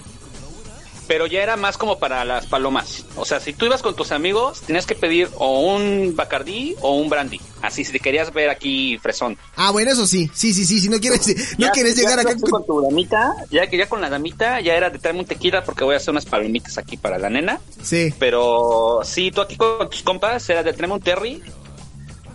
Pero 1.07 1.27
ya 1.27 1.43
era 1.43 1.57
más 1.57 1.77
como 1.77 1.99
para 1.99 2.25
las 2.25 2.47
palomas. 2.47 3.05
O 3.17 3.25
sea, 3.25 3.41
si 3.41 3.53
tú 3.53 3.67
ibas 3.67 3.83
con 3.83 3.95
tus 3.95 4.13
amigos, 4.13 4.63
tenías 4.63 4.87
que 4.87 4.95
pedir 4.95 5.29
o 5.37 5.75
un 5.75 6.15
Bacardí 6.17 6.77
o 6.81 6.97
un 6.97 7.09
Brandy. 7.09 7.41
Así, 7.63 7.85
si 7.85 7.93
te 7.93 8.01
querías 8.01 8.33
ver 8.33 8.51
aquí 8.51 8.99
fresón. 8.99 9.39
Ah, 9.57 9.71
bueno, 9.71 9.91
eso 9.91 10.07
sí. 10.07 10.31
Sí, 10.35 10.53
sí, 10.53 10.65
sí. 10.65 10.81
Si 10.81 10.89
no 10.89 10.99
quieres, 11.01 11.59
no 11.59 11.69
quieres 11.71 11.97
llegar 11.97 12.19
acá 12.19 12.35
con... 12.37 12.65
tu 12.65 12.83
damita, 12.83 13.35
ya 13.51 13.67
que 13.69 13.77
ya 13.77 13.89
con 13.89 14.01
la 14.01 14.11
damita 14.11 14.61
ya 14.61 14.75
era 14.75 14.91
de 14.91 14.99
traerme 14.99 15.21
un 15.21 15.27
tequila 15.27 15.65
porque 15.65 15.85
voy 15.85 15.95
a 15.95 15.97
hacer 15.99 16.11
unas 16.11 16.27
palomitas 16.27 16.79
aquí 16.79 16.97
para 16.97 17.19
la 17.19 17.31
nena. 17.31 17.61
Sí. 17.83 18.13
Pero 18.19 19.01
sí, 19.05 19.31
tú 19.31 19.41
aquí 19.41 19.57
con 19.57 19.89
tus 19.91 20.03
compas 20.03 20.49
era 20.51 20.63
de 20.63 20.73
traerme 20.73 20.95
un 20.95 21.01
terry 21.01 21.43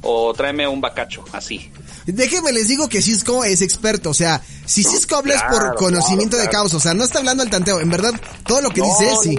o 0.01 0.33
tráeme 0.33 0.67
un 0.67 0.81
bacacho, 0.81 1.23
así. 1.31 1.71
Déjenme 2.05 2.51
les 2.51 2.67
digo 2.67 2.89
que 2.89 3.01
Cisco 3.01 3.43
es 3.43 3.61
experto, 3.61 4.09
o 4.09 4.13
sea, 4.13 4.41
si 4.65 4.83
Cisco 4.83 5.17
habla 5.17 5.35
es 5.35 5.43
por 5.43 5.75
conocimiento 5.75 6.37
de 6.37 6.47
causa, 6.49 6.77
o 6.77 6.79
sea, 6.79 6.93
no 6.93 7.03
está 7.03 7.19
hablando 7.19 7.43
al 7.43 7.49
tanteo, 7.49 7.79
en 7.79 7.89
verdad, 7.89 8.13
todo 8.45 8.61
lo 8.61 8.69
que 8.69 8.81
dice 8.81 9.11
es 9.11 9.19
sí. 9.21 9.37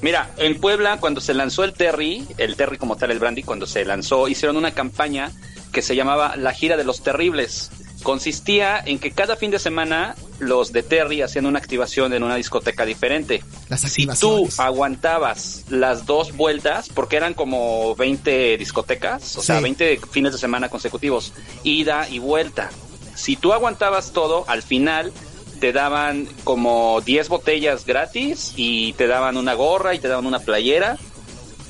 Mira, 0.00 0.32
en 0.36 0.60
Puebla, 0.60 0.98
cuando 0.98 1.20
se 1.20 1.32
lanzó 1.32 1.62
el 1.62 1.74
Terry, 1.74 2.26
el 2.36 2.56
Terry 2.56 2.76
como 2.76 2.96
tal, 2.96 3.12
el 3.12 3.20
Brandy, 3.20 3.44
cuando 3.44 3.68
se 3.68 3.84
lanzó, 3.84 4.26
hicieron 4.26 4.56
una 4.56 4.72
campaña 4.72 5.30
que 5.70 5.80
se 5.80 5.94
llamaba 5.94 6.36
La 6.36 6.52
Gira 6.52 6.76
de 6.76 6.82
los 6.82 7.02
Terribles 7.02 7.70
consistía 8.02 8.82
en 8.84 8.98
que 8.98 9.12
cada 9.12 9.36
fin 9.36 9.50
de 9.50 9.58
semana 9.58 10.14
los 10.38 10.72
de 10.72 10.82
Terry 10.82 11.22
hacían 11.22 11.46
una 11.46 11.58
activación 11.58 12.12
en 12.12 12.22
una 12.22 12.36
discoteca 12.36 12.84
diferente. 12.84 13.42
si 13.76 14.06
tú 14.06 14.48
aguantabas 14.58 15.64
las 15.68 16.06
dos 16.06 16.36
vueltas, 16.36 16.88
porque 16.88 17.16
eran 17.16 17.34
como 17.34 17.94
20 17.96 18.56
discotecas, 18.58 19.36
o 19.36 19.42
sea, 19.42 19.60
20 19.60 20.00
fines 20.10 20.32
de 20.32 20.38
semana 20.38 20.68
consecutivos, 20.68 21.32
ida 21.62 22.08
y 22.08 22.18
vuelta. 22.18 22.70
Si 23.14 23.36
tú 23.36 23.52
aguantabas 23.52 24.12
todo, 24.12 24.44
al 24.48 24.62
final 24.62 25.12
te 25.60 25.72
daban 25.72 26.26
como 26.44 27.00
10 27.02 27.28
botellas 27.28 27.86
gratis 27.86 28.52
y 28.56 28.94
te 28.94 29.06
daban 29.06 29.36
una 29.36 29.54
gorra 29.54 29.94
y 29.94 30.00
te 30.00 30.08
daban 30.08 30.26
una 30.26 30.40
playera. 30.40 30.98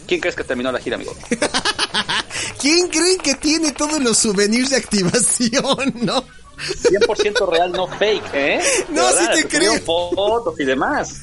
¿Quién 0.07 0.21
crees 0.21 0.35
que 0.35 0.45
terminó 0.45 0.73
la 0.73 0.79
gira, 0.79 0.97
amigo? 0.97 1.14
¿Quién 2.61 2.89
creen 2.89 3.19
que 3.19 3.35
tiene 3.35 3.73
todos 3.73 4.01
los 4.03 4.19
souvenirs 4.19 4.71
de 4.71 4.77
activación, 4.77 5.95
no? 6.03 6.25
100% 6.59 7.51
real, 7.51 7.73
no 7.73 7.89
fake, 7.89 8.35
¿eh? 8.35 8.61
No, 8.91 9.09
sí 9.11 9.25
te 9.35 9.49
creo. 9.49 9.81
Fotos 9.81 10.61
y 10.61 10.65
demás. 10.65 11.21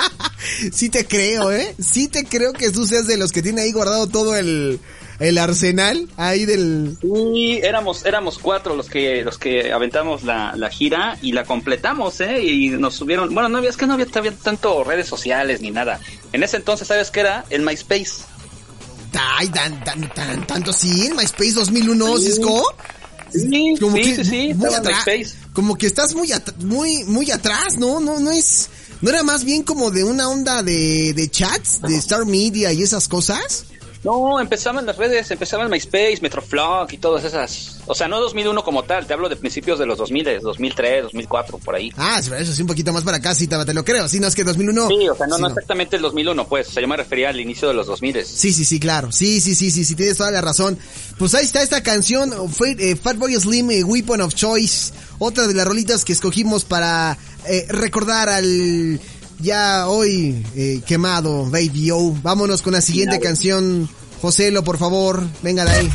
sí 0.72 0.90
te 0.90 1.06
creo, 1.06 1.50
¿eh? 1.52 1.74
Sí 1.78 2.08
te 2.08 2.24
creo 2.24 2.52
que 2.52 2.70
tú 2.70 2.86
seas 2.86 3.06
de 3.06 3.16
los 3.16 3.32
que 3.32 3.42
tiene 3.42 3.62
ahí 3.62 3.72
guardado 3.72 4.06
todo 4.06 4.36
el, 4.36 4.78
el 5.20 5.38
arsenal 5.38 6.08
ahí 6.16 6.46
del... 6.46 6.96
Sí, 7.00 7.60
éramos, 7.62 8.04
éramos 8.04 8.38
cuatro 8.38 8.74
los 8.74 8.88
que, 8.88 9.22
los 9.22 9.38
que 9.38 9.72
aventamos 9.72 10.24
la, 10.24 10.54
la 10.56 10.70
gira 10.70 11.16
y 11.22 11.32
la 11.32 11.44
completamos, 11.44 12.20
¿eh? 12.20 12.42
Y 12.42 12.70
nos 12.70 12.94
subieron, 12.94 13.32
bueno, 13.32 13.48
no 13.48 13.58
había, 13.58 13.70
es 13.70 13.76
que 13.76 13.86
no 13.86 13.94
había, 13.94 14.06
había 14.14 14.32
tanto 14.32 14.82
redes 14.82 15.06
sociales 15.06 15.60
ni 15.60 15.70
nada. 15.70 16.00
En 16.32 16.42
ese 16.42 16.56
entonces, 16.56 16.88
¿sabes 16.88 17.10
qué 17.10 17.20
era? 17.20 17.44
El 17.50 17.62
MySpace. 17.62 18.24
Ay, 19.18 19.48
tan, 19.48 19.82
tan, 19.84 20.14
tan, 20.14 20.46
tanto 20.46 20.72
sí, 20.72 21.06
en 21.06 21.16
MySpace 21.16 21.52
2001, 21.52 22.18
sí. 22.18 22.24
Cisco. 22.26 22.62
Sí, 23.32 23.74
como 23.80 23.96
sí, 23.96 24.02
que 24.02 24.24
sí, 24.24 24.54
muy 24.54 24.74
atrás, 24.74 25.04
como 25.52 25.78
que 25.78 25.86
estás 25.86 26.14
muy 26.16 26.32
muy 26.58 27.04
muy 27.04 27.30
atrás, 27.30 27.76
¿no? 27.78 28.00
No 28.00 28.18
no 28.18 28.32
es 28.32 28.68
no 29.00 29.10
era 29.10 29.22
más 29.22 29.44
bien 29.44 29.62
como 29.62 29.90
de 29.90 30.02
una 30.04 30.28
onda 30.28 30.62
de, 30.62 31.12
de 31.14 31.30
chats, 31.30 31.80
de 31.80 31.96
Star 31.96 32.26
Media 32.26 32.72
y 32.72 32.82
esas 32.82 33.08
cosas. 33.08 33.66
No, 34.02 34.40
empezaban 34.40 34.86
las 34.86 34.96
redes, 34.96 35.30
empezaban 35.30 35.70
MySpace, 35.70 36.20
Metroflog 36.22 36.90
y 36.92 36.98
todas 36.98 37.22
esas. 37.24 37.80
O 37.86 37.94
sea, 37.94 38.08
no 38.08 38.18
2001 38.20 38.64
como 38.64 38.82
tal, 38.84 39.06
te 39.06 39.12
hablo 39.12 39.28
de 39.28 39.36
principios 39.36 39.78
de 39.78 39.84
los 39.84 39.98
2000, 39.98 40.40
2003, 40.40 41.02
2004, 41.04 41.58
por 41.58 41.74
ahí. 41.74 41.92
Ah, 41.98 42.18
eso 42.18 42.52
sí, 42.52 42.62
un 42.62 42.68
poquito 42.68 42.94
más 42.94 43.04
para 43.04 43.18
acá, 43.18 43.34
sí, 43.34 43.46
te 43.46 43.74
lo 43.74 43.84
creo. 43.84 44.08
Sí, 44.08 44.18
no 44.18 44.26
es 44.26 44.34
que 44.34 44.42
2001. 44.42 44.88
Sí, 44.88 45.08
o 45.08 45.14
sea, 45.14 45.26
no, 45.26 45.36
no, 45.36 45.48
exactamente 45.48 45.96
el 45.96 46.02
2001, 46.02 46.48
pues. 46.48 46.68
O 46.68 46.72
sea, 46.72 46.80
yo 46.80 46.88
me 46.88 46.96
refería 46.96 47.28
al 47.28 47.40
inicio 47.40 47.68
de 47.68 47.74
los 47.74 47.86
2000. 47.86 48.24
Sí, 48.24 48.52
sí, 48.52 48.64
sí, 48.64 48.80
claro. 48.80 49.12
Sí, 49.12 49.40
sí, 49.40 49.54
sí, 49.54 49.70
sí, 49.70 49.84
sí, 49.84 49.94
tienes 49.94 50.16
toda 50.16 50.30
la 50.30 50.40
razón. 50.40 50.78
Pues 51.18 51.34
ahí 51.34 51.44
está 51.44 51.62
esta 51.62 51.82
canción, 51.82 52.50
fue 52.50 52.76
eh, 52.78 52.96
Fatboy 52.96 53.34
Slim, 53.34 53.70
eh, 53.70 53.84
Weapon 53.84 54.22
of 54.22 54.34
Choice. 54.34 54.94
Otra 55.18 55.46
de 55.46 55.52
las 55.52 55.66
rolitas 55.66 56.06
que 56.06 56.14
escogimos 56.14 56.64
para 56.64 57.18
eh, 57.46 57.66
recordar 57.68 58.30
al 58.30 58.98
ya 59.42 59.88
hoy 59.88 60.44
eh, 60.54 60.80
quemado 60.86 61.46
Baby 61.50 61.90
O. 61.90 62.12
Vámonos 62.22 62.62
con 62.62 62.72
la 62.72 62.80
siguiente 62.80 63.20
canción. 63.20 63.88
Joselo, 64.20 64.62
por 64.62 64.78
favor, 64.78 65.26
venga 65.42 65.64
de 65.64 65.70
ahí. 65.70 65.90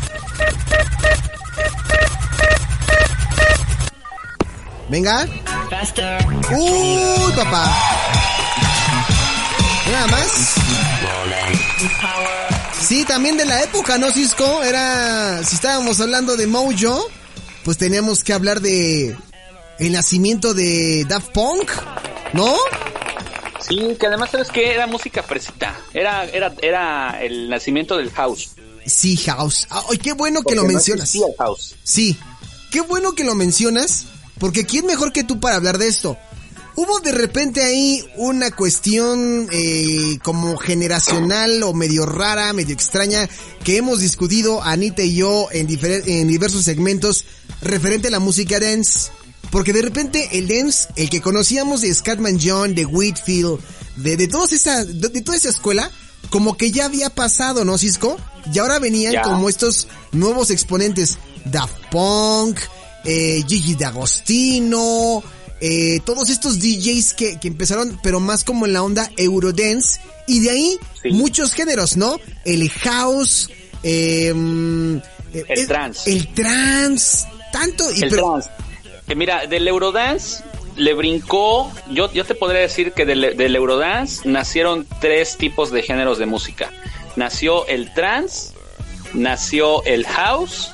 Venga. 4.89 5.27
Uy, 6.51 7.33
papá. 7.35 7.75
Nada 9.91 10.07
más. 10.07 10.55
Sí, 12.81 13.03
también 13.05 13.37
de 13.37 13.45
la 13.45 13.63
época, 13.63 13.97
¿no, 13.97 14.11
Cisco? 14.11 14.63
Era, 14.63 15.43
si 15.43 15.55
estábamos 15.55 15.99
hablando 16.01 16.35
de 16.35 16.45
Mojo, 16.47 17.07
pues 17.63 17.77
teníamos 17.77 18.23
que 18.23 18.33
hablar 18.33 18.61
de 18.61 19.15
el 19.79 19.91
nacimiento 19.91 20.53
de 20.53 21.05
Daft 21.07 21.31
Punk, 21.31 21.71
¿no? 22.33 22.53
Sí, 23.67 23.95
que 23.99 24.07
además 24.07 24.31
sabes 24.31 24.49
que 24.49 24.73
era 24.73 24.87
música 24.87 25.23
fresita, 25.23 25.79
era, 25.93 26.25
era, 26.25 26.53
era 26.61 27.23
el 27.23 27.49
nacimiento 27.49 27.97
del 27.97 28.11
house. 28.11 28.51
Sí, 28.85 29.17
house. 29.17 29.67
Ay, 29.69 29.97
qué 29.97 30.13
bueno 30.13 30.43
que 30.43 30.55
lo 30.55 30.63
mencionas. 30.63 31.09
Sí, 31.09 31.21
house. 31.37 31.75
Sí, 31.83 32.17
qué 32.71 32.81
bueno 32.81 33.13
que 33.13 33.23
lo 33.23 33.33
mencionas, 33.33 34.05
porque 34.39 34.65
quién 34.65 34.85
mejor 34.85 35.11
que 35.11 35.23
tú 35.23 35.39
para 35.39 35.55
hablar 35.55 35.77
de 35.77 35.87
esto. 35.87 36.17
Hubo 36.77 36.99
de 36.99 37.13
repente 37.13 37.63
ahí 37.63 38.05
una 38.17 38.51
cuestión 38.51 39.47
eh, 39.49 40.19
como 40.23 40.57
generacional 40.57 41.63
o 41.63 41.73
medio 41.73 42.05
rara, 42.05 42.51
medio 42.51 42.73
extraña, 42.73 43.29
que 43.63 43.77
hemos 43.77 44.01
discutido 44.01 44.61
Anita 44.61 45.01
y 45.01 45.15
yo 45.15 45.47
en, 45.51 45.67
en 45.81 46.27
diversos 46.27 46.65
segmentos 46.65 47.23
referente 47.61 48.09
a 48.09 48.11
la 48.11 48.19
música 48.19 48.59
dance. 48.59 49.09
Porque 49.51 49.73
de 49.73 49.81
repente 49.81 50.29
el 50.33 50.47
dance, 50.47 50.89
el 50.95 51.09
que 51.09 51.21
conocíamos 51.21 51.81
de 51.81 51.93
Scatman 51.93 52.39
John, 52.41 52.75
de 52.75 52.85
Whitfield, 52.85 53.59
de, 53.97 54.17
de, 54.17 54.27
toda 54.27 54.45
esa, 54.45 54.83
de, 54.83 55.21
toda 55.21 55.37
esa 55.37 55.49
escuela, 55.49 55.89
como 56.29 56.57
que 56.57 56.71
ya 56.71 56.85
había 56.85 57.09
pasado, 57.09 57.63
¿no, 57.63 57.77
Cisco? 57.77 58.17
Y 58.53 58.59
ahora 58.59 58.79
venían 58.79 59.21
como 59.23 59.49
estos 59.49 59.87
nuevos 60.11 60.51
exponentes. 60.51 61.17
Daft 61.45 61.75
Punk, 61.91 62.59
eh, 63.05 63.43
Gigi 63.47 63.75
D'Agostino, 63.75 65.23
eh, 65.61 65.99
todos 66.05 66.29
estos 66.29 66.59
DJs 66.59 67.13
que, 67.13 67.39
que, 67.39 67.47
empezaron, 67.47 67.99
pero 68.03 68.19
más 68.19 68.43
como 68.43 68.65
en 68.65 68.73
la 68.73 68.83
onda 68.83 69.09
Eurodance. 69.17 69.99
Y 70.27 70.39
de 70.39 70.49
ahí 70.49 70.79
muchos 71.11 71.53
géneros, 71.53 71.97
¿no? 71.97 72.19
El 72.43 72.69
house, 72.69 73.49
eh, 73.83 74.29
el, 74.29 75.67
trance. 75.67 76.11
El 76.11 76.33
trance, 76.33 77.27
tanto. 77.51 77.91
Y, 77.91 78.03
el 78.03 78.09
trance 79.07 79.15
mira, 79.15 79.45
del 79.47 79.67
Eurodance 79.67 80.43
le 80.75 80.93
brincó, 80.93 81.71
yo, 81.91 82.11
yo 82.11 82.25
te 82.25 82.35
podría 82.35 82.61
decir 82.61 82.91
que 82.91 83.05
del, 83.05 83.37
del, 83.37 83.55
Eurodance 83.55 84.27
nacieron 84.27 84.85
tres 84.99 85.37
tipos 85.37 85.71
de 85.71 85.81
géneros 85.83 86.17
de 86.17 86.25
música. 86.25 86.69
Nació 87.15 87.65
el 87.67 87.93
trance, 87.93 88.53
nació 89.13 89.83
el 89.85 90.05
house 90.05 90.71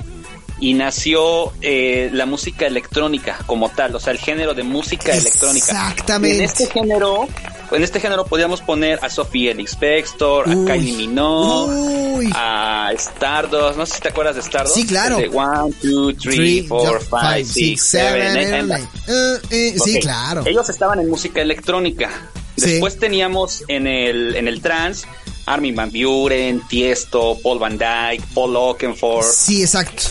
y 0.60 0.76
nació 0.76 1.52
eh, 1.62 2.10
la 2.14 2.26
música 2.26 2.68
electrónica 2.68 3.40
como 3.48 3.70
tal, 3.70 3.96
o 3.96 4.00
sea, 4.00 4.14
el 4.14 4.20
género 4.20 4.54
de 4.54 4.64
música 4.64 5.12
electrónica. 5.12 5.66
Exactamente. 5.66 6.38
En 6.38 6.44
este 6.44 6.68
género, 6.68 7.28
en 7.72 7.84
este 7.84 8.00
género 8.00 8.26
podríamos 8.26 8.62
poner 8.62 9.00
a 9.02 9.10
Sophie 9.10 9.52
Elix 9.52 9.80
Bextor, 9.80 10.50
a 10.50 10.54
Kylie 10.54 10.98
Minogue, 10.98 12.30
a 12.34 12.92
Stardust, 12.94 13.78
no 13.78 13.86
sé 13.86 13.96
si 13.96 14.02
te 14.02 14.10
acuerdas 14.10 14.36
de 14.36 14.42
Stardust. 14.42 14.76
Sí, 14.76 14.86
claro. 14.86 15.18
De 15.18 15.30
1, 15.30 15.70
2, 15.82 16.16
3, 16.18 16.66
4, 16.68 17.00
5, 17.00 17.20
6, 17.46 17.82
7, 17.82 18.64
8. 19.08 19.84
Sí, 19.84 20.00
claro. 20.00 20.44
Ellos 20.46 20.70
estaban 20.70 21.00
en 21.00 21.10
música 21.10 21.42
electrónica. 21.42 22.10
Después 22.56 23.00
teníamos 23.00 23.64
en 23.68 23.88
el, 23.88 24.36
en 24.36 24.48
el 24.48 24.62
trance 24.62 25.08
Armin 25.46 25.76
Van 25.76 25.92
Buren, 25.92 26.62
Tiesto, 26.68 27.38
Paul 27.42 27.60
Van 27.60 27.78
Dyke, 27.78 28.24
Paul 28.34 28.56
Oakenfold. 28.56 29.26
Sí, 29.26 29.62
exacto. 29.62 30.04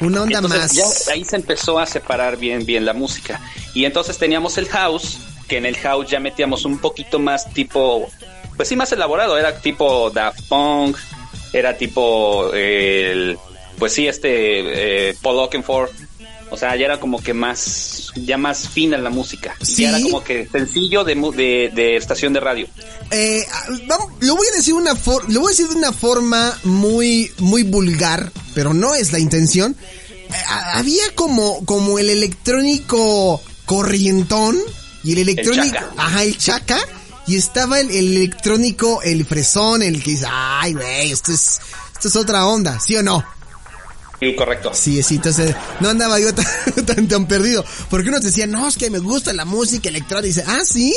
Una 0.00 0.22
onda 0.22 0.40
más. 0.42 0.72
Ya 0.72 0.84
ahí 1.12 1.24
se 1.24 1.36
empezó 1.36 1.78
a 1.78 1.86
separar 1.86 2.36
bien, 2.36 2.64
bien 2.64 2.84
la 2.84 2.92
música. 2.92 3.40
Y 3.74 3.84
entonces 3.84 4.16
teníamos 4.18 4.56
el 4.58 4.68
house, 4.68 5.18
que 5.48 5.56
en 5.56 5.66
el 5.66 5.76
house 5.78 6.08
ya 6.08 6.20
metíamos 6.20 6.64
un 6.64 6.78
poquito 6.78 7.18
más 7.18 7.52
tipo, 7.52 8.08
pues 8.56 8.68
sí, 8.68 8.76
más 8.76 8.92
elaborado. 8.92 9.38
Era 9.38 9.58
tipo 9.60 10.10
Daft 10.10 10.42
Punk, 10.48 10.96
era 11.52 11.76
tipo, 11.76 12.52
el, 12.52 13.38
pues 13.78 13.92
sí, 13.94 14.06
este, 14.06 15.08
eh, 15.10 15.16
Paul 15.20 15.38
Oakenfold. 15.38 15.90
O 16.50 16.56
sea, 16.56 16.74
ya 16.76 16.86
era 16.86 16.98
como 16.98 17.22
que 17.22 17.34
más 17.34 18.10
ya 18.24 18.38
más 18.38 18.68
fina 18.68 18.98
la 18.98 19.10
música. 19.10 19.54
Sí. 19.62 19.84
era 19.84 20.00
como 20.00 20.22
que 20.22 20.48
sencillo 20.48 21.04
de, 21.04 21.70
de, 21.74 21.96
estación 21.96 22.32
de 22.32 22.40
radio. 22.40 22.66
Eh, 23.10 23.44
lo 24.20 24.36
voy 24.36 24.46
a 24.52 24.56
decir 24.56 24.74
una 24.74 24.94
lo 25.28 25.40
voy 25.40 25.48
a 25.48 25.50
decir 25.50 25.68
de 25.68 25.76
una 25.76 25.92
forma 25.92 26.58
muy, 26.64 27.30
muy 27.38 27.62
vulgar, 27.62 28.32
pero 28.54 28.74
no 28.74 28.94
es 28.94 29.12
la 29.12 29.18
intención. 29.18 29.76
Eh, 29.80 30.32
había 30.74 31.04
como, 31.14 31.64
como 31.64 31.98
el 31.98 32.10
electrónico 32.10 33.40
corrientón 33.64 34.58
y 35.04 35.12
el 35.12 35.18
electrónico, 35.18 35.78
ajá, 35.96 36.24
el 36.24 36.36
chaca 36.36 36.78
y 37.26 37.36
estaba 37.36 37.78
el, 37.78 37.90
electrónico, 37.90 39.02
el 39.02 39.24
fresón, 39.26 39.82
el 39.82 40.02
que 40.02 40.12
dice, 40.12 40.26
ay, 40.28 40.72
güey, 40.72 41.12
esto 41.12 41.32
es, 41.32 41.60
esto 41.92 42.08
es 42.08 42.16
otra 42.16 42.46
onda, 42.46 42.80
¿sí 42.80 42.96
o 42.96 43.02
no? 43.02 43.22
Sí, 44.20 44.34
correcto. 44.34 44.72
Sí, 44.74 45.02
sí, 45.02 45.16
entonces 45.16 45.54
no 45.80 45.90
andaba 45.90 46.18
yo 46.18 46.34
tan, 46.86 47.06
tan, 47.06 47.28
perdido. 47.28 47.64
Porque 47.88 48.08
uno 48.08 48.18
te 48.18 48.26
decía, 48.26 48.46
no, 48.46 48.66
es 48.66 48.76
que 48.76 48.90
me 48.90 48.98
gusta 48.98 49.32
la 49.32 49.44
música 49.44 49.88
electrónica. 49.88 50.26
Y 50.26 50.30
dice, 50.30 50.44
ah, 50.46 50.62
sí, 50.64 50.94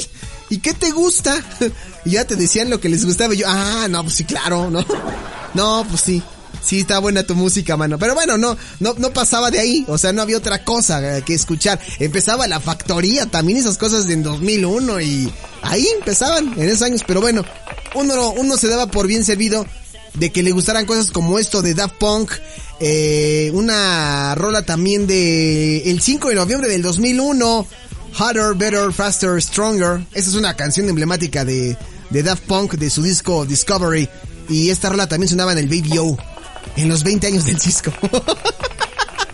¿y 0.49 0.57
qué 0.57 0.73
te 0.73 0.91
gusta? 0.91 1.35
Y 2.03 2.11
ya 2.11 2.25
te 2.25 2.35
decían 2.35 2.71
lo 2.71 2.79
que 2.79 2.89
les 2.89 3.05
gustaba. 3.05 3.35
Y 3.35 3.37
yo, 3.37 3.45
ah, 3.47 3.85
no, 3.87 4.01
pues 4.01 4.15
sí, 4.15 4.23
claro, 4.23 4.71
¿no? 4.71 4.83
No, 5.53 5.85
pues 5.87 6.01
sí. 6.01 6.23
Sí, 6.63 6.81
está 6.81 6.99
buena 6.99 7.23
tu 7.23 7.35
música, 7.35 7.75
mano. 7.75 7.97
Pero 7.97 8.13
bueno, 8.13 8.37
no, 8.37 8.55
no, 8.79 8.93
no 8.97 9.11
pasaba 9.11 9.49
de 9.51 9.59
ahí. 9.59 9.85
O 9.87 9.97
sea, 9.97 10.13
no 10.13 10.21
había 10.21 10.37
otra 10.37 10.63
cosa 10.63 11.21
que 11.21 11.33
escuchar. 11.33 11.79
Empezaba 11.99 12.47
la 12.47 12.59
factoría, 12.59 13.25
también 13.25 13.57
esas 13.57 13.77
cosas 13.77 14.07
en 14.09 14.23
2001 14.23 15.01
y 15.01 15.31
ahí 15.63 15.87
empezaban 15.97 16.53
en 16.57 16.69
esos 16.69 16.83
años. 16.83 17.01
Pero 17.05 17.21
bueno, 17.21 17.43
uno, 17.95 18.31
uno 18.31 18.57
se 18.57 18.67
daba 18.67 18.87
por 18.87 19.07
bien 19.07 19.25
servido 19.25 19.65
de 20.13 20.31
que 20.31 20.43
le 20.43 20.51
gustaran 20.51 20.85
cosas 20.85 21.11
como 21.11 21.39
esto 21.39 21.61
de 21.61 21.73
Daft 21.73 21.95
Punk. 21.95 22.31
Eh, 22.79 23.51
una 23.53 24.35
rola 24.35 24.63
también 24.63 25.07
de 25.07 25.89
el 25.89 26.01
5 26.01 26.29
de 26.29 26.35
noviembre 26.35 26.69
del 26.69 26.81
2001. 26.81 27.67
Harder, 28.17 28.55
Better, 28.55 28.91
Faster, 28.93 29.41
Stronger. 29.41 30.05
Esa 30.13 30.29
es 30.29 30.35
una 30.35 30.55
canción 30.55 30.89
emblemática 30.89 31.43
de, 31.43 31.77
de 32.09 32.23
Daft 32.23 32.43
Punk 32.43 32.73
de 32.73 32.89
su 32.89 33.01
disco 33.01 33.45
Discovery. 33.45 34.07
Y 34.49 34.69
esta 34.69 34.89
rola 34.89 35.07
también 35.07 35.29
sonaba 35.29 35.53
en 35.53 35.59
el 35.59 35.67
Baby 35.67 35.97
O 35.97 36.17
en 36.75 36.89
los 36.89 37.03
20 37.03 37.27
años 37.27 37.45
del 37.45 37.59
Cisco. 37.59 37.91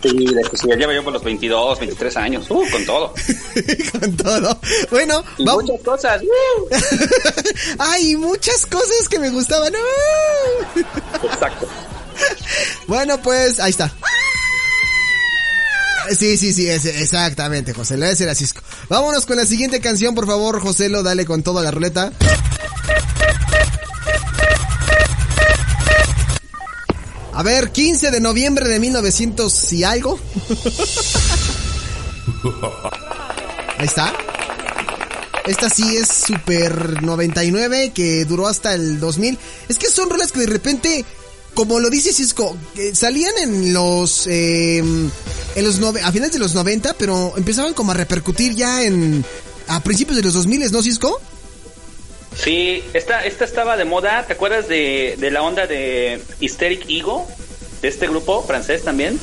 Sí, 0.02 0.26
ya 0.68 0.76
llevo 0.76 0.92
yo 0.92 1.02
por 1.02 1.12
los 1.12 1.24
22, 1.24 1.80
23 1.80 2.16
años, 2.18 2.46
uh, 2.50 2.64
con 2.70 2.84
todo. 2.86 3.12
con 4.00 4.16
todo. 4.16 4.60
Bueno, 4.90 5.24
vamos. 5.40 5.64
muchas 5.64 5.82
cosas. 5.84 6.22
Hay 7.78 8.16
muchas 8.16 8.64
cosas 8.66 9.08
que 9.10 9.18
me 9.18 9.30
gustaban. 9.30 9.72
Exacto. 11.24 11.66
bueno, 12.86 13.20
pues 13.20 13.58
ahí 13.58 13.70
está. 13.70 13.92
Sí, 16.16 16.36
sí, 16.36 16.52
sí, 16.52 16.68
exactamente, 16.68 17.74
José. 17.74 17.96
Le 17.96 18.14
voy 18.14 18.28
a 18.28 18.34
Cisco. 18.34 18.62
Vámonos 18.88 19.26
con 19.26 19.36
la 19.36 19.44
siguiente 19.44 19.80
canción, 19.80 20.14
por 20.14 20.26
favor, 20.26 20.60
José. 20.60 20.88
Lo 20.88 21.02
dale 21.02 21.26
con 21.26 21.42
toda 21.42 21.62
la 21.62 21.70
ruleta. 21.70 22.12
A 27.38 27.42
ver, 27.44 27.70
15 27.70 28.10
de 28.10 28.20
noviembre 28.20 28.66
de 28.66 28.80
1900 28.80 29.72
y 29.72 29.84
algo. 29.84 30.18
Ahí 33.78 33.86
está. 33.86 34.12
Esta 35.46 35.70
sí 35.70 35.96
es 35.96 36.08
Super 36.08 37.00
99 37.00 37.92
que 37.94 38.24
duró 38.24 38.48
hasta 38.48 38.74
el 38.74 38.98
2000. 38.98 39.38
Es 39.68 39.78
que 39.78 39.88
son 39.88 40.10
rolas 40.10 40.32
que 40.32 40.40
de 40.40 40.46
repente, 40.46 41.04
como 41.54 41.78
lo 41.78 41.90
dice 41.90 42.12
Cisco, 42.12 42.56
salían 42.92 43.38
en 43.40 43.72
los 43.72 44.26
em, 44.26 45.08
en 45.54 45.64
los 45.64 45.80
a 46.02 46.10
finales 46.10 46.32
de 46.32 46.40
los 46.40 46.56
90, 46.56 46.94
pero 46.94 47.34
empezaban 47.36 47.72
como 47.72 47.92
a 47.92 47.94
repercutir 47.94 48.56
ya 48.56 48.82
en 48.82 49.24
a 49.68 49.80
principios 49.84 50.16
de 50.16 50.24
los 50.24 50.34
2000, 50.34 50.72
¿no 50.72 50.82
Cisco? 50.82 51.20
Sí, 52.38 52.84
esta, 52.94 53.24
esta 53.24 53.44
estaba 53.44 53.76
de 53.76 53.84
moda. 53.84 54.24
¿Te 54.26 54.34
acuerdas 54.34 54.68
de, 54.68 55.16
de 55.18 55.30
la 55.30 55.42
onda 55.42 55.66
de 55.66 56.22
Hysteric 56.38 56.84
Ego? 56.88 57.26
De 57.82 57.88
este 57.88 58.06
grupo 58.06 58.42
francés 58.44 58.84
también. 58.84 59.18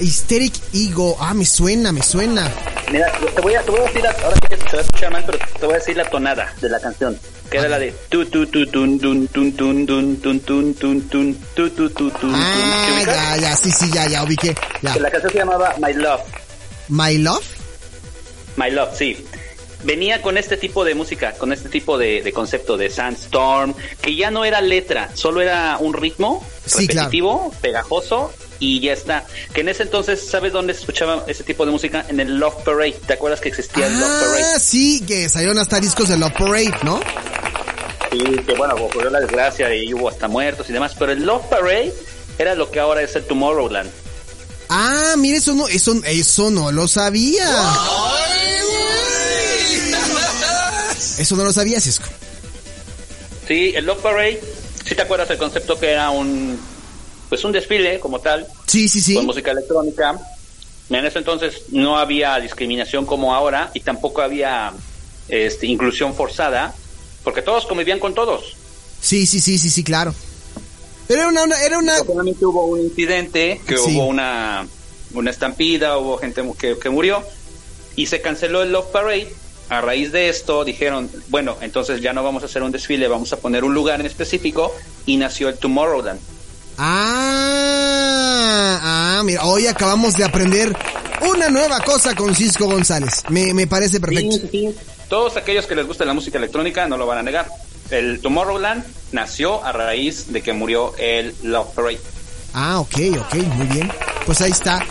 Hysteric 0.00 0.54
Ego. 0.74 1.16
Ah, 1.18 1.32
me 1.32 1.46
suena, 1.46 1.92
me 1.92 2.02
suena. 2.02 2.50
Mira, 2.90 3.10
te 3.34 3.40
voy 3.40 3.54
a, 3.54 3.62
te 3.62 3.70
voy 3.70 3.80
a 3.80 3.84
decir, 3.84 4.06
ahora 4.06 4.36
sí 4.36 4.48
que 4.48 4.56
se 4.56 4.76
va 4.76 4.82
a 4.82 4.84
escuchar 4.84 5.12
mal, 5.12 5.24
pero 5.24 5.38
te 5.38 5.66
voy 5.66 5.74
a 5.74 5.78
decir 5.78 5.96
la 5.96 6.04
tonada 6.04 6.54
de 6.60 6.68
la 6.68 6.78
canción. 6.78 7.18
Que 7.50 7.58
era 7.58 7.68
la 7.68 7.78
de 7.78 7.92
tu 8.08 8.24
tu 8.26 8.46
tu 8.46 8.66
tun 8.66 8.98
tun 8.98 9.26
tun 9.28 9.54
tun 9.56 9.86
tun 9.86 10.14
tun 10.20 10.44
tun 10.44 10.74
tun 10.74 11.08
tun 11.08 11.34
tu 11.54 11.70
tu 11.70 11.90
tu 11.90 12.10
tun 12.10 12.32
Ah, 12.34 13.02
ya, 13.06 13.36
ya, 13.36 13.56
sí, 13.56 13.70
sí, 13.70 13.90
ya, 13.92 14.06
ya, 14.08 14.24
ubiqué. 14.24 14.54
Ya. 14.82 14.96
La 14.96 15.10
canción 15.10 15.32
se 15.32 15.38
llamaba 15.38 15.74
My 15.78 15.92
Love. 15.94 16.22
My 16.88 17.18
Love? 17.18 17.44
My 18.56 18.70
Love, 18.70 18.94
sí 18.96 19.24
venía 19.82 20.22
con 20.22 20.38
este 20.38 20.56
tipo 20.56 20.84
de 20.84 20.94
música, 20.94 21.32
con 21.32 21.52
este 21.52 21.68
tipo 21.68 21.98
de, 21.98 22.30
concepto 22.32 22.76
de 22.76 22.90
Sandstorm, 22.90 23.74
que 24.00 24.14
ya 24.14 24.30
no 24.30 24.44
era 24.44 24.60
letra, 24.60 25.10
solo 25.14 25.40
era 25.40 25.76
un 25.78 25.94
ritmo 25.94 26.46
repetitivo, 26.72 27.52
pegajoso 27.60 28.32
y 28.58 28.80
ya 28.80 28.92
está. 28.92 29.26
Que 29.52 29.62
en 29.62 29.68
ese 29.68 29.82
entonces, 29.84 30.26
¿sabes 30.26 30.52
dónde 30.52 30.74
se 30.74 30.80
escuchaba 30.80 31.24
ese 31.26 31.44
tipo 31.44 31.66
de 31.66 31.72
música? 31.72 32.04
En 32.08 32.20
el 32.20 32.38
Love 32.38 32.62
Parade. 32.64 32.96
¿Te 33.06 33.14
acuerdas 33.14 33.40
que 33.40 33.48
existía 33.48 33.86
el 33.86 33.92
Love 33.92 34.10
ah, 34.10 34.20
Parade? 34.20 34.44
Ah, 34.54 34.58
sí, 34.58 35.04
que 35.06 35.28
salieron 35.28 35.58
hasta 35.58 35.80
discos 35.80 36.08
de 36.08 36.16
Love 36.16 36.32
Parade, 36.32 36.74
¿no? 36.84 37.00
Sí, 38.10 38.18
que 38.46 38.54
bueno, 38.54 38.74
ocurrió 38.74 39.10
la 39.10 39.20
desgracia 39.20 39.74
y 39.74 39.92
hubo 39.94 40.08
hasta 40.08 40.28
muertos 40.28 40.68
y 40.68 40.72
demás, 40.72 40.94
pero 40.98 41.12
el 41.12 41.24
Love 41.24 41.46
Parade 41.46 41.92
era 42.38 42.54
lo 42.54 42.70
que 42.70 42.78
ahora 42.78 43.02
es 43.02 43.16
el 43.16 43.24
Tomorrowland. 43.24 43.90
Ah, 44.68 45.14
mire, 45.18 45.38
eso 45.38 45.54
no, 45.54 45.68
eso, 45.68 45.94
eso 46.04 46.50
no 46.50 46.72
lo 46.72 46.88
sabía. 46.88 47.46
Eso 51.22 51.36
no 51.36 51.44
lo 51.44 51.52
sabía, 51.52 51.80
Cisco. 51.80 52.06
Sí, 53.46 53.72
el 53.76 53.86
Love 53.86 54.02
Parade, 54.02 54.40
si 54.84 54.96
te 54.96 55.02
acuerdas 55.02 55.30
el 55.30 55.38
concepto 55.38 55.78
que 55.78 55.92
era 55.92 56.10
un 56.10 56.58
pues 57.28 57.44
un 57.44 57.52
desfile 57.52 58.00
como 58.00 58.18
tal. 58.18 58.44
Sí, 58.66 58.88
sí, 58.88 59.00
sí. 59.00 59.14
Con 59.14 59.26
música 59.26 59.52
electrónica. 59.52 60.18
En 60.90 61.06
ese 61.06 61.18
entonces 61.18 61.62
no 61.70 61.96
había 61.96 62.40
discriminación 62.40 63.06
como 63.06 63.36
ahora 63.36 63.70
y 63.72 63.80
tampoco 63.80 64.20
había 64.20 64.72
este, 65.28 65.68
inclusión 65.68 66.12
forzada, 66.12 66.74
porque 67.22 67.40
todos 67.40 67.66
convivían 67.66 68.00
con 68.00 68.14
todos. 68.14 68.56
Sí, 69.00 69.24
sí, 69.24 69.40
sí, 69.40 69.58
sí, 69.58 69.70
sí, 69.70 69.84
claro. 69.84 70.12
Era 71.08 71.28
una, 71.28 71.44
era 71.64 71.78
una... 71.78 71.98
Solamente 71.98 72.44
hubo 72.44 72.66
un 72.66 72.80
incidente, 72.80 73.60
que 73.64 73.76
hubo 73.76 74.06
una, 74.06 74.66
una 75.14 75.30
estampida, 75.30 75.98
hubo 75.98 76.18
gente 76.18 76.42
que, 76.58 76.76
que 76.76 76.90
murió 76.90 77.22
y 77.94 78.06
se 78.06 78.20
canceló 78.20 78.62
el 78.62 78.72
Love 78.72 78.90
Parade 78.90 79.41
a 79.72 79.80
raíz 79.80 80.12
de 80.12 80.28
esto 80.28 80.64
dijeron, 80.64 81.10
bueno, 81.28 81.56
entonces 81.62 82.02
ya 82.02 82.12
no 82.12 82.22
vamos 82.22 82.42
a 82.42 82.46
hacer 82.46 82.62
un 82.62 82.70
desfile, 82.70 83.08
vamos 83.08 83.32
a 83.32 83.38
poner 83.38 83.64
un 83.64 83.72
lugar 83.72 84.00
en 84.00 84.06
específico 84.06 84.70
y 85.06 85.16
nació 85.16 85.48
el 85.48 85.56
Tomorrowland. 85.56 86.20
Ah, 86.76 88.78
ah, 88.82 89.22
mira, 89.24 89.44
hoy 89.44 89.66
acabamos 89.66 90.14
de 90.14 90.24
aprender 90.24 90.76
una 91.22 91.48
nueva 91.48 91.80
cosa 91.80 92.14
con 92.14 92.34
Cisco 92.34 92.66
González. 92.66 93.22
Me, 93.30 93.54
me 93.54 93.66
parece 93.66 93.98
perfecto. 93.98 94.46
Todos 95.08 95.38
aquellos 95.38 95.66
que 95.66 95.74
les 95.74 95.86
gusta 95.86 96.04
la 96.04 96.12
música 96.12 96.36
electrónica 96.36 96.86
no 96.86 96.98
lo 96.98 97.06
van 97.06 97.18
a 97.18 97.22
negar. 97.22 97.48
El 97.90 98.20
Tomorrowland 98.20 98.84
nació 99.12 99.64
a 99.64 99.72
raíz 99.72 100.32
de 100.32 100.42
que 100.42 100.52
murió 100.52 100.94
el 100.98 101.34
Love 101.42 101.74
Parade. 101.74 102.00
Ah, 102.52 102.78
ok, 102.78 102.98
ok, 103.20 103.34
muy 103.54 103.66
bien. 103.68 103.90
Pues 104.26 104.42
ahí 104.42 104.50
está. 104.50 104.84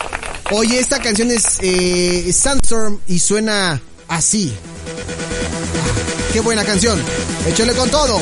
Oye, 0.50 0.80
esta 0.80 1.00
canción 1.00 1.30
es 1.30 1.58
eh, 1.60 2.32
Sandstorm 2.32 3.00
y 3.06 3.20
suena 3.20 3.80
así. 4.08 4.52
Qué 6.32 6.40
buena 6.40 6.64
canción. 6.64 7.02
Échale 7.46 7.74
con 7.74 7.90
todo. 7.90 8.20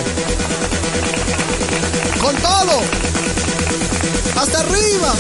Con 2.21 2.37
todo. 2.37 2.81
Hasta 4.37 4.61
arriba. 4.61 5.15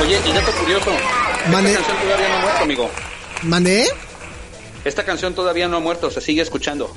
Oye, 0.00 0.20
y 0.24 0.32
dato 0.32 0.52
curioso. 0.52 0.90
Esta 1.46 1.52
canción 1.52 1.98
todavía 2.00 2.28
no 2.28 2.34
ha 2.34 2.40
muerto, 2.40 2.62
amigo. 2.62 2.90
¿Mané? 3.42 3.86
Esta 4.84 5.04
canción 5.04 5.34
todavía 5.34 5.68
no 5.68 5.76
ha 5.76 5.80
muerto, 5.80 6.10
se 6.10 6.20
sigue 6.20 6.42
escuchando. 6.42 6.94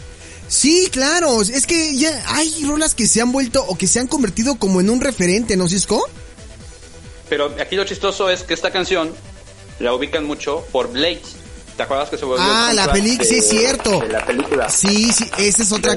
Sí, 0.49 0.89
claro. 0.91 1.41
Es 1.41 1.65
que 1.65 1.95
ya 1.95 2.23
hay 2.27 2.63
rolas 2.65 2.95
que 2.95 3.07
se 3.07 3.21
han 3.21 3.31
vuelto 3.31 3.63
o 3.65 3.77
que 3.77 3.87
se 3.87 3.99
han 3.99 4.07
convertido 4.07 4.55
como 4.55 4.81
en 4.81 4.89
un 4.89 4.99
referente, 4.99 5.55
¿no, 5.55 5.67
Cisco? 5.69 6.03
Pero 7.29 7.53
aquí 7.61 7.75
lo 7.75 7.85
chistoso 7.85 8.29
es 8.29 8.43
que 8.43 8.53
esta 8.55 8.71
canción 8.71 9.13
la 9.79 9.93
ubican 9.93 10.25
mucho 10.25 10.65
por 10.71 10.91
Blade. 10.91 11.21
¿Te 11.77 11.83
acuerdas 11.83 12.09
que 12.09 12.17
se 12.17 12.25
volvió 12.25 12.43
Ah, 12.45 12.73
la 12.73 12.91
película, 12.91 13.23
sí 13.29 13.35
es 13.37 13.47
cierto. 13.47 14.03
la 14.03 14.25
película. 14.25 14.67
Sí, 14.69 15.13
sí, 15.13 15.29
esa 15.37 15.63
es 15.63 15.71
otra. 15.71 15.95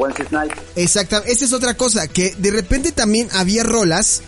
Exacto, 0.77 1.23
esa 1.25 1.45
es 1.45 1.53
otra 1.53 1.75
cosa 1.75 2.07
que 2.07 2.35
de 2.39 2.51
repente 2.53 2.93
también 2.93 3.29
había 3.33 3.65
rolas 3.65 4.21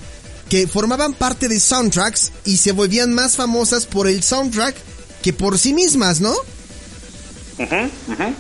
que 0.49 0.67
formaban 0.67 1.13
parte 1.15 1.49
de 1.49 1.61
soundtracks 1.61 2.33
y 2.45 2.57
se 2.57 2.73
volvían 2.73 3.15
más 3.15 3.37
famosas 3.37 3.87
por 3.87 4.09
el 4.09 4.23
soundtrack 4.23 4.75
que 5.23 5.33
por 5.33 5.59
sí 5.59 5.75
mismas, 5.75 6.21
¿no? 6.21 6.35
Ajá, 7.59 7.89
ajá. 8.11 8.33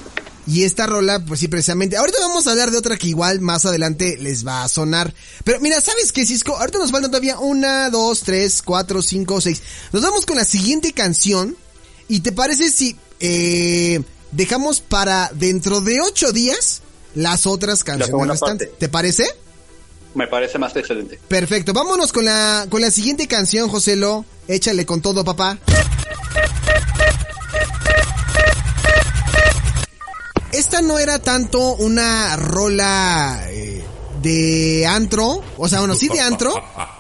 Y 0.47 0.65
esta 0.65 0.87
rola, 0.87 1.25
pues 1.25 1.41
sí, 1.41 1.49
precisamente. 1.49 1.97
Ahorita 1.97 2.19
vamos 2.21 2.47
a 2.47 2.51
hablar 2.51 2.71
de 2.71 2.77
otra 2.77 2.97
que 2.97 3.09
igual 3.09 3.41
más 3.41 3.65
adelante 3.65 4.19
les 4.21 4.47
va 4.47 4.63
a 4.63 4.69
sonar. 4.69 5.15
Pero 5.43 5.61
mira, 5.61 5.81
¿sabes 5.81 6.13
qué, 6.13 6.27
Cisco? 6.27 6.57
Ahorita 6.57 6.79
nos 6.79 6.91
faltan 6.91 7.11
todavía 7.11 7.39
una, 7.39 7.89
dos, 7.91 8.21
tres, 8.21 8.63
cuatro, 8.63 9.01
cinco, 9.01 9.41
seis. 9.41 9.63
Nos 9.93 10.03
vamos 10.03 10.27
con 10.27 10.37
la 10.37 10.45
siguiente 10.45 10.93
canción. 10.93 11.57
¿Y 12.09 12.21
te 12.21 12.33
parece 12.33 12.71
si 12.71 12.97
eh, 13.21 14.03
dejamos 14.33 14.81
para 14.81 15.31
dentro 15.35 15.81
de 15.81 16.03
ocho 16.03 16.33
días 16.33 16.83
las 17.15 17.47
otras 17.47 17.83
canciones 17.83 18.29
restantes? 18.29 18.69
¿Te 18.79 18.91
parece? 18.91 19.27
Me 20.15 20.27
parece 20.29 20.59
más 20.59 20.77
excelente. 20.77 21.19
Perfecto. 21.27 21.73
Vámonos 21.73 22.13
con 22.13 22.27
la, 22.27 22.67
con 22.69 22.83
la 22.83 22.91
siguiente 22.91 23.27
canción, 23.27 23.69
Joselo. 23.69 24.25
Échale 24.47 24.85
con 24.85 25.01
todo, 25.01 25.25
papá. 25.25 25.59
Esta 30.55 30.81
no 30.83 31.01
era 31.01 31.19
tanto 31.19 31.75
una 31.75 32.37
rola 32.37 33.45
eh, 33.49 33.83
de 34.23 34.87
antro, 34.87 35.43
o 35.59 35.69
sea, 35.69 35.81
bueno, 35.81 35.97
sí 35.97 36.09
de 36.09 36.21
antro, 36.21 36.55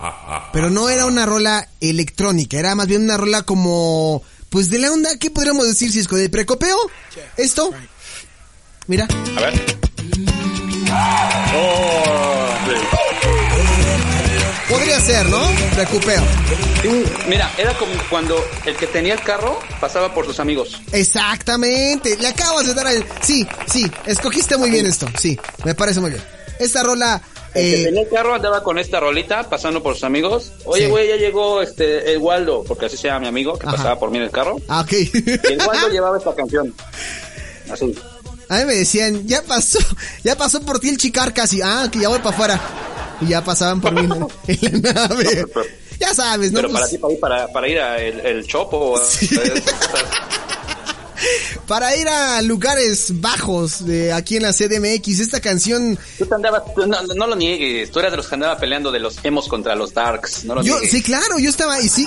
pero 0.52 0.70
no 0.70 0.88
era 0.88 1.06
una 1.06 1.24
rola 1.24 1.68
electrónica, 1.80 2.58
era 2.58 2.74
más 2.74 2.88
bien 2.88 3.04
una 3.04 3.16
rola 3.16 3.42
como, 3.42 4.24
pues 4.50 4.70
de 4.70 4.80
la 4.80 4.90
onda, 4.90 5.16
¿qué 5.20 5.30
podríamos 5.30 5.68
decir, 5.68 5.92
Cisco? 5.92 6.16
¿De 6.16 6.28
precopeo? 6.28 6.76
¿Esto? 7.36 7.70
Mira. 8.88 9.06
A 9.36 9.40
ver. 9.40 9.83
Ser, 15.24 15.30
¿no? 15.30 15.40
Recupeo. 15.76 16.22
mira, 17.28 17.50
era 17.58 17.76
como 17.78 17.92
cuando 18.10 18.36
el 18.64 18.76
que 18.76 18.86
tenía 18.86 19.14
el 19.14 19.20
carro 19.20 19.58
pasaba 19.80 20.12
por 20.12 20.26
sus 20.26 20.40
amigos. 20.40 20.80
Exactamente. 20.92 22.16
Le 22.16 22.28
acabas 22.28 22.66
de 22.66 22.74
dar 22.74 22.86
el... 22.88 23.04
Sí, 23.22 23.46
sí. 23.66 23.90
Escogiste 24.06 24.56
muy 24.56 24.70
bien 24.70 24.86
esto. 24.86 25.06
Sí, 25.18 25.38
me 25.64 25.74
parece 25.74 26.00
muy 26.00 26.10
bien. 26.10 26.22
Esta 26.58 26.82
rola... 26.82 27.22
El 27.54 27.62
que 27.62 27.80
eh, 27.82 27.84
tenía 27.84 28.02
el 28.02 28.08
carro 28.08 28.34
andaba 28.34 28.64
con 28.64 28.78
esta 28.78 28.98
rolita 28.98 29.48
pasando 29.48 29.82
por 29.82 29.94
sus 29.94 30.02
amigos. 30.04 30.52
Oye, 30.64 30.88
güey, 30.88 31.08
ya 31.08 31.16
llegó 31.16 31.62
este 31.62 32.12
el 32.12 32.18
Waldo, 32.18 32.64
porque 32.64 32.86
así 32.86 32.96
se 32.96 33.06
llama 33.06 33.20
mi 33.20 33.26
amigo 33.28 33.56
que 33.56 33.66
pasaba 33.66 33.96
por 33.96 34.10
mí 34.10 34.18
en 34.18 34.24
el 34.24 34.30
carro. 34.30 34.56
Ah, 34.66 34.80
ok. 34.80 34.92
Y 34.92 35.52
el 35.52 35.62
Waldo 35.64 35.88
llevaba 35.88 36.18
esta 36.18 36.34
canción. 36.34 36.74
Así. 37.70 37.94
A 38.48 38.58
mí 38.58 38.64
me 38.64 38.74
decían, 38.74 39.26
ya 39.28 39.42
pasó, 39.42 39.78
ya 40.24 40.36
pasó 40.36 40.60
por 40.62 40.80
ti 40.80 40.88
el 40.88 40.96
chicar 40.96 41.32
casi. 41.32 41.62
Ah, 41.62 41.88
que 41.92 42.00
ya 42.00 42.08
voy 42.08 42.18
para 42.18 42.30
afuera 42.30 42.60
y 43.20 43.28
ya 43.28 43.44
pasaban 43.44 43.80
por 43.80 43.92
mí 43.92 44.08
en 44.48 44.82
la 44.82 44.92
nave. 44.92 45.46
ya 45.98 46.14
sabes, 46.14 46.52
¿no? 46.52 46.60
Pero 46.60 46.72
para 46.72 46.86
pues 46.86 47.00
ti, 47.00 47.16
para, 47.20 47.48
para, 47.48 47.68
ir 47.68 47.78
a 47.78 47.98
el, 47.98 48.46
Chopo. 48.46 49.00
para 51.66 51.96
ir 51.96 52.08
a 52.08 52.42
lugares 52.42 53.20
bajos 53.20 53.86
de 53.86 54.12
aquí 54.12 54.36
en 54.36 54.42
la 54.42 54.52
CDMX, 54.52 55.20
esta 55.20 55.40
canción... 55.40 55.98
Tú 56.18 56.26
te 56.26 56.34
andabas, 56.34 56.62
no, 57.16 57.26
lo 57.26 57.36
niegues, 57.36 57.90
tú 57.90 58.00
eras 58.00 58.12
de 58.12 58.18
los 58.18 58.28
que 58.28 58.34
andaba 58.34 58.58
peleando 58.58 58.92
de 58.92 58.98
los 58.98 59.16
emos 59.24 59.48
contra 59.48 59.74
los 59.74 59.94
darks, 59.94 60.44
no 60.44 60.56
lo 60.56 60.62
yo, 60.62 60.78
Sí, 60.80 61.02
claro, 61.02 61.38
yo 61.38 61.48
estaba 61.48 61.74
ahí, 61.74 61.88
sí, 61.88 62.06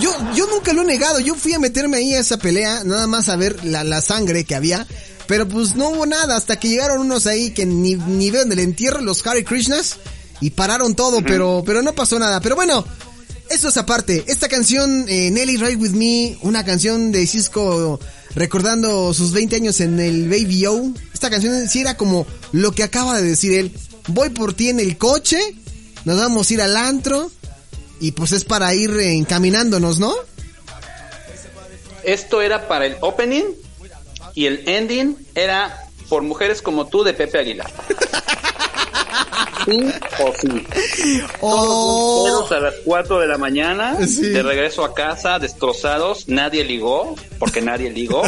yo, 0.00 0.10
yo 0.34 0.46
nunca 0.46 0.72
lo 0.72 0.82
he 0.82 0.86
negado, 0.86 1.20
yo 1.20 1.34
fui 1.34 1.54
a 1.54 1.58
meterme 1.58 1.98
ahí 1.98 2.14
a 2.14 2.20
esa 2.20 2.38
pelea, 2.38 2.82
nada 2.84 3.06
más 3.06 3.28
a 3.28 3.36
ver 3.36 3.64
la, 3.64 3.84
la 3.84 4.00
sangre 4.00 4.44
que 4.44 4.54
había, 4.54 4.86
pero 5.26 5.46
pues 5.46 5.76
no 5.76 5.90
hubo 5.90 6.06
nada, 6.06 6.36
hasta 6.36 6.58
que 6.58 6.68
llegaron 6.68 7.00
unos 7.00 7.26
ahí 7.26 7.50
que 7.50 7.66
ni, 7.66 7.94
ni 7.94 8.30
veo 8.30 8.42
en 8.42 8.52
el 8.52 8.58
entierro, 8.58 9.02
los 9.02 9.24
Hare 9.24 9.44
Krishnas, 9.44 9.98
y 10.40 10.50
pararon 10.50 10.94
todo, 10.94 11.22
pero, 11.22 11.62
pero 11.64 11.82
no 11.82 11.94
pasó 11.94 12.18
nada. 12.18 12.40
Pero 12.40 12.56
bueno, 12.56 12.84
eso 13.50 13.68
es 13.68 13.76
aparte. 13.76 14.24
Esta 14.26 14.48
canción, 14.48 15.06
eh, 15.08 15.30
Nelly 15.30 15.56
Ride 15.56 15.76
With 15.76 15.90
Me, 15.92 16.38
una 16.42 16.64
canción 16.64 17.12
de 17.12 17.26
Cisco 17.26 17.98
recordando 18.34 19.12
sus 19.14 19.32
20 19.32 19.56
años 19.56 19.80
en 19.80 19.98
el 19.98 20.28
Baby 20.28 20.66
O. 20.66 20.92
Esta 21.12 21.30
canción 21.30 21.68
sí 21.68 21.80
era 21.80 21.96
como 21.96 22.26
lo 22.52 22.72
que 22.72 22.82
acaba 22.82 23.18
de 23.18 23.26
decir 23.26 23.58
él. 23.58 23.72
Voy 24.08 24.30
por 24.30 24.54
ti 24.54 24.68
en 24.68 24.80
el 24.80 24.96
coche, 24.96 25.38
nos 26.04 26.18
vamos 26.18 26.50
a 26.50 26.54
ir 26.54 26.62
al 26.62 26.76
antro 26.76 27.30
y 28.00 28.12
pues 28.12 28.32
es 28.32 28.44
para 28.44 28.74
ir 28.74 28.90
encaminándonos, 28.90 29.98
¿no? 29.98 30.14
Esto 32.04 32.40
era 32.40 32.68
para 32.68 32.86
el 32.86 32.96
opening 33.00 33.44
y 34.34 34.46
el 34.46 34.68
ending 34.68 35.16
era 35.34 35.88
por 36.08 36.22
mujeres 36.22 36.62
como 36.62 36.86
tú 36.86 37.02
de 37.02 37.12
Pepe 37.12 37.38
Aguilar. 37.38 37.70
sí 39.68 39.92
o 40.20 40.32
sí. 40.40 41.26
Oh. 41.40 42.24
Todos 42.26 42.52
a 42.52 42.60
las 42.60 42.74
4 42.84 43.20
de 43.20 43.26
la 43.26 43.38
mañana, 43.38 43.94
de 43.94 44.42
regreso 44.42 44.84
a 44.84 44.94
casa, 44.94 45.38
destrozados, 45.38 46.28
nadie 46.28 46.64
ligó, 46.64 47.14
porque 47.38 47.60
nadie 47.60 47.90
ligó. 47.90 48.22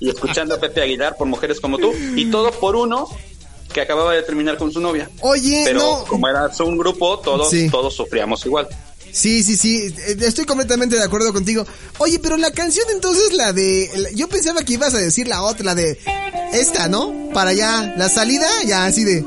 y 0.00 0.08
escuchando 0.08 0.54
a 0.54 0.60
Pepe 0.60 0.82
Aguilar 0.82 1.16
por 1.16 1.26
mujeres 1.26 1.60
como 1.60 1.78
tú, 1.78 1.92
y 2.16 2.30
todo 2.30 2.50
por 2.52 2.76
uno 2.76 3.08
que 3.72 3.80
acababa 3.80 4.12
de 4.12 4.22
terminar 4.22 4.58
con 4.58 4.72
su 4.72 4.80
novia. 4.80 5.08
Oye, 5.20 5.62
pero 5.64 6.04
como 6.06 6.28
era 6.28 6.50
un 6.60 6.76
grupo, 6.76 7.18
todos, 7.20 7.50
todos 7.70 7.94
sufríamos 7.94 8.44
igual. 8.44 8.68
Sí, 9.12 9.42
sí, 9.42 9.56
sí, 9.58 9.94
eh, 10.06 10.16
estoy 10.20 10.46
completamente 10.46 10.96
de 10.96 11.02
acuerdo 11.02 11.34
contigo. 11.34 11.66
Oye, 11.98 12.18
pero 12.18 12.38
la 12.38 12.50
canción 12.50 12.86
entonces, 12.90 13.34
la 13.34 13.52
de... 13.52 14.10
Yo 14.14 14.26
pensaba 14.26 14.62
que 14.62 14.72
ibas 14.72 14.94
a 14.94 14.98
decir 14.98 15.28
la 15.28 15.42
otra, 15.42 15.66
la 15.66 15.74
de... 15.74 15.98
Esta, 16.54 16.88
¿no? 16.88 17.30
Para 17.34 17.50
allá, 17.50 17.94
la 17.96 18.08
salida, 18.08 18.46
ya 18.64 18.86
así 18.86 19.04
de... 19.04 19.24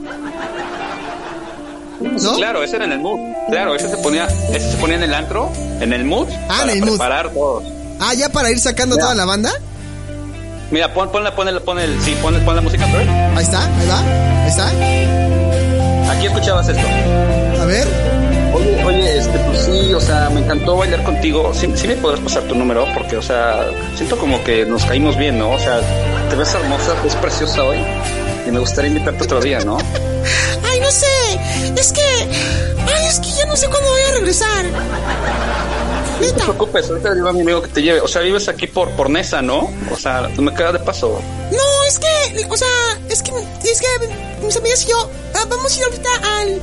¿No? 1.99 2.35
Claro, 2.35 2.63
ese 2.63 2.75
era 2.77 2.85
en 2.85 2.93
el 2.93 2.99
mood. 2.99 3.19
Claro, 3.49 3.75
ese 3.75 3.89
se 3.89 3.97
ponía, 3.97 4.27
ese 4.53 4.71
se 4.71 4.77
ponía 4.77 4.97
en 4.97 5.03
el 5.03 5.13
antro, 5.13 5.51
en 5.79 5.93
el 5.93 6.03
mood. 6.03 6.27
Ah, 6.49 6.61
en 6.63 6.69
el 6.71 6.79
mood. 6.81 6.89
Preparar 6.97 7.29
todos. 7.31 7.63
Ah, 7.99 8.13
ya 8.13 8.29
para 8.29 8.51
ir 8.51 8.59
sacando 8.59 8.97
toda 8.97 9.15
la 9.15 9.25
banda. 9.25 9.51
Mira, 10.71 10.93
pon, 10.93 11.11
pon, 11.11 11.23
pon, 11.35 11.47
el, 11.47 11.61
pon 11.61 11.79
el, 11.79 12.01
sí, 12.01 12.15
pon, 12.21 12.33
pon 12.43 12.55
la 12.55 12.61
música, 12.61 12.85
Ahí 12.85 13.43
está, 13.43 13.63
ahí 13.65 13.87
va, 13.87 14.43
ahí 14.43 14.49
está. 14.49 16.11
Aquí 16.11 16.25
escuchabas 16.25 16.67
esto. 16.67 16.87
A 17.61 17.65
ver. 17.65 17.87
Oye, 18.53 18.83
oye, 18.83 19.17
este, 19.17 19.37
pues 19.39 19.59
sí, 19.65 19.93
o 19.93 19.99
sea, 19.99 20.29
me 20.29 20.41
encantó 20.41 20.77
bailar 20.77 21.03
contigo. 21.03 21.53
Sí, 21.53 21.71
sí 21.75 21.87
me 21.87 21.95
podrás 21.95 22.19
pasar 22.21 22.43
tu 22.43 22.55
número, 22.55 22.87
porque, 22.93 23.17
o 23.17 23.21
sea, 23.21 23.65
siento 23.95 24.17
como 24.17 24.43
que 24.43 24.65
nos 24.65 24.85
caímos 24.85 25.17
bien, 25.17 25.37
¿no? 25.37 25.51
O 25.51 25.59
sea, 25.59 25.81
te 26.29 26.35
ves 26.35 26.53
hermosa, 26.53 26.95
es 27.05 27.15
preciosa 27.15 27.63
hoy. 27.63 27.77
Y 28.47 28.51
me 28.51 28.59
gustaría 28.59 28.89
invitarte 28.89 29.23
otro 29.23 29.41
día, 29.41 29.59
¿no? 29.59 29.77
No. 31.69 31.75
Es 31.79 31.91
que. 31.91 32.01
Ay, 32.01 33.05
es 33.07 33.19
que 33.19 33.29
ya 33.31 33.45
no 33.45 33.55
sé 33.55 33.67
cuándo 33.67 33.89
voy 33.89 34.01
a 34.01 34.11
regresar. 34.13 34.65
No 36.21 36.27
te 36.27 36.43
preocupes, 36.43 36.89
ahorita 36.89 37.09
le 37.09 37.15
digo 37.15 37.27
a 37.27 37.33
mi 37.33 37.41
amigo 37.41 37.61
que 37.61 37.67
te 37.67 37.81
lleve. 37.81 37.99
O 38.01 38.07
sea, 38.07 38.21
vives 38.21 38.47
aquí 38.47 38.67
por, 38.67 38.89
por 38.91 39.09
Nesa, 39.09 39.41
¿no? 39.41 39.69
O 39.91 39.97
sea, 39.97 40.29
me 40.37 40.53
queda 40.53 40.71
de 40.71 40.79
paso. 40.79 41.21
No, 41.51 41.83
es 41.87 41.99
que, 41.99 42.45
o 42.49 42.57
sea, 42.57 42.67
es 43.09 43.21
que, 43.21 43.31
es 43.63 43.81
que 43.81 43.87
mis 44.43 44.55
amigas 44.55 44.83
y 44.85 44.89
yo 44.89 45.09
ah, 45.33 45.45
vamos 45.49 45.75
a 45.75 45.77
ir 45.77 45.83
ahorita 45.85 46.09
al, 46.39 46.61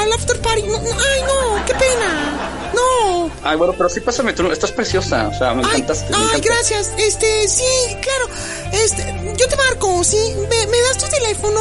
al 0.00 0.12
after 0.12 0.38
party. 0.40 0.62
No, 0.62 0.76
ay, 0.76 1.22
no, 1.22 1.64
qué 1.66 1.74
pena. 1.74 2.63
No. 2.74 3.30
Ay, 3.42 3.56
bueno, 3.56 3.74
pero 3.76 3.88
sí 3.88 4.00
pásame 4.00 4.32
tú, 4.32 4.50
estás 4.50 4.72
preciosa, 4.72 5.28
o 5.28 5.34
sea, 5.38 5.54
me 5.54 5.62
encantaste. 5.62 6.12
Ay, 6.14 6.40
gracias. 6.40 6.92
Este, 6.96 7.48
sí, 7.48 7.64
claro. 8.00 8.28
Este, 8.72 9.34
yo 9.36 9.48
te 9.48 9.56
marco, 9.56 10.02
¿sí? 10.02 10.18
¿Me, 10.48 10.66
me 10.66 10.80
das 10.80 10.98
tu 10.98 11.06
teléfono? 11.08 11.60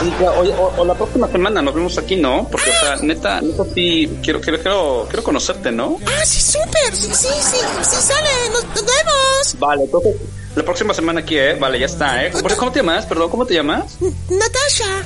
Sí, 0.00 0.10
claro. 0.18 0.72
O, 0.78 0.84
la 0.84 0.94
próxima 0.94 1.28
semana 1.28 1.62
nos 1.62 1.74
vemos 1.74 1.98
aquí, 1.98 2.16
¿no? 2.16 2.48
Porque, 2.50 2.70
o 2.70 2.74
sea, 2.74 2.94
ah. 2.94 2.98
neta, 3.02 3.40
neta 3.40 3.64
sí, 3.74 4.18
quiero, 4.22 4.40
quiero, 4.40 4.60
quiero, 4.60 5.06
quiero 5.08 5.22
conocerte, 5.22 5.70
¿no? 5.70 5.98
Ah, 6.06 6.24
sí, 6.24 6.40
súper. 6.40 6.94
Sí, 6.94 7.08
sí, 7.12 7.28
sí, 7.40 7.58
sí, 7.82 7.96
sale. 8.00 8.50
Nos, 8.52 8.64
nos 8.64 8.84
vemos. 8.84 9.56
Vale, 9.58 9.84
entonces 9.84 10.16
la 10.56 10.64
próxima 10.64 10.94
semana 10.94 11.20
aquí, 11.20 11.36
¿eh? 11.36 11.54
Vale, 11.54 11.78
ya 11.78 11.84
está, 11.84 12.24
¿eh? 12.24 12.32
¿Cómo 12.56 12.72
te 12.72 12.80
llamas? 12.80 13.04
Perdón, 13.04 13.28
¿cómo 13.28 13.44
te 13.44 13.52
llamas? 13.52 13.98
Natasha. 14.30 15.04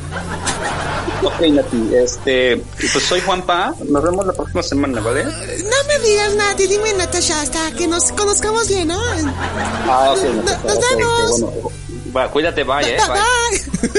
Ok, 1.24 1.40
Nati, 1.50 1.90
este, 1.92 2.56
pues 2.56 3.04
soy 3.04 3.20
Juanpa, 3.20 3.74
nos 3.88 4.02
vemos 4.02 4.24
la 4.24 4.32
próxima 4.32 4.62
semana, 4.70 5.00
¿vale? 5.00 5.24
No 5.24 5.76
me 5.88 5.98
digas, 5.98 6.34
Nati, 6.36 6.66
dime 6.66 6.92
Natasha, 6.94 7.42
hasta 7.42 7.72
que 7.72 7.86
nos 7.88 8.12
conozcamos 8.12 8.68
bien, 8.68 8.88
¿no? 8.88 9.00
Ah, 9.86 10.14
Nos 10.64 10.80
vemos. 10.80 11.44
Va, 12.14 12.28
cuídate, 12.30 12.64
vaya, 12.64 12.88
eh. 12.88 12.98
Bye. 13.08 13.90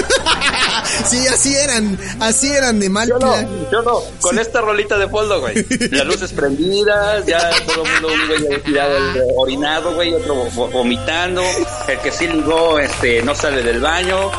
sí, 1.09 1.27
así 1.27 1.55
eran, 1.55 1.97
así 2.19 2.51
eran 2.51 2.79
de 2.79 2.89
mal. 2.89 3.07
Yo 3.07 3.19
no, 3.19 3.35
yo 3.71 3.81
no, 3.81 4.01
con 4.19 4.37
esta 4.39 4.61
rolita 4.61 4.97
de 4.97 5.07
fondo, 5.07 5.39
güey. 5.39 5.65
Las 5.91 6.05
luces 6.05 6.33
prendidas, 6.33 7.25
ya 7.25 7.51
todo 7.65 7.83
el 7.85 7.91
mundo, 7.91 8.07
un 8.09 8.27
güey 8.47 8.61
tirado 8.63 8.97
orinado, 9.37 9.93
güey, 9.95 10.13
otro 10.13 10.35
vomitando. 10.71 11.41
El 11.87 11.99
que 11.99 12.11
sí 12.11 12.27
ligó, 12.27 12.79
este, 12.79 13.21
no 13.23 13.33
sale 13.35 13.63
del 13.63 13.79
baño. 13.79 14.31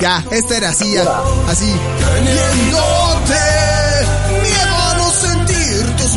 Ya, 0.00 0.24
esta 0.30 0.56
era 0.56 0.70
así, 0.70 0.92
ya, 0.92 1.22
así. 1.48 1.72
Teniéndote 2.14 3.34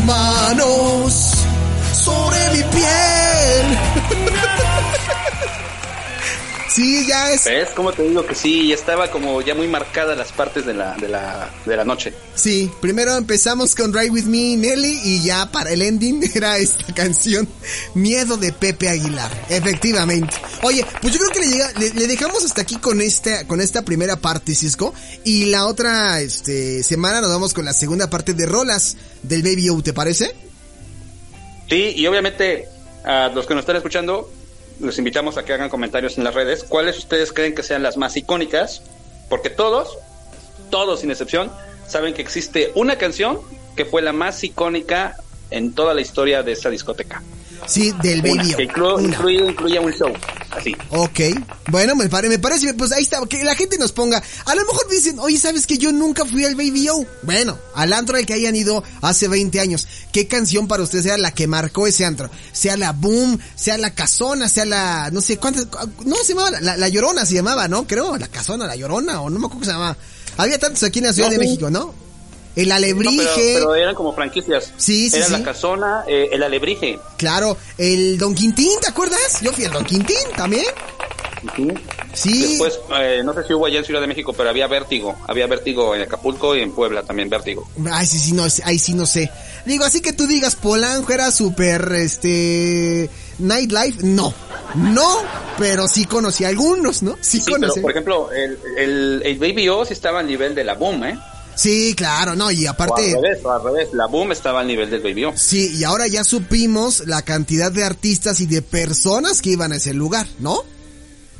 manos 0.08 1.27
Sí, 6.78 7.08
ya 7.08 7.32
es. 7.32 7.46
¿Ves? 7.46 7.70
Como 7.70 7.92
te 7.92 8.04
digo 8.04 8.24
que 8.24 8.36
sí, 8.36 8.68
ya 8.68 8.76
estaba 8.76 9.10
como 9.10 9.42
ya 9.42 9.56
muy 9.56 9.68
marcada 9.68 10.14
las 10.14 10.32
partes 10.32 10.64
de 10.64 10.76
la, 10.76 10.96
de 10.98 11.08
la, 11.08 11.50
de 11.66 11.76
la 11.76 11.84
noche. 11.84 12.14
Sí, 12.36 12.72
primero 12.80 13.18
empezamos 13.18 13.74
con 13.74 13.92
Ride 13.92 14.12
With 14.12 14.26
Me, 14.26 14.56
Nelly, 14.56 15.00
y 15.04 15.24
ya 15.24 15.52
para 15.52 15.72
el 15.72 15.82
ending 15.82 16.30
era 16.36 16.60
esta 16.60 16.94
canción, 16.94 17.50
Miedo 17.96 18.38
de 18.38 18.54
Pepe 18.54 18.90
Aguilar. 18.90 19.32
Efectivamente. 19.50 20.36
Oye, 20.62 20.86
pues 21.02 21.16
yo 21.16 21.20
creo 21.20 21.32
que 21.32 21.40
le, 21.40 21.48
llega, 21.48 21.72
le, 21.80 22.06
dejamos 22.06 22.46
hasta 22.46 22.62
aquí 22.62 22.76
con 22.76 23.02
esta, 23.02 23.48
con 23.48 23.60
esta 23.60 23.82
primera 23.82 24.18
parte, 24.18 24.54
Cisco, 24.54 24.94
y 25.24 25.46
la 25.46 25.66
otra, 25.66 26.22
este, 26.22 26.84
semana 26.84 27.22
nos 27.22 27.32
vamos 27.32 27.56
con 27.56 27.66
la 27.66 27.74
segunda 27.74 28.08
parte 28.08 28.36
de 28.36 28.46
rolas 28.46 28.98
del 29.24 29.42
Baby 29.42 29.70
O, 29.70 29.82
¿te 29.82 29.94
parece? 29.94 30.36
Sí, 31.68 31.94
y 31.96 32.06
obviamente 32.06 32.68
a 33.04 33.30
los 33.30 33.48
que 33.48 33.56
nos 33.56 33.64
están 33.64 33.78
escuchando, 33.78 34.30
los 34.80 34.98
invitamos 34.98 35.38
a 35.38 35.46
que 35.46 35.54
hagan 35.54 35.70
comentarios 35.70 36.18
en 36.18 36.24
las 36.24 36.34
redes. 36.34 36.64
¿Cuáles 36.64 36.98
ustedes 36.98 37.34
creen 37.34 37.56
que 37.56 37.64
sean 37.64 37.84
las 37.84 37.98
más 37.98 38.16
icónicas? 38.18 38.82
Porque 39.30 39.50
todos, 39.50 39.98
todos 40.70 41.02
sin 41.02 41.12
excepción, 41.12 41.52
saben 41.88 42.14
que 42.14 42.22
existe 42.22 42.72
una 42.76 42.98
canción 42.98 43.40
que 43.76 43.86
fue 43.86 44.02
la 44.02 44.14
más 44.14 44.44
icónica 44.44 45.16
en 45.52 45.74
toda 45.74 45.94
la 45.94 46.02
historia 46.02 46.44
de 46.44 46.54
esa 46.54 46.70
discoteca. 46.70 47.22
Sí, 47.66 47.94
del 48.02 48.22
Baby. 48.22 48.54
que 48.56 48.64
incluye, 48.64 49.80
un 49.80 49.92
show. 49.94 50.14
Así. 50.52 50.76
Ok. 50.90 51.20
Bueno, 51.70 51.96
me, 51.96 52.08
parece, 52.10 52.30
me 52.30 52.40
parece, 52.40 52.74
pues 52.74 52.92
ahí 52.92 53.04
está, 53.04 53.20
que 53.28 53.44
la 53.44 53.56
gente 53.56 53.78
nos 53.78 53.92
ponga. 53.92 54.22
A 54.46 54.56
lo 54.56 54.62
mejor 54.66 54.88
dicen, 54.90 55.20
oye, 55.20 55.38
¿sabes 55.38 55.68
que 55.68 55.78
yo 55.78 55.92
nunca 55.92 56.26
fui 56.26 56.46
al 56.46 56.56
Baby 56.56 56.90
O? 56.90 57.06
Bueno, 57.24 57.58
al 57.76 57.94
antro 57.94 58.18
al 58.18 58.26
que 58.26 58.34
hayan 58.34 58.56
ido 58.56 58.84
hace 59.02 59.28
20 59.28 59.60
años. 59.60 59.88
¿Qué 60.12 60.28
canción 60.28 60.68
para 60.68 60.84
ustedes 60.84 61.06
sea 61.06 61.18
la 61.18 61.32
que 61.32 61.48
marcó 61.48 61.88
ese 61.88 62.06
antro? 62.06 62.30
Sea 62.54 62.78
la 62.78 62.94
Boom, 62.94 63.40
sea 63.56 63.78
la 63.78 63.94
Casona, 63.94 64.48
sea 64.48 64.66
la, 64.66 65.10
no 65.12 65.22
sé 65.22 65.38
cuántas, 65.38 65.68
no 66.06 66.16
se 66.18 66.34
llamaba, 66.34 66.62
la, 66.62 66.78
la 66.78 66.88
Llorona 66.88 67.26
se 67.26 67.36
llamaba, 67.36 67.68
¿no? 67.68 67.86
Creo, 67.86 68.18
la 68.18 68.28
Casona, 68.28 68.66
la 68.66 68.76
Llorona, 68.76 69.22
o 69.22 69.30
no 69.30 69.40
me 69.40 69.46
acuerdo 69.46 69.50
cómo 69.50 69.66
se 69.66 69.72
llamaba. 69.72 69.98
Había 70.38 70.60
tantos 70.60 70.84
aquí 70.84 71.00
en 71.00 71.06
la 71.06 71.14
Ciudad 71.14 71.30
de 71.30 71.38
México, 71.38 71.70
¿no? 71.70 72.07
El 72.58 72.72
alebrije. 72.72 73.54
pero, 73.60 73.76
eran 73.76 73.94
como 73.94 74.14
franquicias. 74.14 74.74
Sí, 74.78 75.12
sí. 75.12 75.18
Era 75.18 75.30
la 75.30 75.44
casona, 75.44 76.04
eh, 76.08 76.30
el 76.32 76.42
alebrije. 76.42 77.00
Claro, 77.16 77.56
el 77.78 78.18
Don 78.18 78.34
Quintín, 78.34 78.80
¿te 78.82 78.90
acuerdas? 78.90 79.42
Yo 79.42 79.54
fui 79.54 79.66
al 79.66 79.74
Don 79.74 79.86
Quintín 79.86 80.18
también. 80.36 80.66
Sí. 82.14 82.42
Después, 82.42 82.80
eh, 83.00 83.22
no 83.24 83.32
sé 83.36 83.44
si 83.44 83.54
hubo 83.54 83.68
allá 83.68 83.78
en 83.78 83.86
Ciudad 83.86 84.02
de 84.02 84.08
México, 84.08 84.34
pero 84.34 84.50
había 84.50 84.66
vértigo. 84.66 85.16
Había 85.28 85.46
vértigo 85.46 85.94
en 85.94 86.02
Acapulco 86.02 86.56
y 86.56 86.62
en 86.62 86.72
Puebla 86.72 87.04
también, 87.04 87.30
vértigo. 87.30 87.70
Ay, 87.92 88.08
sí, 88.08 88.18
sí, 88.18 88.32
no, 88.34 88.44
ahí 88.64 88.80
sí 88.80 88.96
no 88.96 89.06
sé. 89.06 89.30
Digo, 89.66 89.86
así 89.86 90.02
que 90.02 90.14
tú 90.14 90.26
digas, 90.26 90.56
Polanco 90.56 91.14
era 91.14 91.30
súper, 91.30 91.92
este, 91.92 93.08
nightlife, 93.38 94.00
no. 94.02 94.34
No, 94.74 95.20
pero 95.60 95.88
sí 95.88 96.06
conocí 96.06 96.44
a 96.44 96.48
algunos, 96.48 97.04
¿no? 97.04 97.16
Sí, 97.22 97.40
conocí. 97.46 97.82
por 97.82 97.92
ejemplo, 97.92 98.32
el, 98.32 98.58
el, 98.78 99.22
el 99.24 99.38
Baby 99.38 99.70
O 99.70 99.86
sí 99.86 99.94
estaba 99.94 100.22
al 100.22 100.28
nivel 100.28 100.56
de 100.56 100.64
la 100.64 100.74
Boom, 100.74 101.04
¿eh? 101.04 101.20
Sí, 101.58 101.96
claro, 101.96 102.36
no, 102.36 102.52
y 102.52 102.68
aparte... 102.68 103.16
al 103.16 103.24
revés, 103.24 103.46
al 103.46 103.64
revés, 103.64 103.90
la 103.94 104.06
boom 104.06 104.32
estaba 104.32 104.60
al 104.60 104.68
nivel 104.68 104.90
del 104.90 105.02
Baby 105.02 105.26
Sí, 105.36 105.76
y 105.76 105.84
ahora 105.84 106.08
ya 106.08 106.24
supimos 106.24 107.08
la 107.08 107.24
cantidad 107.24 107.72
de 107.72 107.84
artistas 107.84 108.40
y 108.42 108.46
de 108.46 108.62
personas 108.62 109.42
que 109.42 109.50
iban 109.52 109.72
a 109.72 109.78
ese 109.78 109.94
lugar, 109.94 110.28
¿no? 110.40 110.64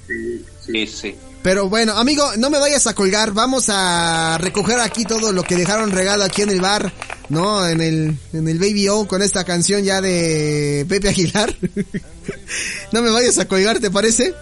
Sí, 0.08 0.44
sí, 0.66 0.88
sí. 0.88 1.16
Pero 1.44 1.70
bueno, 1.70 1.94
amigo, 1.94 2.30
no 2.38 2.50
me 2.50 2.60
vayas 2.60 2.88
a 2.88 2.94
colgar, 2.94 3.32
vamos 3.32 3.70
a 3.70 4.38
recoger 4.40 4.80
aquí 4.80 5.06
todo 5.06 5.32
lo 5.32 5.44
que 5.44 5.56
dejaron 5.56 5.92
regado 5.92 6.24
aquí 6.24 6.42
en 6.42 6.50
el 6.50 6.60
bar, 6.62 6.92
¿no? 7.30 7.66
En 7.66 7.80
el, 7.80 8.18
en 8.34 8.48
el 8.48 8.58
Baby 8.60 8.90
O 8.90 9.08
con 9.08 9.22
esta 9.22 9.44
canción 9.44 9.84
ya 9.84 10.02
de 10.02 10.86
Pepe 10.90 11.10
Aguilar. 11.10 11.56
no 12.92 13.02
me 13.02 13.12
vayas 13.12 13.38
a 13.38 13.48
colgar, 13.48 13.80
¿te 13.80 13.92
parece? 13.92 14.34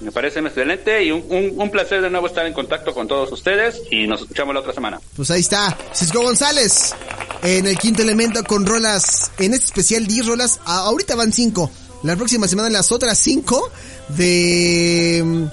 Me 0.00 0.10
parece 0.10 0.40
excelente 0.40 1.04
y 1.04 1.10
un, 1.10 1.70
placer 1.70 2.00
de 2.00 2.10
nuevo 2.10 2.26
estar 2.26 2.46
en 2.46 2.54
contacto 2.54 2.94
con 2.94 3.06
todos 3.06 3.30
ustedes 3.32 3.82
y 3.90 4.06
nos 4.06 4.22
escuchamos 4.22 4.54
la 4.54 4.60
otra 4.60 4.72
semana. 4.72 4.98
Pues 5.14 5.30
ahí 5.30 5.40
está, 5.40 5.76
Cisco 5.92 6.22
González 6.22 6.94
en 7.42 7.66
el 7.66 7.78
quinto 7.78 8.02
elemento 8.02 8.42
con 8.44 8.66
rolas, 8.66 9.30
en 9.38 9.54
este 9.54 9.66
especial 9.66 10.06
10 10.06 10.26
rolas, 10.26 10.60
ahorita 10.64 11.16
van 11.16 11.32
5, 11.32 11.70
la 12.02 12.16
próxima 12.16 12.48
semana 12.48 12.70
las 12.70 12.92
otras 12.92 13.18
5 13.18 13.70
de 14.08 15.22
mm, 15.24 15.44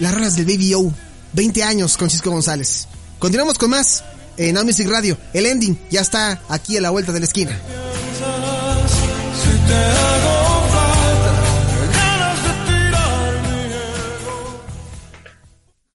las 0.00 0.14
rolas 0.14 0.36
del 0.36 0.46
Baby 0.46 0.74
O, 0.74 0.92
20 1.32 1.62
años 1.62 1.96
con 1.96 2.10
Cisco 2.10 2.30
González. 2.30 2.86
Continuamos 3.18 3.58
con 3.58 3.70
más 3.70 4.04
en 4.36 4.54
Now 4.54 4.64
Music 4.64 4.88
Radio, 4.88 5.16
el 5.34 5.46
ending 5.46 5.78
ya 5.90 6.00
está 6.00 6.42
aquí 6.48 6.76
a 6.76 6.80
la 6.80 6.90
vuelta 6.90 7.12
de 7.12 7.20
la 7.20 7.26
esquina. 7.26 7.60